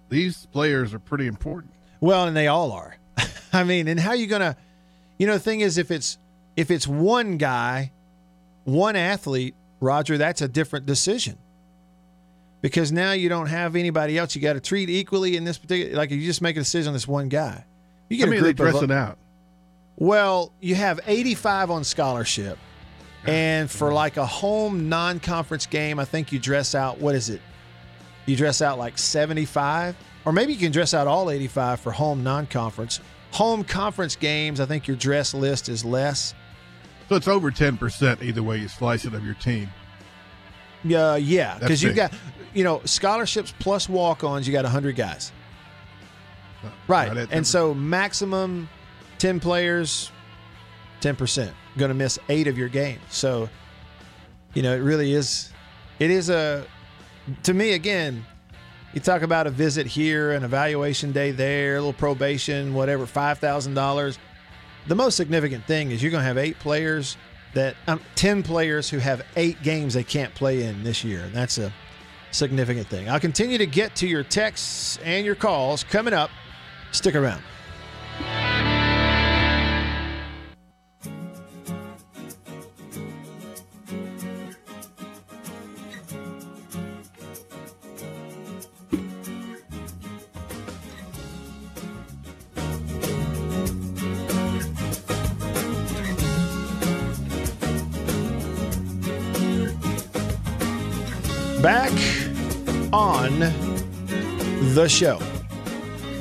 These 0.08 0.46
players 0.46 0.94
are 0.94 0.98
pretty 0.98 1.26
important. 1.26 1.72
Well, 2.00 2.26
and 2.26 2.36
they 2.36 2.48
all 2.48 2.72
are. 2.72 2.96
I 3.52 3.64
mean, 3.64 3.88
and 3.88 3.98
how 3.98 4.12
you 4.12 4.26
gonna? 4.26 4.56
You 5.18 5.26
know, 5.26 5.34
the 5.34 5.40
thing 5.40 5.60
is, 5.60 5.78
if 5.78 5.90
it's 5.90 6.18
if 6.56 6.70
it's 6.70 6.86
one 6.86 7.38
guy, 7.38 7.92
one 8.64 8.96
athlete, 8.96 9.54
Roger, 9.80 10.18
that's 10.18 10.42
a 10.42 10.48
different 10.48 10.86
decision. 10.86 11.38
Because 12.62 12.90
now 12.90 13.12
you 13.12 13.28
don't 13.28 13.46
have 13.46 13.76
anybody 13.76 14.18
else 14.18 14.34
you 14.34 14.42
got 14.42 14.54
to 14.54 14.60
treat 14.60 14.90
equally 14.90 15.36
in 15.36 15.44
this 15.44 15.58
particular. 15.58 15.96
Like 15.96 16.10
if 16.10 16.18
you 16.18 16.26
just 16.26 16.42
make 16.42 16.56
a 16.56 16.60
decision 16.60 16.88
on 16.88 16.94
this 16.94 17.06
one 17.06 17.28
guy, 17.28 17.64
you 18.08 18.16
get 18.16 18.24
a 18.24 18.30
many 18.30 18.40
are 18.40 18.44
they 18.44 18.52
group 18.54 18.74
of- 18.74 18.80
dressing 18.80 18.92
out? 18.92 19.18
Well, 19.98 20.52
you 20.60 20.74
have 20.74 21.00
85 21.06 21.70
on 21.70 21.84
scholarship. 21.84 22.58
And 23.26 23.70
for 23.70 23.92
like 23.92 24.16
a 24.16 24.26
home 24.26 24.88
non 24.88 25.20
conference 25.20 25.66
game, 25.66 25.98
I 25.98 26.04
think 26.04 26.32
you 26.32 26.38
dress 26.38 26.74
out, 26.74 26.98
what 26.98 27.14
is 27.14 27.28
it? 27.28 27.40
You 28.26 28.36
dress 28.36 28.62
out 28.62 28.78
like 28.78 28.98
75? 28.98 29.96
Or 30.24 30.32
maybe 30.32 30.52
you 30.52 30.58
can 30.58 30.72
dress 30.72 30.94
out 30.94 31.06
all 31.06 31.30
85 31.30 31.80
for 31.80 31.92
home 31.92 32.22
non 32.22 32.46
conference. 32.46 33.00
Home 33.32 33.64
conference 33.64 34.16
games, 34.16 34.60
I 34.60 34.66
think 34.66 34.86
your 34.86 34.96
dress 34.96 35.34
list 35.34 35.68
is 35.68 35.84
less. 35.84 36.34
So 37.08 37.16
it's 37.16 37.28
over 37.28 37.50
ten 37.50 37.76
percent 37.76 38.22
either 38.22 38.42
way 38.42 38.58
you 38.58 38.68
slice 38.68 39.04
it 39.04 39.14
of 39.14 39.24
your 39.24 39.34
team. 39.34 39.68
Uh, 40.84 41.18
yeah, 41.20 41.58
because 41.58 41.82
you 41.82 41.90
big. 41.90 41.96
got, 41.96 42.12
you 42.54 42.64
know, 42.64 42.80
scholarships 42.84 43.54
plus 43.58 43.88
walk 43.88 44.24
ons, 44.24 44.46
you 44.46 44.52
got 44.52 44.64
100 44.64 44.96
guys. 44.96 45.32
Right. 46.88 47.14
right 47.14 47.28
and 47.30 47.46
so 47.46 47.74
maximum 47.74 48.68
10 49.18 49.40
players, 49.40 50.10
10%. 51.00 51.52
Going 51.78 51.90
to 51.90 51.94
miss 51.94 52.18
eight 52.28 52.46
of 52.46 52.56
your 52.56 52.68
games. 52.68 53.02
So, 53.10 53.48
you 54.54 54.62
know, 54.62 54.74
it 54.74 54.80
really 54.80 55.12
is, 55.12 55.52
it 55.98 56.10
is 56.10 56.30
a, 56.30 56.66
to 57.42 57.54
me, 57.54 57.72
again, 57.72 58.24
you 58.94 59.00
talk 59.00 59.22
about 59.22 59.46
a 59.46 59.50
visit 59.50 59.86
here, 59.86 60.32
an 60.32 60.42
evaluation 60.42 61.12
day 61.12 61.30
there, 61.30 61.76
a 61.76 61.78
little 61.80 61.92
probation, 61.92 62.72
whatever, 62.72 63.04
$5,000. 63.04 64.18
The 64.86 64.94
most 64.94 65.16
significant 65.16 65.66
thing 65.66 65.90
is 65.90 66.02
you're 66.02 66.12
going 66.12 66.22
to 66.22 66.26
have 66.26 66.38
eight 66.38 66.58
players 66.58 67.16
that, 67.52 67.76
um, 67.88 68.00
10 68.14 68.42
players 68.42 68.88
who 68.88 68.98
have 68.98 69.22
eight 69.36 69.62
games 69.62 69.94
they 69.94 70.04
can't 70.04 70.34
play 70.34 70.62
in 70.62 70.82
this 70.82 71.04
year. 71.04 71.24
And 71.24 71.34
that's 71.34 71.58
a 71.58 71.72
significant 72.30 72.86
thing. 72.86 73.08
I'll 73.08 73.20
continue 73.20 73.58
to 73.58 73.66
get 73.66 73.94
to 73.96 74.06
your 74.06 74.22
texts 74.22 74.98
and 75.04 75.26
your 75.26 75.34
calls 75.34 75.84
coming 75.84 76.14
up. 76.14 76.30
Stick 76.92 77.14
around. 77.14 77.42
The 104.86 104.90
show. 104.90 105.20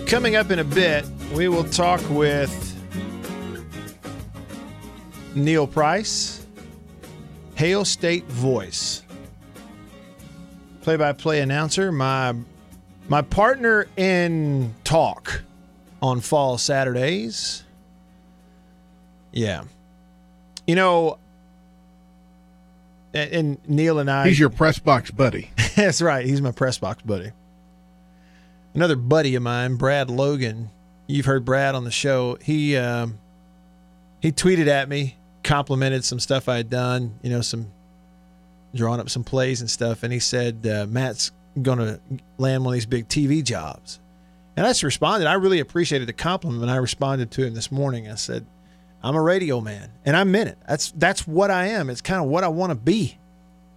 Coming 0.08 0.36
up 0.36 0.49
in 0.49 0.58
a 0.58 0.63
bit, 0.63 1.06
we 1.36 1.47
will 1.49 1.65
talk 1.65 2.01
with 2.10 2.51
Neil 5.36 5.67
Price, 5.67 6.43
Hail 7.54 7.86
State 7.86 8.23
Voice, 8.23 9.04
play-by-play 10.82 11.41
announcer, 11.41 11.91
my 11.91 12.34
my 13.08 13.21
partner 13.21 13.86
in 13.97 14.73
talk 14.84 15.43
on 16.01 16.19
fall 16.19 16.58
Saturdays. 16.58 17.63
Yeah, 19.32 19.65
you 20.65 20.73
know, 20.73 21.19
and, 23.13 23.32
and 23.32 23.69
Neil 23.69 23.99
and 23.99 24.10
I. 24.10 24.28
He's 24.28 24.39
your 24.39 24.49
press 24.49 24.80
box 24.80 25.12
buddy. 25.12 25.51
That's 25.75 26.01
right. 26.01 26.25
He's 26.25 26.41
my 26.41 26.51
press 26.51 26.80
box 26.80 27.04
buddy. 27.04 27.32
Another 28.76 28.98
buddy 28.98 29.36
of 29.36 29.42
mine, 29.42 29.76
Brad 29.76 30.10
Logan. 30.10 30.70
You've 31.08 31.26
heard 31.26 31.46
Brad 31.46 31.76
on 31.76 31.86
the 31.86 31.92
show. 31.92 32.38
He 32.42 32.76
um, 32.76 33.18
he 34.22 34.34
tweeted 34.34 34.68
at 34.68 34.90
me, 34.90 35.16
complimented 35.46 36.04
some 36.04 36.20
stuff 36.20 36.50
I 36.50 36.58
had 36.58 36.70
done. 36.70 37.18
You 37.24 37.30
know, 37.30 37.42
some 37.42 37.72
drawing 38.74 39.00
up 39.00 39.10
some 39.10 39.24
plays 39.24 39.62
and 39.62 39.72
stuff, 39.72 40.04
and 40.04 40.12
he 40.12 40.20
said 40.20 40.68
uh, 40.68 40.88
Matt's 40.90 41.32
going 41.62 41.78
to 41.78 42.02
land 42.38 42.66
one 42.66 42.74
of 42.74 42.76
these 42.76 42.86
big 42.86 43.08
TV 43.08 43.42
jobs. 43.42 44.02
And 44.58 44.66
I 44.66 44.72
just 44.72 44.84
responded. 44.84 45.28
I 45.28 45.34
really 45.36 45.62
appreciated 45.62 46.10
the 46.10 46.14
compliment. 46.14 46.62
And 46.62 46.72
I 46.72 46.76
responded 46.76 47.32
to 47.32 47.46
him 47.46 47.54
this 47.54 47.72
morning. 47.72 48.10
I 48.10 48.16
said, 48.16 48.46
"I'm 49.02 49.16
a 49.16 49.22
radio 49.22 49.62
man, 49.62 49.90
and 50.04 50.18
I 50.18 50.26
meant 50.26 50.50
it. 50.50 50.58
That's 50.68 50.92
that's 50.92 51.26
what 51.26 51.50
I 51.50 51.68
am. 51.68 51.90
It's 51.90 52.02
kind 52.02 52.22
of 52.22 52.28
what 52.28 52.44
I 52.44 52.50
want 52.50 52.72
to 52.72 52.76
be." 52.76 53.20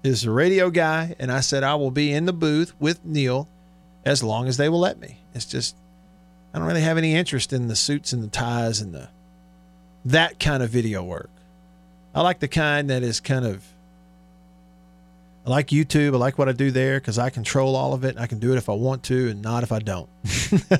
is 0.04 0.24
a 0.24 0.30
radio 0.30 0.70
guy, 0.70 1.14
and 1.18 1.30
I 1.30 1.40
said 1.40 1.64
I 1.64 1.74
will 1.74 1.90
be 1.90 2.12
in 2.12 2.24
the 2.24 2.32
booth 2.32 2.72
with 2.78 3.04
Neil 3.04 3.48
as 4.04 4.22
long 4.22 4.48
as 4.48 4.56
they 4.56 4.68
will 4.68 4.80
let 4.80 4.98
me. 4.98 5.18
It's 5.34 5.44
just 5.44 5.76
I 6.52 6.58
don't 6.58 6.66
really 6.66 6.80
have 6.80 6.98
any 6.98 7.14
interest 7.14 7.52
in 7.52 7.68
the 7.68 7.76
suits 7.76 8.12
and 8.12 8.22
the 8.22 8.28
ties 8.28 8.80
and 8.80 8.94
the 8.94 9.08
that 10.04 10.38
kind 10.40 10.62
of 10.62 10.70
video 10.70 11.02
work. 11.02 11.30
I 12.14 12.22
like 12.22 12.40
the 12.40 12.48
kind 12.48 12.90
that 12.90 13.02
is 13.02 13.20
kind 13.20 13.44
of 13.44 13.64
I 15.46 15.50
like 15.50 15.68
YouTube. 15.68 16.14
I 16.14 16.18
like 16.18 16.36
what 16.36 16.48
I 16.48 16.52
do 16.52 16.70
there 16.70 17.00
because 17.00 17.18
I 17.18 17.30
control 17.30 17.74
all 17.74 17.94
of 17.94 18.04
it. 18.04 18.18
I 18.18 18.26
can 18.26 18.38
do 18.38 18.52
it 18.52 18.58
if 18.58 18.68
I 18.68 18.74
want 18.74 19.04
to 19.04 19.30
and 19.30 19.40
not 19.40 19.62
if 19.62 19.72
I 19.72 19.78
don't. 19.78 20.08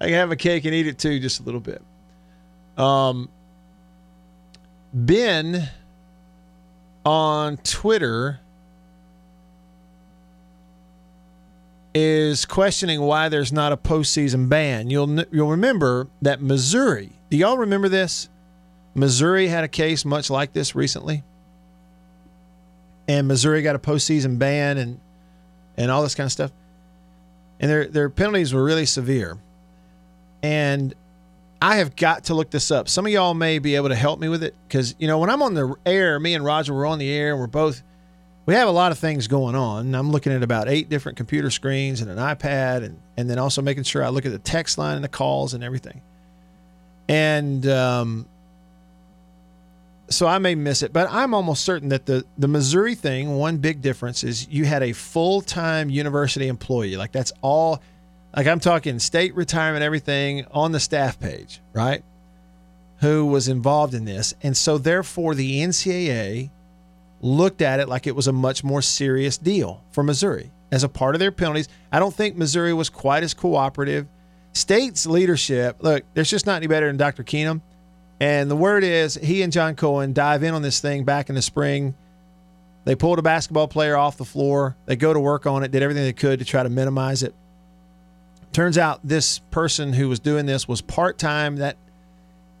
I 0.00 0.04
can 0.04 0.12
have 0.12 0.30
a 0.30 0.36
cake 0.36 0.64
and 0.64 0.74
eat 0.74 0.86
it 0.86 0.98
too, 0.98 1.18
just 1.18 1.40
a 1.40 1.42
little 1.42 1.60
bit. 1.60 1.82
Um, 2.76 3.28
Ben 4.92 5.68
on 7.04 7.56
Twitter 7.58 8.40
is 11.98 12.44
questioning 12.44 13.00
why 13.00 13.30
there's 13.30 13.54
not 13.54 13.72
a 13.72 13.76
postseason 13.76 14.50
ban. 14.50 14.90
You'll 14.90 15.22
you'll 15.32 15.48
remember 15.48 16.08
that 16.20 16.42
Missouri. 16.42 17.12
Do 17.30 17.38
y'all 17.38 17.56
remember 17.56 17.88
this? 17.88 18.28
Missouri 18.94 19.48
had 19.48 19.64
a 19.64 19.68
case 19.68 20.04
much 20.04 20.28
like 20.28 20.52
this 20.52 20.74
recently, 20.74 21.24
and 23.08 23.26
Missouri 23.26 23.62
got 23.62 23.76
a 23.76 23.78
postseason 23.78 24.38
ban 24.38 24.76
and 24.76 25.00
and 25.78 25.90
all 25.90 26.02
this 26.02 26.14
kind 26.14 26.26
of 26.26 26.32
stuff. 26.32 26.52
And 27.60 27.70
their 27.70 27.86
their 27.86 28.10
penalties 28.10 28.52
were 28.52 28.62
really 28.62 28.84
severe. 28.84 29.38
And 30.42 30.94
I 31.62 31.76
have 31.76 31.96
got 31.96 32.24
to 32.24 32.34
look 32.34 32.50
this 32.50 32.70
up. 32.70 32.90
Some 32.90 33.06
of 33.06 33.12
y'all 33.12 33.32
may 33.32 33.58
be 33.58 33.74
able 33.74 33.88
to 33.88 33.94
help 33.94 34.20
me 34.20 34.28
with 34.28 34.42
it 34.42 34.54
because 34.68 34.94
you 34.98 35.08
know 35.08 35.18
when 35.18 35.30
I'm 35.30 35.40
on 35.40 35.54
the 35.54 35.74
air, 35.86 36.20
me 36.20 36.34
and 36.34 36.44
Roger 36.44 36.74
we're 36.74 36.84
on 36.84 36.98
the 36.98 37.10
air, 37.10 37.30
and 37.30 37.40
we're 37.40 37.46
both 37.46 37.82
we 38.46 38.54
have 38.54 38.68
a 38.68 38.72
lot 38.72 38.92
of 38.92 38.98
things 38.98 39.26
going 39.26 39.56
on. 39.56 39.94
I'm 39.94 40.12
looking 40.12 40.32
at 40.32 40.44
about 40.44 40.68
eight 40.68 40.88
different 40.88 41.18
computer 41.18 41.50
screens 41.50 42.00
and 42.00 42.10
an 42.10 42.16
iPad, 42.16 42.84
and 42.84 43.00
and 43.16 43.28
then 43.28 43.38
also 43.38 43.60
making 43.60 43.82
sure 43.82 44.04
I 44.04 44.08
look 44.08 44.24
at 44.24 44.32
the 44.32 44.38
text 44.38 44.78
line 44.78 44.94
and 44.94 45.04
the 45.04 45.08
calls 45.08 45.52
and 45.52 45.64
everything. 45.64 46.00
And 47.08 47.66
um, 47.66 48.26
so 50.08 50.26
I 50.26 50.38
may 50.38 50.54
miss 50.54 50.82
it, 50.82 50.92
but 50.92 51.08
I'm 51.10 51.34
almost 51.34 51.64
certain 51.64 51.88
that 51.88 52.06
the 52.06 52.24
the 52.38 52.46
Missouri 52.46 52.94
thing. 52.94 53.36
One 53.36 53.58
big 53.58 53.82
difference 53.82 54.22
is 54.22 54.48
you 54.48 54.64
had 54.64 54.84
a 54.84 54.92
full 54.92 55.40
time 55.40 55.90
university 55.90 56.46
employee, 56.46 56.96
like 56.96 57.12
that's 57.12 57.32
all. 57.42 57.82
Like 58.34 58.46
I'm 58.46 58.60
talking 58.60 58.98
state 58.98 59.34
retirement, 59.34 59.82
everything 59.82 60.44
on 60.50 60.70
the 60.70 60.80
staff 60.80 61.18
page, 61.18 61.60
right? 61.72 62.04
Who 63.00 63.26
was 63.26 63.48
involved 63.48 63.94
in 63.94 64.04
this, 64.04 64.34
and 64.42 64.56
so 64.56 64.78
therefore 64.78 65.34
the 65.34 65.62
NCAA 65.62 66.50
looked 67.26 67.60
at 67.60 67.80
it 67.80 67.88
like 67.88 68.06
it 68.06 68.14
was 68.14 68.28
a 68.28 68.32
much 68.32 68.62
more 68.62 68.80
serious 68.80 69.36
deal 69.36 69.82
for 69.90 70.02
Missouri 70.02 70.52
as 70.70 70.84
a 70.84 70.88
part 70.88 71.14
of 71.14 71.18
their 71.18 71.32
penalties. 71.32 71.68
I 71.92 71.98
don't 71.98 72.14
think 72.14 72.36
Missouri 72.36 72.72
was 72.72 72.88
quite 72.88 73.22
as 73.22 73.34
cooperative. 73.34 74.06
State's 74.52 75.06
leadership, 75.06 75.76
look, 75.80 76.04
there's 76.14 76.30
just 76.30 76.46
not 76.46 76.56
any 76.56 76.66
better 76.66 76.86
than 76.86 76.96
Dr. 76.96 77.24
Keenum. 77.24 77.60
And 78.20 78.50
the 78.50 78.56
word 78.56 78.82
is 78.84 79.14
he 79.14 79.42
and 79.42 79.52
John 79.52 79.74
Cohen 79.74 80.14
dive 80.14 80.42
in 80.42 80.54
on 80.54 80.62
this 80.62 80.80
thing 80.80 81.04
back 81.04 81.28
in 81.28 81.34
the 81.34 81.42
spring. 81.42 81.94
They 82.84 82.94
pulled 82.94 83.18
a 83.18 83.22
basketball 83.22 83.68
player 83.68 83.96
off 83.96 84.16
the 84.16 84.24
floor. 84.24 84.76
They 84.86 84.96
go 84.96 85.12
to 85.12 85.20
work 85.20 85.46
on 85.46 85.64
it, 85.64 85.72
did 85.72 85.82
everything 85.82 86.04
they 86.04 86.12
could 86.14 86.38
to 86.38 86.44
try 86.44 86.62
to 86.62 86.70
minimize 86.70 87.22
it. 87.22 87.34
Turns 88.52 88.78
out 88.78 89.00
this 89.02 89.40
person 89.50 89.92
who 89.92 90.08
was 90.08 90.20
doing 90.20 90.46
this 90.46 90.66
was 90.66 90.80
part 90.80 91.18
time. 91.18 91.56
That 91.56 91.76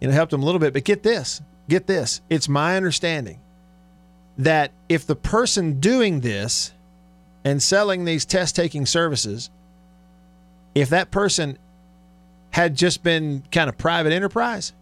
you 0.00 0.08
know 0.08 0.12
helped 0.12 0.32
them 0.32 0.42
a 0.42 0.44
little 0.44 0.58
bit. 0.58 0.74
But 0.74 0.84
get 0.84 1.02
this, 1.02 1.40
get 1.68 1.86
this. 1.86 2.20
It's 2.28 2.48
my 2.48 2.76
understanding 2.76 3.40
that 4.38 4.70
if 4.88 5.06
the 5.06 5.16
person 5.16 5.80
doing 5.80 6.20
this 6.20 6.72
and 7.44 7.62
selling 7.62 8.04
these 8.04 8.24
test 8.24 8.56
taking 8.56 8.86
services, 8.86 9.50
if 10.74 10.90
that 10.90 11.10
person 11.10 11.58
had 12.50 12.74
just 12.74 13.02
been 13.02 13.42
kind 13.50 13.68
of 13.68 13.78
private 13.78 14.12
enterprise, 14.12 14.72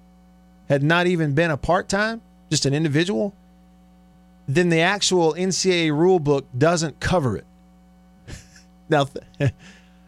had 0.68 0.82
not 0.82 1.06
even 1.06 1.34
been 1.34 1.50
a 1.50 1.56
part 1.56 1.88
time, 1.88 2.20
just 2.50 2.66
an 2.66 2.74
individual, 2.74 3.34
then 4.46 4.68
the 4.68 4.80
actual 4.80 5.34
NCAA 5.34 5.90
rule 5.90 6.18
book 6.18 6.46
doesn't 6.56 7.00
cover 7.00 7.36
it. 7.36 7.46
now, 8.88 9.06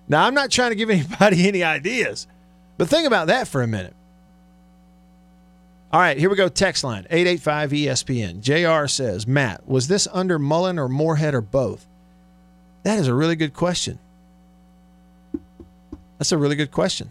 now, 0.08 0.24
I'm 0.24 0.34
not 0.34 0.50
trying 0.50 0.70
to 0.70 0.76
give 0.76 0.90
anybody 0.90 1.48
any 1.48 1.62
ideas, 1.62 2.26
but 2.78 2.88
think 2.88 3.06
about 3.06 3.28
that 3.28 3.48
for 3.48 3.62
a 3.62 3.66
minute. 3.66 3.94
All 5.92 6.00
right, 6.00 6.18
here 6.18 6.28
we 6.28 6.36
go. 6.36 6.48
Text 6.48 6.82
line 6.82 7.06
885 7.10 7.70
ESPN. 7.70 8.40
JR 8.40 8.88
says, 8.88 9.26
Matt, 9.26 9.68
was 9.68 9.88
this 9.88 10.08
under 10.12 10.38
Mullen 10.38 10.78
or 10.78 10.88
Moorhead 10.88 11.34
or 11.34 11.40
both? 11.40 11.86
That 12.82 12.98
is 12.98 13.08
a 13.08 13.14
really 13.14 13.36
good 13.36 13.54
question. 13.54 13.98
That's 16.18 16.32
a 16.32 16.38
really 16.38 16.56
good 16.56 16.72
question. 16.72 17.10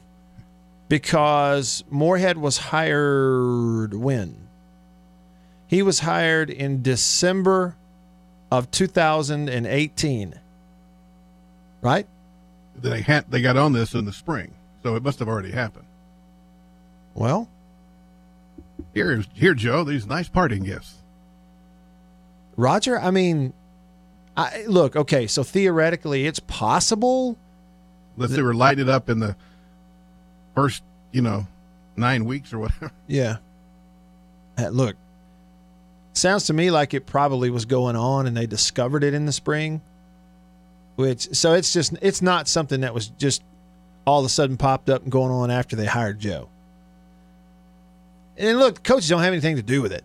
Because 0.88 1.83
Moorhead 1.89 2.38
was 2.38 2.57
hired 2.57 3.93
when? 3.93 4.35
He 5.67 5.81
was 5.81 6.01
hired 6.01 6.49
in 6.49 6.81
December 6.81 7.75
of 8.51 8.69
2018. 8.71 10.39
Right? 11.81 12.07
They 12.81 13.01
had 13.01 13.31
they 13.31 13.41
got 13.41 13.57
on 13.57 13.73
this 13.73 13.93
in 13.93 14.05
the 14.05 14.13
spring, 14.13 14.53
so 14.83 14.95
it 14.95 15.03
must 15.03 15.19
have 15.19 15.27
already 15.27 15.51
happened. 15.51 15.85
Well, 17.13 17.47
here, 18.93 19.23
here, 19.33 19.53
Joe. 19.53 19.83
These 19.83 20.05
nice 20.07 20.27
parting 20.29 20.63
gifts. 20.63 20.95
Roger, 22.57 22.99
I 22.99 23.11
mean, 23.11 23.53
I 24.38 24.63
look 24.67 24.95
okay. 24.95 25.27
So 25.27 25.43
theoretically, 25.43 26.25
it's 26.25 26.39
possible. 26.39 27.38
Unless 28.15 28.31
they 28.31 28.41
were 28.41 28.53
lighted 28.53 28.88
up 28.89 29.09
in 29.09 29.19
the 29.19 29.35
first, 30.55 30.83
you 31.11 31.21
know, 31.21 31.47
nine 31.97 32.25
weeks 32.25 32.53
or 32.53 32.59
whatever. 32.59 32.91
Yeah. 33.07 33.38
Uh, 34.57 34.69
Look, 34.69 34.95
sounds 36.13 36.45
to 36.45 36.53
me 36.53 36.71
like 36.71 36.93
it 36.93 37.05
probably 37.05 37.49
was 37.49 37.65
going 37.65 37.97
on, 37.97 38.25
and 38.25 38.38
they 38.38 38.45
discovered 38.47 39.03
it 39.03 39.13
in 39.13 39.25
the 39.25 39.33
spring. 39.33 39.81
Which 40.95 41.35
so 41.35 41.53
it's 41.53 41.73
just 41.73 41.93
it's 42.01 42.21
not 42.21 42.47
something 42.47 42.81
that 42.81 42.93
was 42.93 43.09
just 43.09 43.43
all 44.05 44.21
of 44.21 44.25
a 44.25 44.29
sudden 44.29 44.55
popped 44.55 44.89
up 44.89 45.03
and 45.03 45.11
going 45.11 45.31
on 45.31 45.51
after 45.51 45.75
they 45.75 45.85
hired 45.85 46.19
Joe. 46.19 46.47
And 48.37 48.59
look, 48.59 48.83
coaches 48.83 49.09
don't 49.09 49.21
have 49.21 49.33
anything 49.33 49.55
to 49.55 49.63
do 49.63 49.81
with 49.81 49.91
it. 49.93 50.03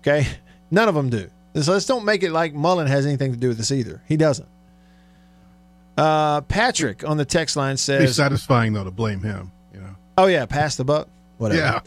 Okay, 0.00 0.26
none 0.70 0.88
of 0.88 0.94
them 0.94 1.08
do. 1.10 1.30
So 1.60 1.72
let's 1.72 1.86
don't 1.86 2.04
make 2.04 2.22
it 2.22 2.30
like 2.30 2.54
Mullen 2.54 2.86
has 2.86 3.06
anything 3.06 3.32
to 3.32 3.38
do 3.38 3.48
with 3.48 3.58
this 3.58 3.72
either. 3.72 4.02
He 4.06 4.16
doesn't. 4.16 4.48
Uh, 5.96 6.42
Patrick 6.42 7.02
on 7.08 7.16
the 7.16 7.24
text 7.24 7.56
line 7.56 7.76
says, 7.76 8.14
satisfying 8.14 8.72
though 8.72 8.84
to 8.84 8.90
blame 8.90 9.20
him. 9.20 9.50
You 9.74 9.80
know. 9.80 9.96
"Oh 10.16 10.26
yeah, 10.26 10.46
pass 10.46 10.76
the 10.76 10.84
buck, 10.84 11.08
whatever." 11.38 11.60
Yeah. 11.60 11.80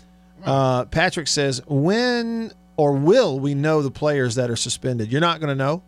Uh, 0.43 0.85
Patrick 0.85 1.27
says, 1.27 1.61
"When 1.67 2.51
or 2.75 2.93
will 2.93 3.39
we 3.39 3.53
know 3.53 3.81
the 3.81 3.91
players 3.91 4.35
that 4.35 4.49
are 4.49 4.55
suspended? 4.57 5.11
You're 5.11 5.21
not 5.21 5.39
going 5.39 5.49
to 5.49 5.55
know 5.55 5.81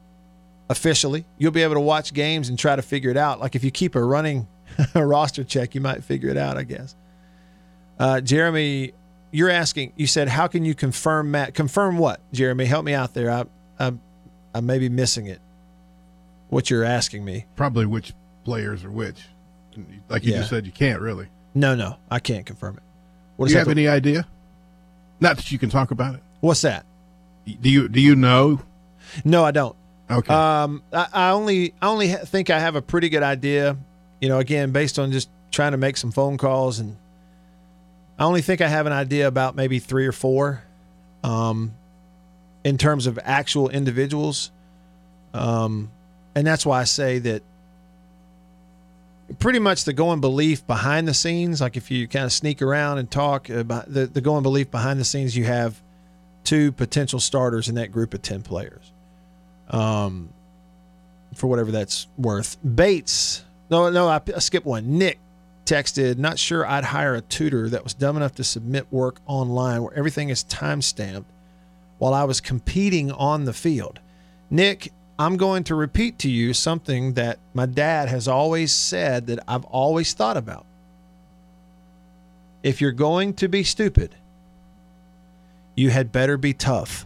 officially. 0.69 1.25
You'll 1.37 1.51
be 1.51 1.63
able 1.63 1.73
to 1.73 1.81
watch 1.81 2.13
games 2.13 2.47
and 2.47 2.57
try 2.57 2.75
to 2.75 2.81
figure 2.81 3.09
it 3.09 3.17
out. 3.17 3.41
Like 3.41 3.55
if 3.55 3.63
you 3.63 3.71
keep 3.71 3.95
a 3.95 4.03
running 4.03 4.47
roster 4.95 5.43
check, 5.43 5.75
you 5.75 5.81
might 5.81 6.03
figure 6.03 6.29
it 6.29 6.37
out, 6.37 6.57
I 6.57 6.63
guess." 6.63 6.95
Uh, 7.99 8.21
Jeremy, 8.21 8.93
you're 9.33 9.49
asking. 9.49 9.91
You 9.97 10.07
said, 10.07 10.29
"How 10.29 10.47
can 10.47 10.63
you 10.63 10.73
confirm 10.75 11.31
Matt? 11.31 11.53
Confirm 11.53 11.97
what, 11.97 12.21
Jeremy? 12.31 12.63
Help 12.65 12.85
me 12.85 12.93
out 12.93 13.13
there. 13.13 13.29
I, 13.29 13.43
I, 13.79 13.91
I 14.55 14.61
may 14.61 14.79
be 14.79 14.87
missing 14.87 15.25
it. 15.27 15.41
What 16.49 16.69
you're 16.69 16.83
asking 16.83 17.25
me? 17.25 17.45
Probably 17.55 17.85
which 17.85 18.13
players 18.45 18.83
are 18.83 18.91
which. 18.91 19.25
Like 20.07 20.23
you 20.23 20.31
Yeah. 20.33 20.37
just 20.39 20.51
said, 20.51 20.65
you 20.65 20.71
can't 20.71 21.01
really. 21.01 21.27
No, 21.55 21.73
no, 21.75 21.97
I 22.11 22.19
can't 22.19 22.45
confirm 22.45 22.77
it. 22.77 22.83
What 23.37 23.47
Do 23.47 23.53
you 23.53 23.57
have 23.57 23.65
to- 23.67 23.71
any 23.71 23.87
idea? 23.87 24.27
Not 25.19 25.37
that 25.37 25.51
you 25.51 25.57
can 25.57 25.69
talk 25.69 25.89
about 25.91 26.15
it. 26.15 26.21
What's 26.41 26.61
that? 26.61 26.85
Do 27.61 27.69
you 27.69 27.87
do 27.89 27.99
you 27.99 28.15
know? 28.15 28.61
No, 29.25 29.43
I 29.43 29.51
don't. 29.51 29.75
Okay. 30.11 30.33
Um, 30.33 30.83
I, 30.93 31.07
I 31.13 31.29
only 31.31 31.73
I 31.81 31.87
only 31.87 32.07
think 32.09 32.49
I 32.49 32.59
have 32.59 32.75
a 32.75 32.81
pretty 32.81 33.09
good 33.09 33.23
idea. 33.23 33.77
You 34.21 34.29
know, 34.29 34.39
again, 34.39 34.71
based 34.71 34.99
on 34.99 35.11
just 35.11 35.29
trying 35.51 35.71
to 35.71 35.77
make 35.77 35.97
some 35.97 36.11
phone 36.11 36.37
calls, 36.37 36.79
and 36.79 36.95
I 38.17 38.25
only 38.25 38.41
think 38.41 38.61
I 38.61 38.67
have 38.67 38.85
an 38.85 38.93
idea 38.93 39.27
about 39.27 39.55
maybe 39.55 39.79
three 39.79 40.05
or 40.05 40.11
four, 40.11 40.63
um, 41.23 41.73
in 42.63 42.77
terms 42.77 43.07
of 43.07 43.19
actual 43.23 43.69
individuals. 43.69 44.51
Um, 45.33 45.91
and 46.35 46.45
that's 46.45 46.65
why 46.65 46.81
I 46.81 46.83
say 46.83 47.19
that 47.19 47.43
pretty 49.39 49.59
much 49.59 49.83
the 49.85 49.93
going 49.93 50.21
belief 50.21 50.65
behind 50.67 51.07
the 51.07 51.13
scenes, 51.13 51.61
like 51.61 51.75
if 51.77 51.89
you 51.89 52.07
kind 52.07 52.25
of 52.25 52.31
sneak 52.31 52.61
around 52.61 52.99
and 52.99 53.09
talk 53.09 53.49
about 53.49 53.91
the, 53.91 54.05
the 54.05 54.21
going 54.21 54.43
belief 54.43 54.69
behind 54.69 54.99
the 54.99 55.05
scenes, 55.05 55.35
you 55.35 55.45
have 55.45 55.81
two 56.43 56.71
potential 56.71 57.19
starters 57.19 57.69
in 57.69 57.75
that 57.75 57.91
group 57.91 58.13
of 58.13 58.21
10 58.21 58.41
players. 58.43 58.91
Um, 59.69 60.29
for 61.33 61.47
whatever 61.47 61.71
that's 61.71 62.07
worth. 62.17 62.57
Bates, 62.63 63.43
no, 63.69 63.89
no, 63.89 64.07
I, 64.07 64.21
I 64.35 64.39
skipped 64.39 64.65
one. 64.65 64.97
Nick 64.97 65.19
texted, 65.65 66.17
not 66.17 66.39
sure 66.39 66.65
I'd 66.65 66.85
hire 66.85 67.15
a 67.15 67.21
tutor 67.21 67.69
that 67.69 67.83
was 67.83 67.93
dumb 67.93 68.17
enough 68.17 68.35
to 68.35 68.43
submit 68.43 68.87
work 68.91 69.19
online 69.25 69.83
where 69.83 69.93
everything 69.93 70.29
is 70.29 70.43
time 70.43 70.81
stamped 70.81 71.29
while 71.97 72.13
I 72.13 72.23
was 72.23 72.41
competing 72.41 73.11
on 73.11 73.45
the 73.45 73.53
field. 73.53 73.99
Nick, 74.49 74.91
I'm 75.17 75.37
going 75.37 75.63
to 75.65 75.75
repeat 75.75 76.19
to 76.19 76.29
you 76.29 76.53
something 76.53 77.13
that 77.13 77.39
my 77.53 77.65
dad 77.65 78.09
has 78.09 78.27
always 78.27 78.71
said 78.71 79.27
that 79.27 79.39
I've 79.47 79.65
always 79.65 80.13
thought 80.13 80.37
about. 80.37 80.65
If 82.61 82.81
you're 82.81 82.91
going 82.91 83.33
to 83.35 83.47
be 83.47 83.63
stupid, 83.63 84.15
you 85.75 85.89
had 85.89 86.11
better 86.11 86.37
be 86.37 86.53
tough. 86.53 87.05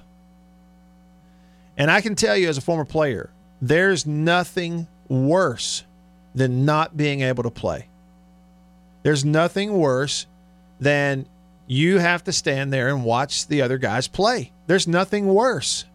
And 1.77 1.91
I 1.91 2.01
can 2.01 2.15
tell 2.15 2.35
you 2.35 2.49
as 2.49 2.57
a 2.57 2.61
former 2.61 2.85
player, 2.85 3.29
there's 3.61 4.05
nothing 4.05 4.87
worse 5.07 5.83
than 6.33 6.65
not 6.65 6.97
being 6.97 7.21
able 7.21 7.43
to 7.43 7.51
play. 7.51 7.87
There's 9.07 9.23
nothing 9.23 9.71
worse 9.71 10.25
than 10.81 11.27
you 11.65 11.97
have 11.97 12.25
to 12.25 12.33
stand 12.33 12.73
there 12.73 12.89
and 12.89 13.05
watch 13.05 13.47
the 13.47 13.61
other 13.61 13.77
guys 13.77 14.09
play. 14.09 14.51
There's 14.65 14.85
nothing 14.85 15.27
worse. 15.27 15.85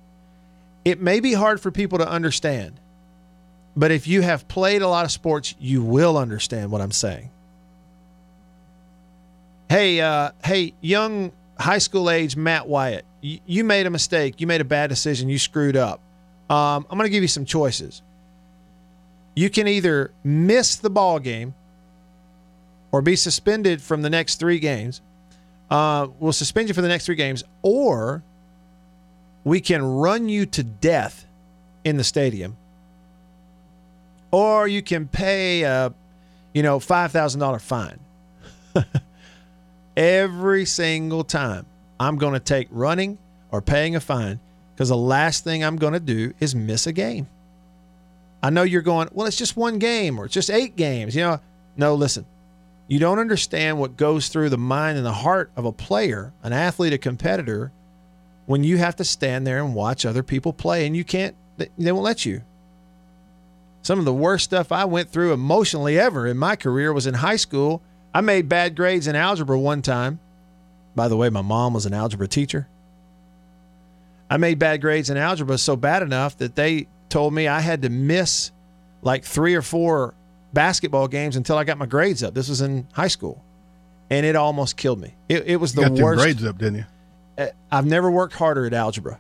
It 0.83 0.99
may 0.99 1.21
be 1.21 1.35
hard 1.35 1.61
for 1.61 1.71
people 1.71 1.99
to 1.99 2.09
understand, 2.09 2.81
but 3.77 3.91
if 3.91 4.07
you 4.07 4.23
have 4.23 4.49
played 4.49 4.81
a 4.81 4.89
lot 4.89 5.05
of 5.05 5.11
sports, 5.11 5.55
you 5.61 5.83
will 5.83 6.17
understand 6.17 6.71
what 6.71 6.81
I'm 6.81 6.91
saying. 6.91 7.29
Hey, 9.69 10.01
uh, 10.01 10.31
hey, 10.43 10.73
young 10.81 11.33
high 11.59 11.81
school 11.81 12.09
age 12.09 12.35
Matt 12.35 12.67
Wyatt, 12.67 13.05
you, 13.21 13.41
you 13.45 13.63
made 13.63 13.85
a 13.85 13.91
mistake. 13.91 14.41
You 14.41 14.47
made 14.47 14.63
a 14.63 14.65
bad 14.65 14.89
decision. 14.89 15.29
You 15.29 15.39
screwed 15.39 15.77
up. 15.77 16.01
Um, 16.49 16.87
I'm 16.89 16.97
going 16.97 17.11
to 17.11 17.13
give 17.13 17.23
you 17.23 17.29
some 17.29 17.45
choices. 17.45 18.01
You 19.35 19.51
can 19.51 19.69
either 19.69 20.13
miss 20.25 20.77
the 20.77 20.89
ball 20.89 21.19
game 21.19 21.53
or 22.93 23.03
be 23.03 23.17
suspended 23.17 23.83
from 23.83 24.03
the 24.03 24.11
next 24.11 24.37
three 24.37 24.59
games. 24.59 25.01
Uh, 25.71 26.09
we'll 26.21 26.33
suspend 26.33 26.69
you 26.69 26.75
for 26.75 26.83
the 26.83 26.89
next 26.89 27.07
three 27.07 27.17
games, 27.17 27.43
or 27.63 28.23
we 29.43 29.61
can 29.61 29.83
run 29.83 30.29
you 30.29 30.45
to 30.47 30.63
death 30.63 31.27
in 31.85 31.97
the 31.97 32.05
stadium, 32.05 32.57
or 34.31 34.69
you 34.69 34.83
can 34.83 35.09
pay 35.09 35.63
a, 35.63 35.93
you 36.53 36.63
know, 36.63 36.79
five 36.79 37.11
thousand 37.11 37.41
dollar 37.41 37.59
fine. 37.59 37.99
Every 39.97 40.65
single 40.65 41.25
time, 41.25 41.67
I'm 41.99 42.17
going 42.17 42.35
to 42.35 42.41
take 42.41 42.69
running 42.71 43.19
or 43.51 43.61
paying 43.63 43.97
a 43.97 44.01
fine 44.01 44.41
because 44.75 44.89
the 44.89 44.97
last 44.97 45.45
thing 45.45 45.65
I'm 45.65 45.77
going 45.77 45.93
to 45.93 46.01
do 46.01 46.35
is 46.41 46.55
miss 46.55 46.87
a 46.87 46.93
game. 46.93 47.29
I 48.43 48.51
know 48.51 48.63
you're 48.63 48.83
going, 48.83 49.09
well, 49.13 49.27
it's 49.27 49.37
just 49.37 49.57
one 49.57 49.79
game 49.79 50.19
or 50.19 50.25
it's 50.25 50.35
just 50.35 50.51
eight 50.51 50.77
games. 50.77 51.15
You 51.15 51.23
know, 51.23 51.41
no, 51.77 51.95
listen, 51.95 52.27
you 52.93 52.99
don't 52.99 53.19
understand 53.19 53.79
what 53.79 53.97
goes 53.97 54.29
through 54.29 54.51
the 54.51 54.59
mind 54.59 54.99
and 54.99 55.07
the 55.07 55.15
heart 55.15 55.51
of 55.57 55.65
a 55.65 55.73
player, 55.73 56.31
an 56.43 56.53
athlete, 56.53 56.93
a 56.93 56.99
competitor 56.99 57.73
when 58.45 58.65
you 58.65 58.77
have 58.77 58.97
to 58.97 59.03
stand 59.03 59.47
there 59.47 59.65
and 59.65 59.75
watch 59.75 60.05
other 60.05 60.23
people 60.23 60.53
play 60.53 60.87
and 60.87 60.95
you 60.95 61.03
can't, 61.03 61.35
they 61.57 61.91
won't 61.91 62.05
let 62.05 62.27
you. 62.27 62.43
Some 63.81 63.99
of 63.99 64.05
the 64.05 64.13
worst 64.13 64.45
stuff 64.45 64.71
I 64.71 64.85
went 64.85 65.09
through 65.09 65.33
emotionally 65.33 65.99
ever 65.99 66.27
in 66.27 66.37
my 66.37 66.55
career 66.55 66.93
was 66.93 67.07
in 67.07 67.15
high 67.15 67.37
school. 67.37 67.81
I 68.13 68.21
made 68.21 68.47
bad 68.51 68.77
grades 68.77 69.07
in 69.07 69.17
algebra 69.17 69.59
one 69.59 69.81
time. 69.81 70.21
By 70.95 71.09
the 71.09 71.17
way, 71.17 71.31
my 71.31 71.41
mom 71.41 71.73
was 71.73 71.87
an 71.87 71.95
algebra 71.95 72.29
teacher. 72.29 72.69
I 74.29 74.37
made 74.37 74.59
bad 74.59 74.83
grades 74.83 75.09
in 75.09 75.17
algebra 75.17 75.57
so 75.57 75.77
bad 75.77 76.03
enough 76.03 76.37
that 76.37 76.57
they 76.57 76.89
told 77.09 77.33
me 77.33 77.49
I 77.49 77.61
had 77.61 77.81
to 77.81 77.89
miss 77.89 78.53
like 79.01 79.25
three 79.25 79.55
or 79.55 79.63
four 79.63 80.13
basketball 80.53 81.09
games 81.09 81.37
until 81.37 81.57
I 81.59 81.65
got 81.65 81.79
my 81.79 81.87
grades 81.87 82.23
up. 82.23 82.35
This 82.35 82.49
was 82.49 82.61
in 82.61 82.87
high 82.93 83.09
school, 83.09 83.43
and 84.11 84.25
it 84.27 84.37
almost 84.37 84.77
killed 84.77 85.01
me. 85.01 85.15
It, 85.29 85.45
it 85.47 85.57
was 85.57 85.75
You 85.75 85.83
the 85.83 85.89
got 85.91 85.97
your 85.99 86.07
worst. 86.07 86.23
grades 86.23 86.45
up, 86.45 86.59
didn't 86.59 86.77
you? 86.77 86.85
Uh, 87.39 87.47
I've 87.71 87.87
never 87.87 88.11
worked 88.11 88.35
harder 88.35 88.67
at 88.67 88.75
algebra. 88.75 89.19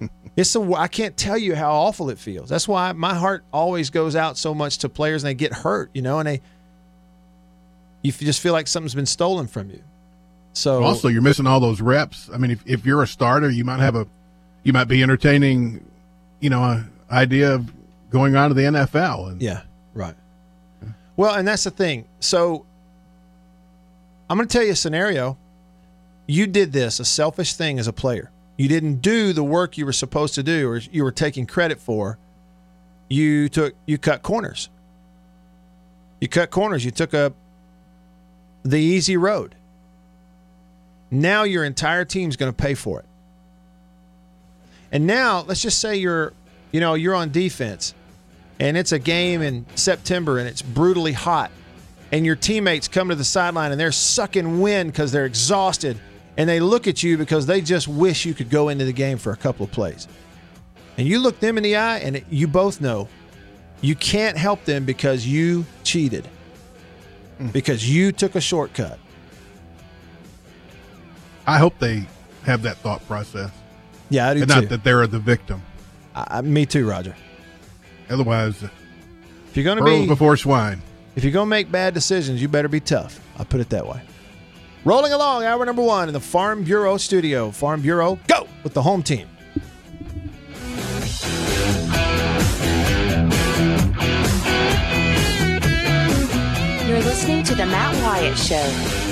it's 0.36 0.54
a, 0.56 0.60
I 0.74 0.88
can't 0.88 1.16
tell 1.16 1.38
you 1.38 1.54
how 1.54 1.72
awful 1.72 2.10
it 2.10 2.18
feels. 2.18 2.48
That's 2.48 2.66
why 2.66 2.92
my 2.92 3.14
heart 3.14 3.44
always 3.52 3.90
goes 3.90 4.16
out 4.16 4.36
so 4.36 4.54
much 4.54 4.78
to 4.78 4.88
players 4.88 5.22
and 5.22 5.28
they 5.28 5.34
get 5.34 5.52
hurt, 5.52 5.90
you 5.94 6.02
know, 6.02 6.18
and 6.18 6.28
they 6.28 6.40
you 8.02 8.12
just 8.12 8.40
feel 8.40 8.52
like 8.52 8.68
something's 8.68 8.94
been 8.94 9.06
stolen 9.06 9.46
from 9.46 9.70
you. 9.70 9.82
So 10.52 10.82
Also, 10.84 11.08
you're 11.08 11.22
missing 11.22 11.46
all 11.46 11.58
those 11.58 11.80
reps. 11.80 12.28
I 12.32 12.36
mean, 12.36 12.50
if, 12.50 12.62
if 12.66 12.84
you're 12.86 13.02
a 13.02 13.06
starter, 13.06 13.50
you 13.50 13.64
might 13.64 13.80
have 13.80 13.96
a, 13.96 14.06
you 14.62 14.72
might 14.72 14.84
be 14.84 15.02
entertaining, 15.02 15.84
you 16.40 16.50
know, 16.50 16.62
a 16.62 16.86
idea 17.10 17.54
of 17.54 17.72
going 18.10 18.36
on 18.36 18.50
to 18.50 18.54
the 18.54 18.62
NFL. 18.62 19.30
And 19.30 19.42
Yeah, 19.42 19.62
right. 19.94 20.14
Well, 21.16 21.34
and 21.34 21.46
that's 21.46 21.64
the 21.64 21.70
thing. 21.70 22.06
So 22.20 22.66
I'm 24.28 24.36
going 24.36 24.48
to 24.48 24.52
tell 24.52 24.64
you 24.64 24.72
a 24.72 24.76
scenario. 24.76 25.36
You 26.26 26.46
did 26.46 26.72
this, 26.72 27.00
a 27.00 27.04
selfish 27.04 27.54
thing 27.54 27.78
as 27.78 27.86
a 27.86 27.92
player. 27.92 28.30
You 28.56 28.68
didn't 28.68 28.96
do 28.96 29.32
the 29.32 29.44
work 29.44 29.76
you 29.76 29.84
were 29.84 29.92
supposed 29.92 30.34
to 30.36 30.42
do 30.42 30.68
or 30.68 30.76
you 30.78 31.04
were 31.04 31.12
taking 31.12 31.46
credit 31.46 31.80
for. 31.80 32.18
You 33.08 33.48
took 33.48 33.74
you 33.86 33.98
cut 33.98 34.22
corners. 34.22 34.70
You 36.20 36.28
cut 36.28 36.50
corners. 36.50 36.84
You 36.84 36.90
took 36.90 37.12
a 37.12 37.32
the 38.64 38.78
easy 38.78 39.16
road. 39.16 39.54
Now 41.10 41.42
your 41.42 41.64
entire 41.64 42.04
team's 42.04 42.36
going 42.36 42.50
to 42.50 42.56
pay 42.56 42.74
for 42.74 43.00
it. 43.00 43.06
And 44.90 45.06
now 45.06 45.42
let's 45.42 45.60
just 45.60 45.80
say 45.80 45.96
you're 45.96 46.32
you 46.72 46.80
know, 46.80 46.94
you're 46.94 47.14
on 47.14 47.30
defense 47.30 47.94
and 48.60 48.76
it's 48.76 48.92
a 48.92 48.98
game 48.98 49.42
in 49.42 49.66
September 49.74 50.38
and 50.38 50.48
it's 50.48 50.62
brutally 50.62 51.12
hot, 51.12 51.50
and 52.12 52.24
your 52.24 52.36
teammates 52.36 52.88
come 52.88 53.08
to 53.08 53.14
the 53.14 53.24
sideline 53.24 53.72
and 53.72 53.80
they're 53.80 53.92
sucking 53.92 54.60
wind 54.60 54.92
because 54.92 55.12
they're 55.12 55.26
exhausted, 55.26 55.98
and 56.36 56.48
they 56.48 56.60
look 56.60 56.86
at 56.86 57.02
you 57.02 57.16
because 57.18 57.46
they 57.46 57.60
just 57.60 57.88
wish 57.88 58.24
you 58.24 58.34
could 58.34 58.50
go 58.50 58.68
into 58.68 58.84
the 58.84 58.92
game 58.92 59.18
for 59.18 59.32
a 59.32 59.36
couple 59.36 59.64
of 59.64 59.72
plays. 59.72 60.08
And 60.96 61.06
you 61.08 61.18
look 61.18 61.40
them 61.40 61.56
in 61.56 61.64
the 61.64 61.76
eye, 61.76 61.98
and 61.98 62.24
you 62.30 62.46
both 62.46 62.80
know 62.80 63.08
you 63.80 63.94
can't 63.94 64.36
help 64.36 64.64
them 64.64 64.84
because 64.84 65.26
you 65.26 65.66
cheated, 65.82 66.26
hmm. 67.38 67.48
because 67.48 67.88
you 67.92 68.12
took 68.12 68.34
a 68.34 68.40
shortcut. 68.40 68.98
I 71.46 71.58
hope 71.58 71.78
they 71.78 72.06
have 72.44 72.62
that 72.62 72.76
thought 72.78 73.06
process, 73.06 73.50
Yeah, 74.08 74.28
I 74.28 74.34
do 74.34 74.42
and 74.42 74.50
too. 74.50 74.60
not 74.60 74.68
that 74.70 74.84
they're 74.84 75.06
the 75.06 75.18
victim. 75.18 75.62
I, 76.14 76.38
I- 76.38 76.40
me 76.42 76.64
too, 76.66 76.88
Roger. 76.88 77.14
Otherwise, 78.10 78.62
If 78.62 79.56
you're 79.56 79.64
gonna 79.64 79.84
be 79.84 80.06
before 80.06 80.36
swine. 80.36 80.82
If 81.16 81.22
you're 81.22 81.32
going 81.32 81.46
to 81.46 81.50
make 81.50 81.70
bad 81.70 81.94
decisions, 81.94 82.42
you 82.42 82.48
better 82.48 82.68
be 82.68 82.80
tough. 82.80 83.20
I'll 83.38 83.44
put 83.44 83.60
it 83.60 83.70
that 83.70 83.86
way. 83.86 84.02
Rolling 84.84 85.12
along, 85.12 85.44
hour 85.44 85.64
number 85.64 85.82
one 85.82 86.08
in 86.08 86.12
the 86.12 86.20
Farm 86.20 86.64
Bureau 86.64 86.96
studio. 86.96 87.50
Farm 87.50 87.80
Bureau, 87.80 88.18
go 88.26 88.48
with 88.64 88.74
the 88.74 88.82
home 88.82 89.02
team. 89.02 89.28
You're 96.86 97.02
listening 97.02 97.42
to 97.44 97.54
The 97.54 97.64
Matt 97.66 97.94
Wyatt 98.02 98.36
Show. 98.36 99.03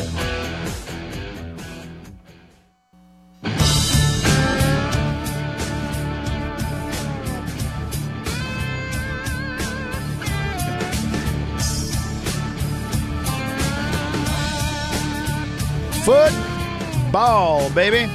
Football, 17.12 17.68
baby. 17.74 18.10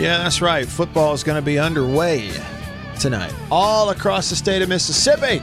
Yeah, 0.00 0.18
that's 0.18 0.40
right. 0.40 0.68
Football 0.68 1.14
is 1.14 1.24
going 1.24 1.34
to 1.34 1.44
be 1.44 1.58
underway 1.58 2.30
tonight, 3.00 3.34
all 3.50 3.90
across 3.90 4.30
the 4.30 4.36
state 4.36 4.62
of 4.62 4.68
Mississippi. 4.68 5.42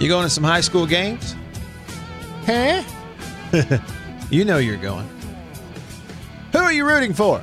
You 0.00 0.08
going 0.08 0.24
to 0.24 0.30
some 0.30 0.42
high 0.42 0.62
school 0.62 0.84
games? 0.84 1.36
Huh? 2.44 2.82
you 4.30 4.44
know 4.44 4.58
you're 4.58 4.76
going. 4.76 5.08
Who 6.50 6.58
are 6.58 6.72
you 6.72 6.84
rooting 6.84 7.14
for? 7.14 7.40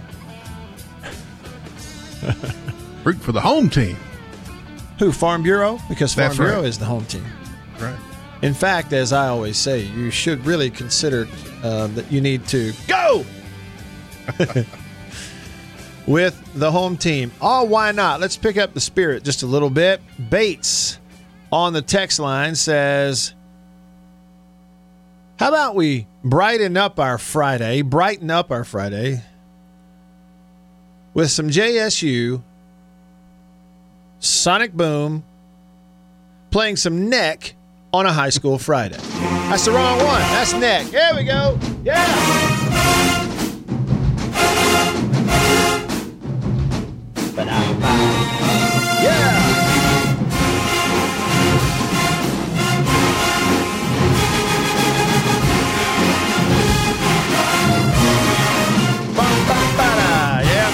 Root 3.05 3.21
for 3.21 3.31
the 3.31 3.39
home 3.39 3.69
team. 3.69 3.95
Who? 4.99 5.13
Farm 5.13 5.41
Bureau? 5.41 5.79
Because 5.87 6.13
Farm 6.13 6.27
That's 6.27 6.37
right. 6.37 6.47
Bureau 6.47 6.63
is 6.63 6.77
the 6.77 6.83
home 6.85 7.05
team. 7.05 7.23
In 8.41 8.53
fact, 8.55 8.91
as 8.91 9.13
I 9.13 9.27
always 9.27 9.57
say, 9.57 9.81
you 9.81 10.09
should 10.09 10.45
really 10.45 10.71
consider 10.71 11.27
uh, 11.63 11.87
that 11.87 12.11
you 12.11 12.21
need 12.21 12.47
to 12.47 12.73
go 12.87 13.23
with 16.07 16.41
the 16.55 16.71
home 16.71 16.97
team. 16.97 17.31
Oh, 17.39 17.63
why 17.63 17.91
not? 17.91 18.19
Let's 18.19 18.37
pick 18.37 18.57
up 18.57 18.73
the 18.73 18.79
spirit 18.79 19.23
just 19.23 19.43
a 19.43 19.45
little 19.45 19.69
bit. 19.69 20.01
Bates 20.29 20.97
on 21.51 21.73
the 21.73 21.83
text 21.83 22.17
line 22.17 22.55
says, 22.55 23.35
How 25.37 25.49
about 25.49 25.75
we 25.75 26.07
brighten 26.23 26.77
up 26.77 26.99
our 26.99 27.19
Friday, 27.19 27.83
brighten 27.83 28.31
up 28.31 28.49
our 28.49 28.63
Friday 28.63 29.21
with 31.13 31.29
some 31.29 31.49
JSU, 31.49 32.41
Sonic 34.19 34.73
Boom, 34.73 35.23
playing 36.49 36.77
some 36.77 37.07
neck 37.07 37.53
on 37.93 38.05
a 38.05 38.13
high 38.13 38.29
school 38.29 38.57
Friday. 38.57 38.97
That's 39.49 39.65
the 39.65 39.71
wrong 39.71 39.97
one. 39.97 40.21
That's 40.21 40.53
neck. 40.53 40.87
There 40.87 41.15
we 41.15 41.23
go. 41.23 41.57
Yeah. 41.83 42.05
Yeah. 49.03 49.37
Bum, 59.15 59.47
bum, 59.47 59.67
ba-da. 59.77 60.41
Yeah. 60.41 60.71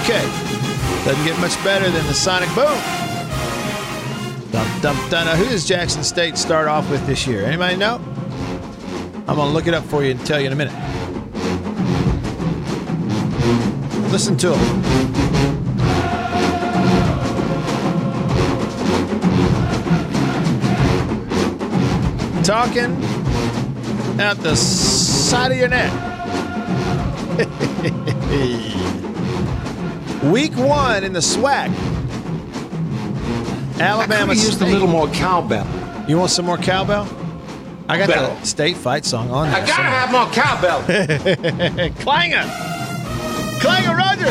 Okay. 0.00 0.24
Doesn't 1.04 1.24
get 1.24 1.38
much 1.40 1.62
better 1.64 1.90
than 1.90 2.06
the 2.06 2.14
Sonic 2.14 2.54
Boom. 2.54 3.07
Now, 4.52 5.34
who 5.36 5.44
does 5.46 5.66
Jackson 5.66 6.02
State 6.02 6.38
start 6.38 6.68
off 6.68 6.90
with 6.90 7.06
this 7.06 7.26
year? 7.26 7.44
Anybody 7.44 7.76
know? 7.76 7.96
I'm 9.26 9.36
going 9.36 9.48
to 9.48 9.54
look 9.54 9.66
it 9.66 9.74
up 9.74 9.84
for 9.84 10.02
you 10.02 10.12
and 10.12 10.26
tell 10.26 10.40
you 10.40 10.46
in 10.46 10.52
a 10.52 10.56
minute. 10.56 10.72
Listen 14.10 14.36
to 14.38 14.54
him. 14.54 14.82
Talking 22.42 22.96
at 24.18 24.38
the 24.38 24.56
side 24.56 25.52
of 25.52 25.58
your 25.58 25.68
neck. 25.68 25.92
Week 30.32 30.56
one 30.56 31.04
in 31.04 31.12
the 31.12 31.20
SWAC. 31.20 31.87
Alabama 33.80 34.34
Just 34.34 34.60
a 34.60 34.66
little 34.66 34.88
more 34.88 35.08
cowbell. 35.08 35.66
You 36.08 36.18
want 36.18 36.30
some 36.30 36.46
more 36.46 36.58
cowbell? 36.58 37.08
I 37.88 37.96
got 37.96 38.08
Bell. 38.08 38.34
the 38.34 38.44
state 38.46 38.76
fight 38.76 39.04
song 39.04 39.30
on 39.30 39.48
I 39.48 39.60
gotta 39.60 39.82
have 39.82 40.12
more 40.12 40.26
cowbell. 40.26 40.82
Clanger! 42.02 42.44
Clanger 43.60 43.94
Rogers! 43.96 44.28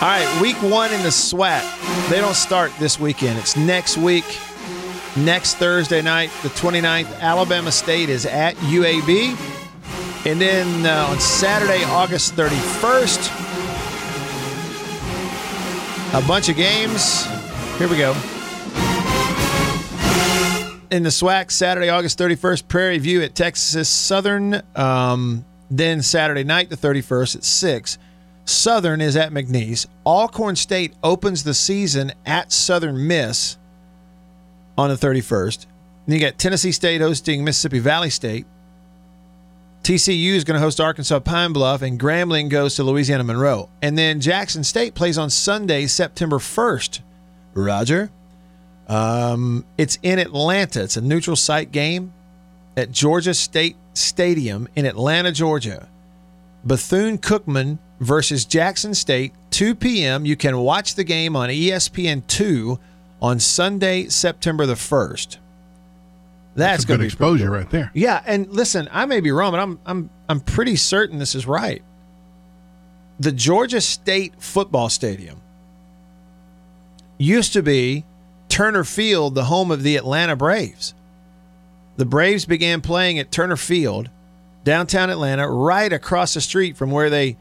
All 0.00 0.08
right, 0.08 0.38
week 0.42 0.56
one 0.62 0.92
in 0.92 1.02
the 1.02 1.08
SWAC. 1.08 2.08
They 2.10 2.20
don't 2.20 2.34
start 2.34 2.70
this 2.78 3.00
weekend. 3.00 3.38
It's 3.38 3.56
next 3.56 3.96
week, 3.96 4.24
next 5.16 5.54
Thursday 5.54 6.02
night, 6.02 6.30
the 6.42 6.50
29th. 6.50 7.18
Alabama 7.20 7.72
State 7.72 8.08
is 8.08 8.26
at 8.26 8.54
UAB. 8.56 9.36
And 10.26 10.40
then 10.40 10.84
uh, 10.86 11.06
on 11.08 11.18
Saturday, 11.20 11.82
August 11.84 12.34
31st, 12.34 13.47
a 16.14 16.22
bunch 16.26 16.48
of 16.48 16.56
games. 16.56 17.24
Here 17.78 17.88
we 17.88 17.96
go. 17.96 18.14
in 20.90 21.02
the 21.02 21.10
SWAC, 21.10 21.50
Saturday, 21.50 21.90
August 21.90 22.18
31st, 22.18 22.66
Prairie 22.66 22.98
View 22.98 23.22
at 23.22 23.34
Texas 23.34 23.88
Southern. 23.88 24.62
Um, 24.74 25.44
then 25.70 26.00
Saturday 26.02 26.44
night, 26.44 26.70
the 26.70 26.76
31st 26.76 27.36
at 27.36 27.44
6. 27.44 27.98
Southern 28.46 29.02
is 29.02 29.14
at 29.16 29.30
McNeese. 29.30 29.86
Alcorn 30.06 30.56
State 30.56 30.94
opens 31.02 31.44
the 31.44 31.52
season 31.52 32.12
at 32.24 32.50
Southern 32.50 33.06
Miss 33.06 33.58
on 34.78 34.88
the 34.88 34.96
31st. 34.96 35.66
Then 36.06 36.18
you 36.18 36.20
got 36.24 36.38
Tennessee 36.38 36.72
State 36.72 37.02
hosting 37.02 37.44
Mississippi 37.44 37.80
Valley 37.80 38.08
State. 38.08 38.46
TCU 39.88 40.34
is 40.34 40.44
going 40.44 40.54
to 40.56 40.60
host 40.60 40.82
Arkansas 40.82 41.20
Pine 41.20 41.54
Bluff, 41.54 41.80
and 41.80 41.98
Grambling 41.98 42.50
goes 42.50 42.74
to 42.74 42.84
Louisiana 42.84 43.24
Monroe. 43.24 43.70
And 43.80 43.96
then 43.96 44.20
Jackson 44.20 44.62
State 44.62 44.94
plays 44.94 45.16
on 45.16 45.30
Sunday, 45.30 45.86
September 45.86 46.36
1st. 46.36 47.00
Roger. 47.54 48.10
Um, 48.86 49.64
it's 49.78 49.98
in 50.02 50.18
Atlanta. 50.18 50.82
It's 50.82 50.98
a 50.98 51.00
neutral 51.00 51.36
site 51.36 51.72
game 51.72 52.12
at 52.76 52.92
Georgia 52.92 53.32
State 53.32 53.76
Stadium 53.94 54.68
in 54.76 54.84
Atlanta, 54.84 55.32
Georgia. 55.32 55.88
Bethune 56.66 57.16
Cookman 57.16 57.78
versus 57.98 58.44
Jackson 58.44 58.92
State, 58.92 59.32
2 59.52 59.74
p.m. 59.74 60.26
You 60.26 60.36
can 60.36 60.58
watch 60.58 60.96
the 60.96 61.04
game 61.04 61.34
on 61.34 61.50
E 61.50 61.70
ESPN 61.70 62.26
2 62.26 62.78
on 63.22 63.40
Sunday, 63.40 64.08
September 64.10 64.66
the 64.66 64.74
1st. 64.74 65.38
That's, 66.54 66.84
a 66.84 66.86
good 66.86 67.00
be 67.00 67.06
exposure 67.06 67.50
right 67.50 67.70
there. 67.70 67.90
yeah, 67.94 68.22
and 68.26 68.48
listen, 68.48 68.88
I 68.90 69.06
may 69.06 69.20
be 69.20 69.30
wrong, 69.30 69.52
but 69.52 69.60
I'm 69.60 69.78
I'm 69.86 70.10
I'm 70.28 70.40
pretty 70.40 70.76
certain 70.76 71.18
this 71.18 71.34
is 71.34 71.46
right. 71.46 71.82
The 73.20 73.32
Georgia 73.32 73.80
State 73.80 74.34
football 74.42 74.88
stadium 74.88 75.40
used 77.18 77.52
to 77.52 77.62
be 77.62 78.04
Turner 78.48 78.84
Field, 78.84 79.34
the 79.34 79.44
home 79.44 79.70
of 79.70 79.82
the 79.82 79.96
Atlanta 79.96 80.36
Braves. 80.36 80.94
The 81.96 82.04
Braves 82.04 82.46
began 82.46 82.80
playing 82.80 83.18
at 83.18 83.30
Turner 83.32 83.56
Field, 83.56 84.08
downtown 84.64 85.10
Atlanta, 85.10 85.48
right 85.48 85.92
across 85.92 86.34
the 86.34 86.40
street 86.40 86.76
from 86.76 86.90
where 86.90 87.10
they, 87.10 87.36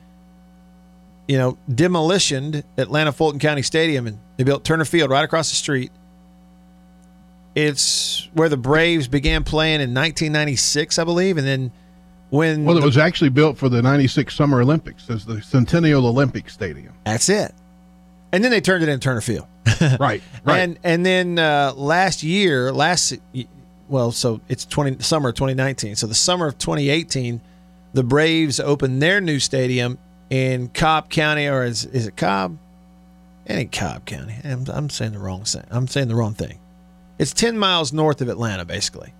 you 1.27 1.37
know, 1.37 1.57
demolitioned 1.69 2.63
Atlanta 2.77 3.11
Fulton 3.11 3.39
County 3.39 3.61
Stadium, 3.61 4.07
and 4.07 4.19
they 4.37 4.43
built 4.43 4.63
Turner 4.63 4.85
Field 4.85 5.11
right 5.11 5.23
across 5.23 5.49
the 5.49 5.55
street. 5.55 5.91
It's 7.57 8.29
where 8.33 8.49
the 8.49 8.57
Braves 8.57 9.07
began 9.07 9.43
playing 9.43 9.81
in 9.81 9.91
1996, 9.91 10.99
I 10.99 11.03
believe, 11.03 11.37
and 11.37 11.47
then 11.47 11.71
when 12.29 12.65
Well, 12.65 12.77
it 12.77 12.83
was 12.83 12.99
actually 12.99 13.31
built 13.31 13.57
for 13.57 13.67
the 13.67 13.81
96 13.81 14.35
Summer 14.35 14.61
Olympics 14.61 15.09
as 15.09 15.25
the 15.25 15.41
Centennial 15.41 16.05
Olympic 16.05 16.51
Stadium. 16.51 16.93
that's 17.03 17.29
it. 17.29 17.51
And 18.31 18.43
then 18.43 18.51
they 18.51 18.61
turned 18.61 18.83
it 18.83 18.89
into 18.89 19.03
Turner 19.03 19.21
Field. 19.21 19.47
right, 19.99 20.21
right. 20.43 20.59
And 20.59 20.77
and 20.83 21.03
then 21.03 21.39
uh, 21.39 21.73
last 21.75 22.21
year, 22.21 22.71
last 22.71 23.15
well, 23.87 24.11
so 24.11 24.39
it's 24.47 24.63
twenty 24.63 25.01
summer 25.01 25.31
2019. 25.31 25.95
So 25.95 26.05
the 26.05 26.13
summer 26.13 26.45
of 26.45 26.59
2018, 26.59 27.41
the 27.93 28.03
Braves 28.03 28.59
opened 28.59 29.01
their 29.01 29.19
new 29.19 29.39
stadium 29.39 29.97
in 30.29 30.67
Cobb 30.69 31.09
County, 31.09 31.47
or 31.47 31.63
is 31.63 31.85
is 31.85 32.05
it 32.05 32.15
Cobb? 32.15 32.59
It 33.47 33.53
ain't 33.53 33.71
Cobb 33.71 34.05
County. 34.05 34.35
I'm, 34.43 34.65
I'm 34.67 34.89
saying 34.91 35.13
the 35.13 35.19
wrong 35.19 35.43
thing. 35.45 35.65
I'm 35.71 35.87
saying 35.87 36.09
the 36.09 36.15
wrong 36.15 36.35
thing. 36.35 36.59
It's 37.19 37.33
10 37.33 37.57
miles 37.57 37.93
north 37.93 38.21
of 38.21 38.29
Atlanta, 38.29 38.65
basically. 38.65 39.13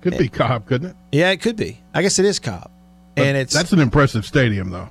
Could 0.00 0.16
be 0.16 0.28
Cobb, 0.28 0.66
couldn't 0.66 0.90
it? 0.90 0.96
Yeah, 1.12 1.30
it 1.30 1.42
could 1.42 1.56
be. 1.56 1.80
I 1.92 2.02
guess 2.02 2.18
it 2.18 2.24
is 2.24 2.38
Cobb. 2.38 2.70
But 3.14 3.26
and 3.26 3.36
it's 3.36 3.52
that's 3.52 3.72
an 3.72 3.80
impressive 3.80 4.24
stadium, 4.24 4.70
though. 4.70 4.88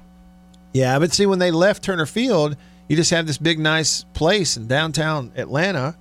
Yeah, 0.73 0.99
but 0.99 1.11
see, 1.11 1.25
when 1.25 1.39
they 1.39 1.49
left 1.49 1.83
Turner 1.83 2.05
Field, 2.05 2.55
you 2.87 2.95
just 2.95 3.09
have 3.11 3.25
this 3.25 3.37
big, 3.37 3.59
nice 3.59 4.03
place 4.13 4.55
in 4.55 4.67
downtown 4.67 5.31
Atlanta. 5.35 5.95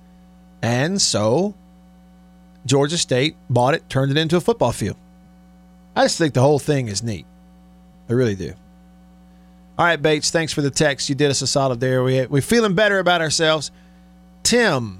And 0.61 1.01
so 1.01 1.55
Georgia 2.65 2.97
State 2.97 3.35
bought 3.49 3.73
it, 3.73 3.89
turned 3.89 4.11
it 4.11 4.17
into 4.17 4.37
a 4.37 4.41
football 4.41 4.71
field. 4.71 4.97
I 5.95 6.03
just 6.03 6.17
think 6.17 6.33
the 6.33 6.41
whole 6.41 6.59
thing 6.59 6.87
is 6.87 7.01
neat. 7.01 7.25
I 8.09 8.13
really 8.13 8.35
do. 8.35 8.53
All 9.77 9.85
right, 9.85 10.01
Bates, 10.01 10.29
thanks 10.29 10.51
for 10.51 10.61
the 10.61 10.69
text. 10.69 11.09
You 11.09 11.15
did 11.15 11.31
us 11.31 11.41
a 11.41 11.47
solid 11.47 11.79
there. 11.79 12.03
We, 12.03 12.25
we're 12.25 12.41
feeling 12.41 12.75
better 12.75 12.99
about 12.99 13.21
ourselves. 13.21 13.71
Tim. 14.43 14.98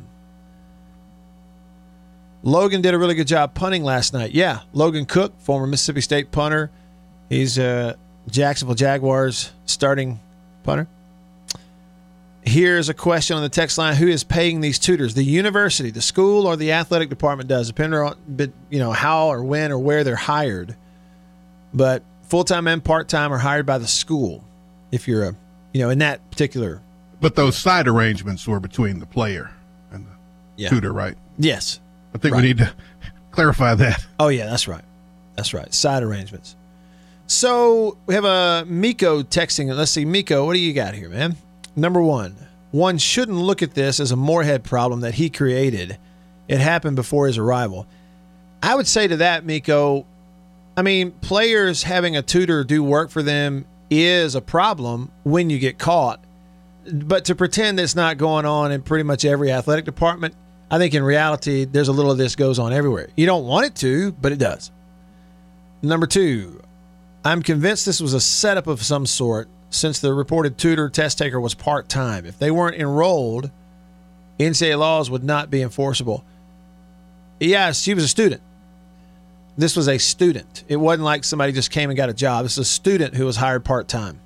Logan 2.44 2.82
did 2.82 2.94
a 2.94 2.98
really 2.98 3.16
good 3.16 3.28
job 3.28 3.54
punting 3.54 3.84
last 3.84 4.14
night. 4.14 4.32
Yeah, 4.32 4.60
Logan 4.74 5.06
Cook, 5.06 5.34
former 5.42 5.68
Mississippi 5.68 6.02
State 6.02 6.32
punter. 6.32 6.72
He's 7.30 7.58
a 7.58 7.98
Jacksonville 8.30 8.76
Jaguars 8.76 9.52
starting 9.66 10.20
punter. 10.64 10.88
Here's 12.42 12.88
a 12.90 12.94
question 12.94 13.36
on 13.36 13.44
the 13.44 13.50
text 13.50 13.78
line: 13.78 13.96
Who 13.96 14.08
is 14.08 14.24
paying 14.24 14.62
these 14.62 14.80
tutors? 14.80 15.14
The 15.14 15.24
university, 15.24 15.92
the 15.92 16.02
school, 16.02 16.48
or 16.48 16.56
the 16.56 16.72
athletic 16.72 17.10
department 17.10 17.50
does, 17.50 17.68
depending 17.68 18.00
on 18.00 18.16
you 18.70 18.80
know 18.80 18.92
how 18.92 19.28
or 19.28 19.44
when 19.44 19.72
or 19.72 19.78
where 19.78 20.04
they're 20.04 20.16
hired. 20.16 20.76
But 21.74 22.04
full 22.24 22.46
time 22.46 22.68
and 22.68 22.84
part 22.84 23.10
time 23.10 23.34
are 23.34 23.38
hired 23.38 23.66
by 23.66 23.78
the 23.78 23.88
school. 23.88 24.44
If 24.92 25.08
you're 25.08 25.24
a 25.26 25.36
you 25.74 25.82
know 25.82 25.90
in 25.90 26.00
that 26.00 26.32
particular 26.32 26.82
But 27.22 27.36
those 27.36 27.58
side 27.58 27.88
arrangements 27.88 28.48
were 28.48 28.62
between 28.62 29.00
the 29.00 29.06
player 29.06 29.52
and 29.92 30.06
the 30.08 30.12
Yeah. 30.56 30.70
tutor, 30.70 30.94
right? 30.94 31.16
yes. 31.38 31.82
I 32.14 32.18
think 32.18 32.34
Right. 32.34 32.42
we 32.42 32.48
need 32.50 32.58
to 32.60 32.72
clarify 33.32 33.76
that. 33.76 34.06
Oh 34.20 34.28
yeah, 34.30 34.46
that's 34.48 34.68
right. 34.68 34.84
That's 35.36 35.54
right. 35.54 35.74
Side 35.74 36.04
arrangements. 36.04 36.56
So 37.28 37.98
we 38.08 38.16
have 38.16 38.26
a 38.26 38.66
Miko 38.68 39.22
texting. 39.22 39.74
Let's 39.76 39.92
see, 39.92 40.06
Miko, 40.06 40.46
what 40.46 40.54
do 40.54 40.60
you 40.60 40.74
got 40.74 40.96
here, 40.96 41.10
man? 41.10 41.36
Number 41.76 42.02
one, 42.02 42.36
one 42.72 42.98
shouldn't 42.98 43.38
look 43.38 43.62
at 43.62 43.76
this 43.76 44.00
as 44.00 44.12
a 44.12 44.16
Moorhead 44.16 44.64
problem 44.64 45.02
that 45.02 45.16
he 45.16 45.30
created. 45.30 45.98
It 46.48 46.60
happened 46.60 46.96
before 46.96 47.28
his 47.28 47.38
arrival. 47.38 47.86
I 48.64 48.76
would 48.76 48.88
say 48.88 49.08
to 49.08 49.18
that, 49.18 49.46
Miko, 49.46 50.06
I 50.76 50.82
mean, 50.82 51.12
players 51.12 51.84
having 51.84 52.18
a 52.18 52.22
tutor 52.24 52.64
do 52.64 52.84
work 52.84 53.12
for 53.12 53.22
them 53.22 53.66
is 53.92 54.34
a 54.36 54.42
problem 54.42 55.12
when 55.24 55.50
you 55.50 55.60
get 55.60 55.78
caught. 55.78 56.24
But 56.92 57.26
to 57.26 57.36
pretend 57.36 57.78
that's 57.78 57.96
not 57.96 58.18
going 58.18 58.46
on 58.46 58.72
in 58.72 58.82
pretty 58.82 59.04
much 59.04 59.24
every 59.24 59.52
athletic 59.52 59.86
department, 59.86 60.34
I 60.72 60.78
think 60.78 60.94
in 60.94 61.04
reality, 61.04 61.66
there's 61.66 61.88
a 61.88 61.92
little 61.92 62.12
of 62.12 62.18
this 62.18 62.36
goes 62.36 62.60
on 62.60 62.74
everywhere. 62.74 63.10
You 63.16 63.26
don't 63.26 63.46
want 63.46 63.66
it 63.66 63.76
to, 63.78 64.12
but 64.14 64.32
it 64.32 64.40
does. 64.40 64.72
Number 65.82 66.06
two, 66.06 66.62
I'm 67.24 67.42
convinced 67.42 67.86
this 67.86 68.02
was 68.02 68.14
a 68.14 68.20
setup 68.20 68.68
of 68.68 68.84
some 68.84 69.06
sort 69.06 69.50
since 69.70 70.00
the 70.00 70.14
reported 70.14 70.58
tutor 70.58 70.90
test 70.90 71.18
taker 71.18 71.40
was 71.40 71.54
part 71.54 71.90
time. 71.90 72.26
If 72.26 72.38
they 72.38 72.52
weren't 72.52 72.76
enrolled, 72.78 73.52
NCAA 74.40 74.78
laws 74.78 75.10
would 75.10 75.24
not 75.24 75.50
be 75.50 75.62
enforceable. 75.62 76.24
Yes, 77.40 77.82
she 77.82 77.94
was 77.94 78.04
a 78.04 78.08
student. 78.08 78.42
This 79.58 79.76
was 79.76 79.88
a 79.88 79.98
student. 79.98 80.64
It 80.68 80.78
wasn't 80.78 81.04
like 81.04 81.24
somebody 81.24 81.52
just 81.52 81.72
came 81.72 81.90
and 81.90 81.98
got 81.98 82.10
a 82.10 82.14
job. 82.14 82.46
This 82.46 82.54
is 82.54 82.60
a 82.60 82.66
student 82.66 83.16
who 83.16 83.26
was 83.26 83.38
hired 83.38 83.66
part 83.66 83.88
time. 83.88 84.20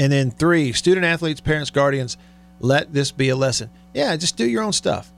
And 0.00 0.12
then 0.12 0.30
three, 0.30 0.72
student 0.72 1.04
athletes, 1.04 1.40
parents, 1.40 1.70
guardians, 1.70 2.16
let 2.60 2.92
this 2.92 3.10
be 3.10 3.28
a 3.28 3.36
lesson. 3.36 3.70
Yeah, 3.94 4.14
just 4.16 4.36
do 4.36 4.48
your 4.48 4.62
own 4.62 4.72
stuff. 4.72 5.10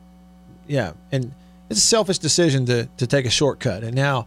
Yeah, 0.66 0.93
and 1.12 1.32
it's 1.68 1.80
a 1.80 1.86
selfish 1.86 2.18
decision 2.18 2.66
to 2.66 2.86
to 2.99 3.07
take 3.07 3.26
a 3.26 3.30
shortcut. 3.30 3.82
And 3.82 3.95
now, 3.95 4.26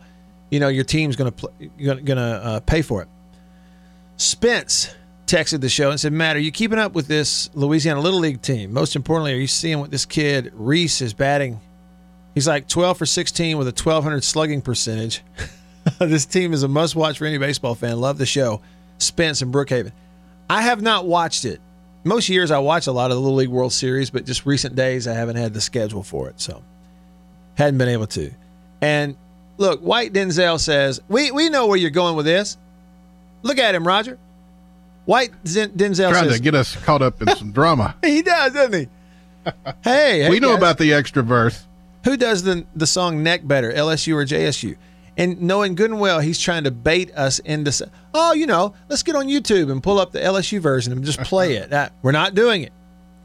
you 0.49 0.59
know, 0.59 0.67
your 0.67 0.83
team's 0.83 1.15
pl- 1.15 1.31
going 1.77 2.05
to 2.05 2.21
uh, 2.21 2.59
pay 2.61 2.81
for 2.81 3.01
it. 3.01 3.07
Spence 4.17 4.93
texted 5.25 5.61
the 5.61 5.69
show 5.69 5.89
and 5.89 5.99
said, 5.99 6.13
"Matt, 6.13 6.35
are 6.35 6.39
you 6.39 6.51
keeping 6.51 6.79
up 6.79 6.93
with 6.93 7.07
this 7.07 7.49
Louisiana 7.53 8.01
Little 8.01 8.19
League 8.19 8.41
team? 8.41 8.73
Most 8.73 8.95
importantly, 8.95 9.33
are 9.33 9.37
you 9.37 9.47
seeing 9.47 9.79
what 9.79 9.91
this 9.91 10.05
kid 10.05 10.51
Reese 10.53 11.01
is 11.01 11.13
batting? 11.13 11.59
He's 12.33 12.47
like 12.47 12.67
12 12.67 12.97
for 12.97 13.05
16 13.05 13.57
with 13.57 13.67
a 13.67 13.71
1200 13.71 14.23
slugging 14.23 14.61
percentage. 14.61 15.21
this 15.99 16.25
team 16.25 16.51
is 16.51 16.63
a 16.63 16.67
must-watch 16.67 17.19
for 17.19 17.25
any 17.25 17.37
baseball 17.37 17.75
fan. 17.75 17.99
Love 17.99 18.17
the 18.17 18.25
show. 18.25 18.61
Spence 18.97 19.41
and 19.41 19.53
Brookhaven. 19.53 19.91
I 20.49 20.61
have 20.63 20.81
not 20.81 21.05
watched 21.05 21.45
it. 21.45 21.61
Most 22.03 22.27
years 22.29 22.51
I 22.51 22.59
watch 22.59 22.87
a 22.87 22.91
lot 22.91 23.11
of 23.11 23.15
the 23.15 23.21
Little 23.21 23.37
League 23.37 23.49
World 23.49 23.71
Series, 23.73 24.09
but 24.09 24.25
just 24.25 24.45
recent 24.45 24.75
days 24.75 25.07
I 25.07 25.13
haven't 25.13 25.37
had 25.37 25.53
the 25.53 25.61
schedule 25.61 26.03
for 26.03 26.27
it, 26.29 26.39
so 26.41 26.61
hadn't 27.55 27.77
been 27.77 27.87
able 27.89 28.07
to. 28.07 28.31
And 28.81 29.15
look, 29.57 29.79
White 29.81 30.11
Denzel 30.13 30.59
says, 30.59 31.01
"We 31.07 31.31
we 31.31 31.49
know 31.49 31.67
where 31.67 31.77
you're 31.77 31.91
going 31.91 32.15
with 32.15 32.25
this. 32.25 32.57
Look 33.41 33.57
at 33.57 33.73
him, 33.75 33.87
Roger. 33.87 34.17
White 35.05 35.31
Zen- 35.45 35.71
Denzel 35.71 36.11
Trying 36.11 36.25
says 36.25 36.37
to 36.37 36.41
get 36.41 36.55
us 36.55 36.75
caught 36.77 37.01
up 37.01 37.21
in 37.21 37.27
some 37.35 37.51
drama. 37.51 37.95
he 38.03 38.21
does, 38.21 38.53
doesn't 38.53 38.73
he? 38.73 38.87
Hey, 39.83 40.21
hey 40.21 40.29
we 40.29 40.39
know 40.39 40.51
guys. 40.51 40.57
about 40.57 40.77
the 40.77 40.93
extra 40.93 41.21
verse. 41.21 41.65
who 42.05 42.15
does 42.15 42.43
the 42.43 42.65
the 42.75 42.87
song 42.87 43.23
neck 43.23 43.45
better, 43.45 43.71
LSU 43.73 44.15
or 44.15 44.25
JSU? 44.25 44.77
And 45.15 45.41
knowing 45.43 45.75
good 45.75 45.91
and 45.91 45.99
well, 45.99 46.19
he's 46.19 46.39
trying 46.39 46.63
to 46.63 46.71
bait 46.71 47.13
us 47.15 47.37
into, 47.39 47.87
oh, 48.15 48.33
you 48.33 48.47
know, 48.47 48.73
let's 48.89 49.03
get 49.03 49.15
on 49.15 49.27
YouTube 49.27 49.71
and 49.71 49.81
pull 49.83 49.99
up 49.99 50.11
the 50.11 50.19
LSU 50.19 50.59
version 50.59 50.91
and 50.91 51.03
just 51.05 51.19
play 51.19 51.53
it. 51.55 51.69
That, 51.69 51.93
we're 52.01 52.11
not 52.11 52.33
doing 52.35 52.63
it. 52.63 52.73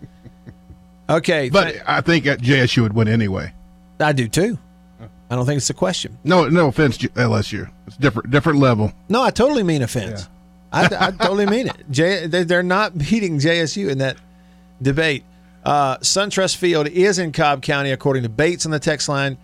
Okay, 1.10 1.48
But 1.48 1.70
th- 1.70 1.82
I 1.86 2.02
think 2.02 2.26
at 2.26 2.40
JSU 2.40 2.82
would 2.82 2.92
win 2.92 3.08
anyway. 3.08 3.54
I 3.98 4.12
do 4.12 4.28
too. 4.28 4.58
I 5.30 5.36
don't 5.36 5.46
think 5.46 5.56
it's 5.56 5.70
a 5.70 5.74
question. 5.74 6.18
No, 6.22 6.48
no 6.48 6.68
offense, 6.68 6.98
LSU. 6.98 7.70
It's 7.86 7.96
different, 7.96 8.30
different 8.30 8.58
level. 8.58 8.92
No, 9.08 9.22
I 9.22 9.30
totally 9.30 9.62
mean 9.62 9.80
offense. 9.82 10.28
I, 10.70 10.84
I 10.84 11.10
totally 11.12 11.46
mean 11.46 11.68
it. 11.68 11.76
J, 11.90 12.26
they- 12.26 12.44
they're 12.44 12.62
not 12.62 12.96
beating 13.10 13.38
JSU 13.38 13.88
in 13.88 13.98
that 13.98 14.18
debate. 14.82 15.24
Uh, 15.64 15.96
SunTrust 15.98 16.56
Field 16.56 16.88
is 16.88 17.18
in 17.18 17.32
Cobb 17.32 17.62
County, 17.62 17.90
according 17.90 18.22
to 18.24 18.28
Bates 18.28 18.66
on 18.66 18.72
the 18.72 18.78
text 18.78 19.08
line. 19.08 19.38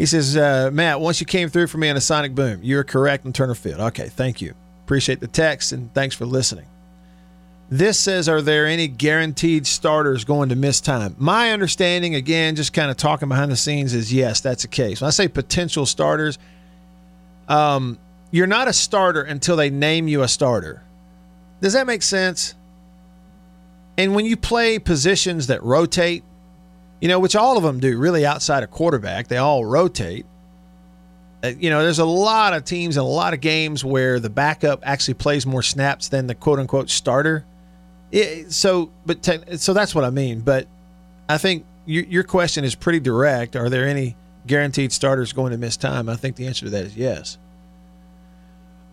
He 0.00 0.06
says, 0.06 0.34
uh, 0.34 0.70
Matt, 0.72 0.98
once 0.98 1.20
you 1.20 1.26
came 1.26 1.50
through 1.50 1.66
for 1.66 1.76
me 1.76 1.90
on 1.90 1.96
a 1.96 2.00
sonic 2.00 2.34
boom, 2.34 2.60
you're 2.62 2.84
correct 2.84 3.26
in 3.26 3.34
Turner 3.34 3.54
Field. 3.54 3.80
Okay, 3.80 4.08
thank 4.08 4.40
you. 4.40 4.54
Appreciate 4.86 5.20
the 5.20 5.26
text 5.26 5.72
and 5.72 5.92
thanks 5.92 6.16
for 6.16 6.24
listening. 6.24 6.64
This 7.68 7.98
says, 7.98 8.26
Are 8.26 8.40
there 8.40 8.66
any 8.66 8.88
guaranteed 8.88 9.66
starters 9.66 10.24
going 10.24 10.48
to 10.48 10.56
miss 10.56 10.80
time? 10.80 11.16
My 11.18 11.52
understanding, 11.52 12.14
again, 12.14 12.56
just 12.56 12.72
kind 12.72 12.90
of 12.90 12.96
talking 12.96 13.28
behind 13.28 13.52
the 13.52 13.56
scenes, 13.56 13.92
is 13.92 14.10
yes, 14.10 14.40
that's 14.40 14.62
the 14.62 14.68
case. 14.68 15.02
When 15.02 15.08
I 15.08 15.10
say 15.10 15.28
potential 15.28 15.84
starters, 15.84 16.38
um, 17.46 17.98
you're 18.30 18.46
not 18.46 18.68
a 18.68 18.72
starter 18.72 19.20
until 19.20 19.56
they 19.56 19.68
name 19.68 20.08
you 20.08 20.22
a 20.22 20.28
starter. 20.28 20.82
Does 21.60 21.74
that 21.74 21.86
make 21.86 22.00
sense? 22.00 22.54
And 23.98 24.14
when 24.14 24.24
you 24.24 24.38
play 24.38 24.78
positions 24.78 25.48
that 25.48 25.62
rotate, 25.62 26.24
you 27.00 27.08
know, 27.08 27.18
which 27.18 27.34
all 27.34 27.56
of 27.56 27.62
them 27.62 27.80
do 27.80 27.98
really 27.98 28.26
outside 28.26 28.62
of 28.62 28.70
quarterback, 28.70 29.28
they 29.28 29.38
all 29.38 29.64
rotate. 29.64 30.26
Uh, 31.42 31.52
you 31.58 31.70
know, 31.70 31.82
there's 31.82 31.98
a 31.98 32.04
lot 32.04 32.52
of 32.52 32.64
teams 32.64 32.96
and 32.96 33.04
a 33.04 33.08
lot 33.08 33.32
of 33.32 33.40
games 33.40 33.84
where 33.84 34.20
the 34.20 34.28
backup 34.28 34.80
actually 34.82 35.14
plays 35.14 35.46
more 35.46 35.62
snaps 35.62 36.08
than 36.08 36.26
the 36.26 36.34
quote 36.34 36.58
unquote 36.58 36.90
starter. 36.90 37.44
It, 38.12 38.52
so, 38.52 38.90
but 39.06 39.22
te- 39.22 39.56
so 39.56 39.72
that's 39.72 39.94
what 39.94 40.04
I 40.04 40.10
mean. 40.10 40.40
But 40.40 40.66
I 41.28 41.38
think 41.38 41.64
you, 41.86 42.02
your 42.02 42.24
question 42.24 42.64
is 42.64 42.74
pretty 42.74 43.00
direct. 43.00 43.56
Are 43.56 43.70
there 43.70 43.86
any 43.86 44.16
guaranteed 44.46 44.92
starters 44.92 45.32
going 45.32 45.52
to 45.52 45.58
miss 45.58 45.76
time? 45.78 46.08
I 46.08 46.16
think 46.16 46.36
the 46.36 46.46
answer 46.46 46.66
to 46.66 46.70
that 46.70 46.84
is 46.84 46.96
yes. 46.96 47.38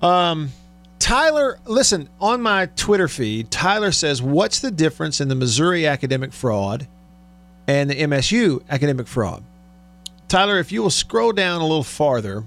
Um, 0.02 0.52
Tyler, 1.00 1.60
listen, 1.66 2.08
on 2.22 2.42
my 2.42 2.68
Twitter 2.68 3.08
feed, 3.08 3.52
Tyler 3.52 3.92
says, 3.92 4.22
What's 4.22 4.60
the 4.60 4.72
difference 4.72 5.20
in 5.20 5.28
the 5.28 5.36
Missouri 5.36 5.86
academic 5.86 6.32
fraud 6.32 6.88
and 7.68 7.90
the 7.90 7.96
MSU 7.96 8.64
academic 8.70 9.08
fraud? 9.08 9.44
Tyler, 10.28 10.60
if 10.60 10.72
you 10.72 10.82
will 10.82 10.90
scroll 10.90 11.32
down 11.32 11.62
a 11.62 11.66
little 11.66 11.84
farther 11.84 12.44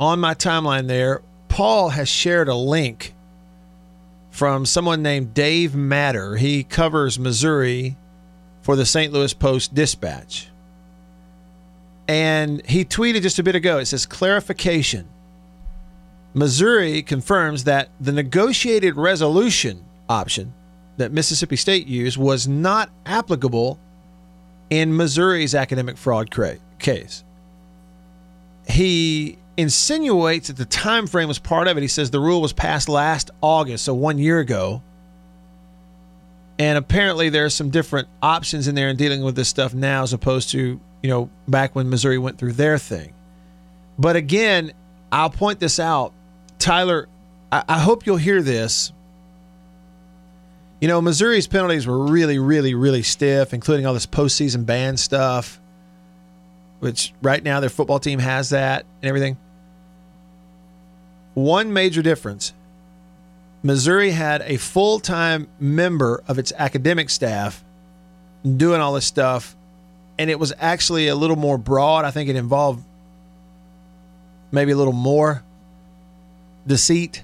on 0.00 0.20
my 0.20 0.34
timeline 0.34 0.86
there, 0.86 1.22
Paul 1.48 1.90
has 1.90 2.08
shared 2.08 2.48
a 2.48 2.54
link 2.54 3.14
from 4.30 4.66
someone 4.66 5.02
named 5.02 5.34
Dave 5.34 5.74
Matter. 5.74 6.36
He 6.36 6.64
covers 6.64 7.18
Missouri 7.18 7.96
for 8.62 8.76
the 8.76 8.86
St. 8.86 9.12
Louis 9.12 9.32
Post 9.34 9.74
Dispatch. 9.74 10.48
And 12.08 12.64
he 12.66 12.84
tweeted 12.84 13.22
just 13.22 13.38
a 13.38 13.42
bit 13.42 13.54
ago 13.54 13.78
it 13.78 13.86
says, 13.86 14.06
Clarification. 14.06 15.08
Missouri 16.32 17.02
confirms 17.02 17.64
that 17.64 17.90
the 18.00 18.10
negotiated 18.10 18.96
resolution 18.96 19.84
option 20.08 20.52
that 20.96 21.12
Mississippi 21.12 21.56
State 21.56 21.86
used 21.86 22.16
was 22.16 22.46
not 22.46 22.90
applicable 23.06 23.78
in 24.70 24.96
Missouri's 24.96 25.54
academic 25.54 25.96
fraud 25.96 26.30
cra- 26.30 26.58
case. 26.78 27.24
He 28.68 29.38
insinuates 29.56 30.48
that 30.48 30.56
the 30.56 30.64
time 30.64 31.06
frame 31.06 31.28
was 31.28 31.38
part 31.38 31.68
of 31.68 31.76
it. 31.76 31.80
He 31.82 31.88
says 31.88 32.10
the 32.10 32.20
rule 32.20 32.40
was 32.40 32.52
passed 32.52 32.88
last 32.88 33.30
August, 33.40 33.84
so 33.84 33.94
one 33.94 34.18
year 34.18 34.40
ago. 34.40 34.82
And 36.58 36.78
apparently 36.78 37.28
there 37.28 37.44
are 37.44 37.50
some 37.50 37.70
different 37.70 38.08
options 38.22 38.68
in 38.68 38.74
there 38.74 38.88
in 38.88 38.96
dealing 38.96 39.22
with 39.22 39.34
this 39.36 39.48
stuff 39.48 39.74
now 39.74 40.02
as 40.02 40.12
opposed 40.12 40.50
to, 40.50 40.80
you 41.02 41.10
know, 41.10 41.28
back 41.48 41.74
when 41.74 41.90
Missouri 41.90 42.18
went 42.18 42.38
through 42.38 42.52
their 42.52 42.78
thing. 42.78 43.12
But 43.98 44.16
again, 44.16 44.72
I'll 45.10 45.30
point 45.30 45.60
this 45.60 45.78
out. 45.78 46.12
Tyler, 46.58 47.08
I, 47.50 47.64
I 47.68 47.78
hope 47.80 48.06
you'll 48.06 48.16
hear 48.16 48.40
this. 48.40 48.92
You 50.84 50.88
know, 50.88 51.00
Missouri's 51.00 51.46
penalties 51.46 51.86
were 51.86 51.98
really, 51.98 52.38
really, 52.38 52.74
really 52.74 53.02
stiff, 53.02 53.54
including 53.54 53.86
all 53.86 53.94
this 53.94 54.04
postseason 54.04 54.66
ban 54.66 54.98
stuff, 54.98 55.58
which 56.80 57.14
right 57.22 57.42
now 57.42 57.60
their 57.60 57.70
football 57.70 57.98
team 57.98 58.18
has 58.18 58.50
that 58.50 58.84
and 59.00 59.08
everything. 59.08 59.38
One 61.32 61.72
major 61.72 62.02
difference 62.02 62.52
Missouri 63.62 64.10
had 64.10 64.42
a 64.42 64.58
full 64.58 65.00
time 65.00 65.48
member 65.58 66.22
of 66.28 66.38
its 66.38 66.52
academic 66.54 67.08
staff 67.08 67.64
doing 68.44 68.82
all 68.82 68.92
this 68.92 69.06
stuff, 69.06 69.56
and 70.18 70.28
it 70.28 70.38
was 70.38 70.52
actually 70.58 71.08
a 71.08 71.14
little 71.16 71.36
more 71.36 71.56
broad. 71.56 72.04
I 72.04 72.10
think 72.10 72.28
it 72.28 72.36
involved 72.36 72.84
maybe 74.52 74.72
a 74.72 74.76
little 74.76 74.92
more 74.92 75.42
deceit. 76.66 77.22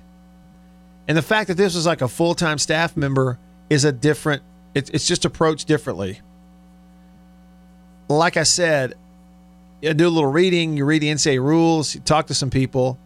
And 1.07 1.15
the 1.15 1.21
fact 1.21 1.49
that 1.49 1.59
this 1.59 1.75
was 1.75 1.85
like 1.85 2.01
a 2.01 2.09
full 2.09 2.35
time 2.35 2.57
staff 2.57 2.97
member 2.97 3.39
is 3.71 3.85
a 3.85 3.93
different, 3.93 4.43
it's, 4.75 4.91
it's 4.91 5.07
just 5.07 5.25
approached 5.25 5.67
differently. 5.69 6.21
Like 8.09 8.37
I 8.37 8.43
said, 8.43 8.95
you 9.81 9.95
do 9.95 10.09
a 10.09 10.11
little 10.11 10.31
reading, 10.31 10.77
you 10.77 10.85
read 10.85 11.01
the 11.01 11.09
NCAA 11.09 11.41
rules, 11.41 11.95
you 11.95 12.01
talk 12.01 12.27
to 12.27 12.35
some 12.35 12.51
people. 12.51 12.99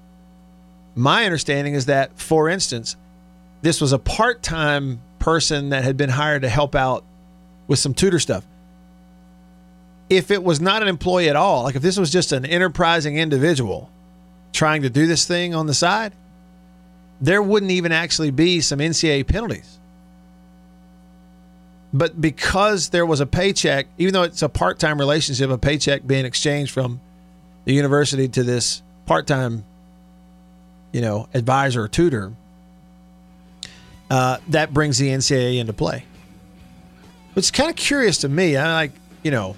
My 0.97 1.25
understanding 1.25 1.75
is 1.75 1.87
that, 1.87 2.19
for 2.19 2.49
instance, 2.49 2.97
this 3.63 3.81
was 3.81 3.93
a 3.93 3.99
part 3.99 4.43
time 4.43 5.01
person 5.19 5.71
that 5.71 5.85
had 5.85 5.97
been 5.97 6.11
hired 6.11 6.43
to 6.43 6.49
help 6.49 6.75
out 6.75 7.05
with 7.67 7.79
some 7.79 7.95
tutor 7.95 8.19
stuff. 8.19 8.45
If 10.11 10.31
it 10.31 10.43
was 10.43 10.61
not 10.61 10.83
an 10.83 10.89
employee 10.89 11.29
at 11.29 11.37
all, 11.37 11.63
like 11.63 11.77
if 11.77 11.83
this 11.83 11.99
was 11.99 12.11
just 12.11 12.33
an 12.33 12.45
enterprising 12.45 13.17
individual 13.17 13.91
trying 14.53 14.83
to 14.83 14.91
do 14.91 15.07
this 15.07 15.27
thing 15.27 15.55
on 15.55 15.67
the 15.67 15.75
side, 15.75 16.13
there 17.21 17.43
wouldn't 17.43 17.73
even 17.73 17.93
actually 17.93 18.31
be 18.31 18.61
some 18.61 18.81
NCAA 18.81 19.27
penalties. 19.27 19.79
But 21.95 22.21
because 22.21 22.89
there 22.89 23.07
was 23.07 23.21
a 23.21 23.27
paycheck, 23.27 23.87
even 23.99 24.15
though 24.15 24.25
it's 24.25 24.43
a 24.43 24.49
part 24.49 24.81
time 24.81 24.99
relationship, 24.99 25.49
a 25.49 25.57
paycheck 25.57 26.05
being 26.05 26.25
exchanged 26.25 26.73
from 26.73 27.01
the 27.67 27.73
university 27.73 28.27
to 28.27 28.43
this 28.43 28.83
part 29.07 29.29
time, 29.29 29.65
you 30.93 31.01
know, 31.01 31.29
advisor 31.35 31.85
or 31.85 31.89
tutor, 31.89 32.33
uh, 34.11 34.39
that 34.49 34.75
brings 34.75 34.99
the 34.99 35.09
NCAA 35.09 35.59
into 35.59 35.73
play. 35.73 36.05
It's 37.37 37.53
kind 37.53 37.71
of 37.71 37.77
curious 37.77 38.19
to 38.19 38.29
me. 38.29 38.57
I 38.57 38.73
like, 38.75 38.93
you 39.23 39.31
know, 39.31 39.57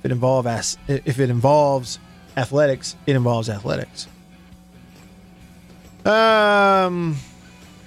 if 0.00 0.06
it 0.06 0.10
involve 0.10 0.46
if 0.88 1.20
it 1.20 1.30
involves 1.30 2.00
athletics, 2.36 2.96
it 3.06 3.14
involves 3.14 3.48
athletics. 3.48 4.08
Um, 6.04 7.16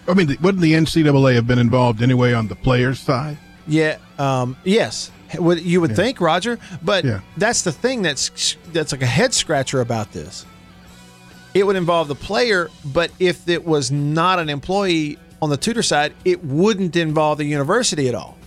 I 0.08 0.14
mean, 0.16 0.38
wouldn't 0.42 0.62
the 0.62 0.72
NCAA 0.72 1.36
have 1.36 1.48
been 1.48 1.60
involved 1.60 2.02
anyway 2.02 2.32
on 2.32 2.48
the 2.48 2.56
players' 2.56 3.02
side? 3.02 3.38
Yeah. 3.70 3.98
Um, 4.18 4.58
yes. 4.66 5.12
You 5.34 5.42
would 5.82 5.92
Yeah. 5.92 5.96
think, 5.96 6.20
Roger, 6.22 6.58
but 6.82 7.06
Yeah. 7.06 7.20
that's 7.38 7.62
the 7.62 7.72
thing 7.72 8.02
that's 8.02 8.56
that's 8.74 8.92
like 8.92 9.02
a 9.04 9.06
head 9.08 9.34
scratcher 9.34 9.80
about 9.80 10.12
this. 10.12 10.46
It 11.54 11.66
would 11.66 11.76
involve 11.76 12.08
the 12.08 12.16
player, 12.16 12.70
but 12.84 13.12
if 13.20 13.48
it 13.48 13.66
was 13.66 13.92
not 13.92 14.40
an 14.40 14.50
employee 14.50 15.18
on 15.42 15.50
the 15.50 15.58
tutor 15.58 15.84
side, 15.84 16.14
it 16.26 16.44
wouldn't 16.44 16.96
involve 16.96 17.38
the 17.38 17.46
university 17.46 18.10
at 18.10 18.16
all. 18.16 18.38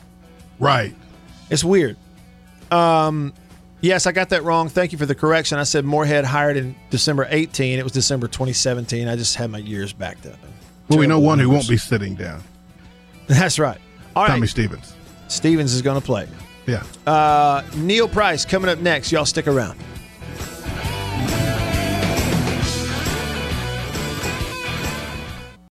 Right. 0.58 0.94
It's 1.50 1.64
weird. 1.64 1.96
Um, 2.70 3.32
yes, 3.80 4.06
I 4.06 4.12
got 4.12 4.28
that 4.30 4.44
wrong. 4.44 4.68
Thank 4.68 4.92
you 4.92 4.98
for 4.98 5.06
the 5.06 5.14
correction. 5.14 5.58
I 5.58 5.64
said 5.64 5.84
Moorhead 5.84 6.24
hired 6.24 6.56
in 6.56 6.74
December 6.90 7.26
18. 7.30 7.78
It 7.78 7.82
was 7.82 7.92
December 7.92 8.28
2017. 8.28 9.08
I 9.08 9.16
just 9.16 9.36
had 9.36 9.50
my 9.50 9.58
years 9.58 9.92
backed 9.92 10.26
up. 10.26 10.36
Well, 10.88 10.98
we 10.98 11.06
know 11.06 11.18
one 11.20 11.38
who 11.38 11.48
won't 11.50 11.68
be 11.68 11.76
sitting 11.76 12.14
down. 12.14 12.42
That's 13.26 13.58
right. 13.58 13.78
All 14.16 14.24
right. 14.24 14.30
Tommy 14.30 14.46
Stevens. 14.46 14.94
Stevens 15.32 15.72
is 15.72 15.82
going 15.82 16.00
to 16.00 16.04
play. 16.04 16.28
Yeah. 16.66 16.84
Uh, 17.06 17.62
Neil 17.76 18.08
Price 18.08 18.44
coming 18.44 18.70
up 18.70 18.78
next. 18.78 19.10
Y'all 19.10 19.24
stick 19.24 19.46
around. 19.46 19.78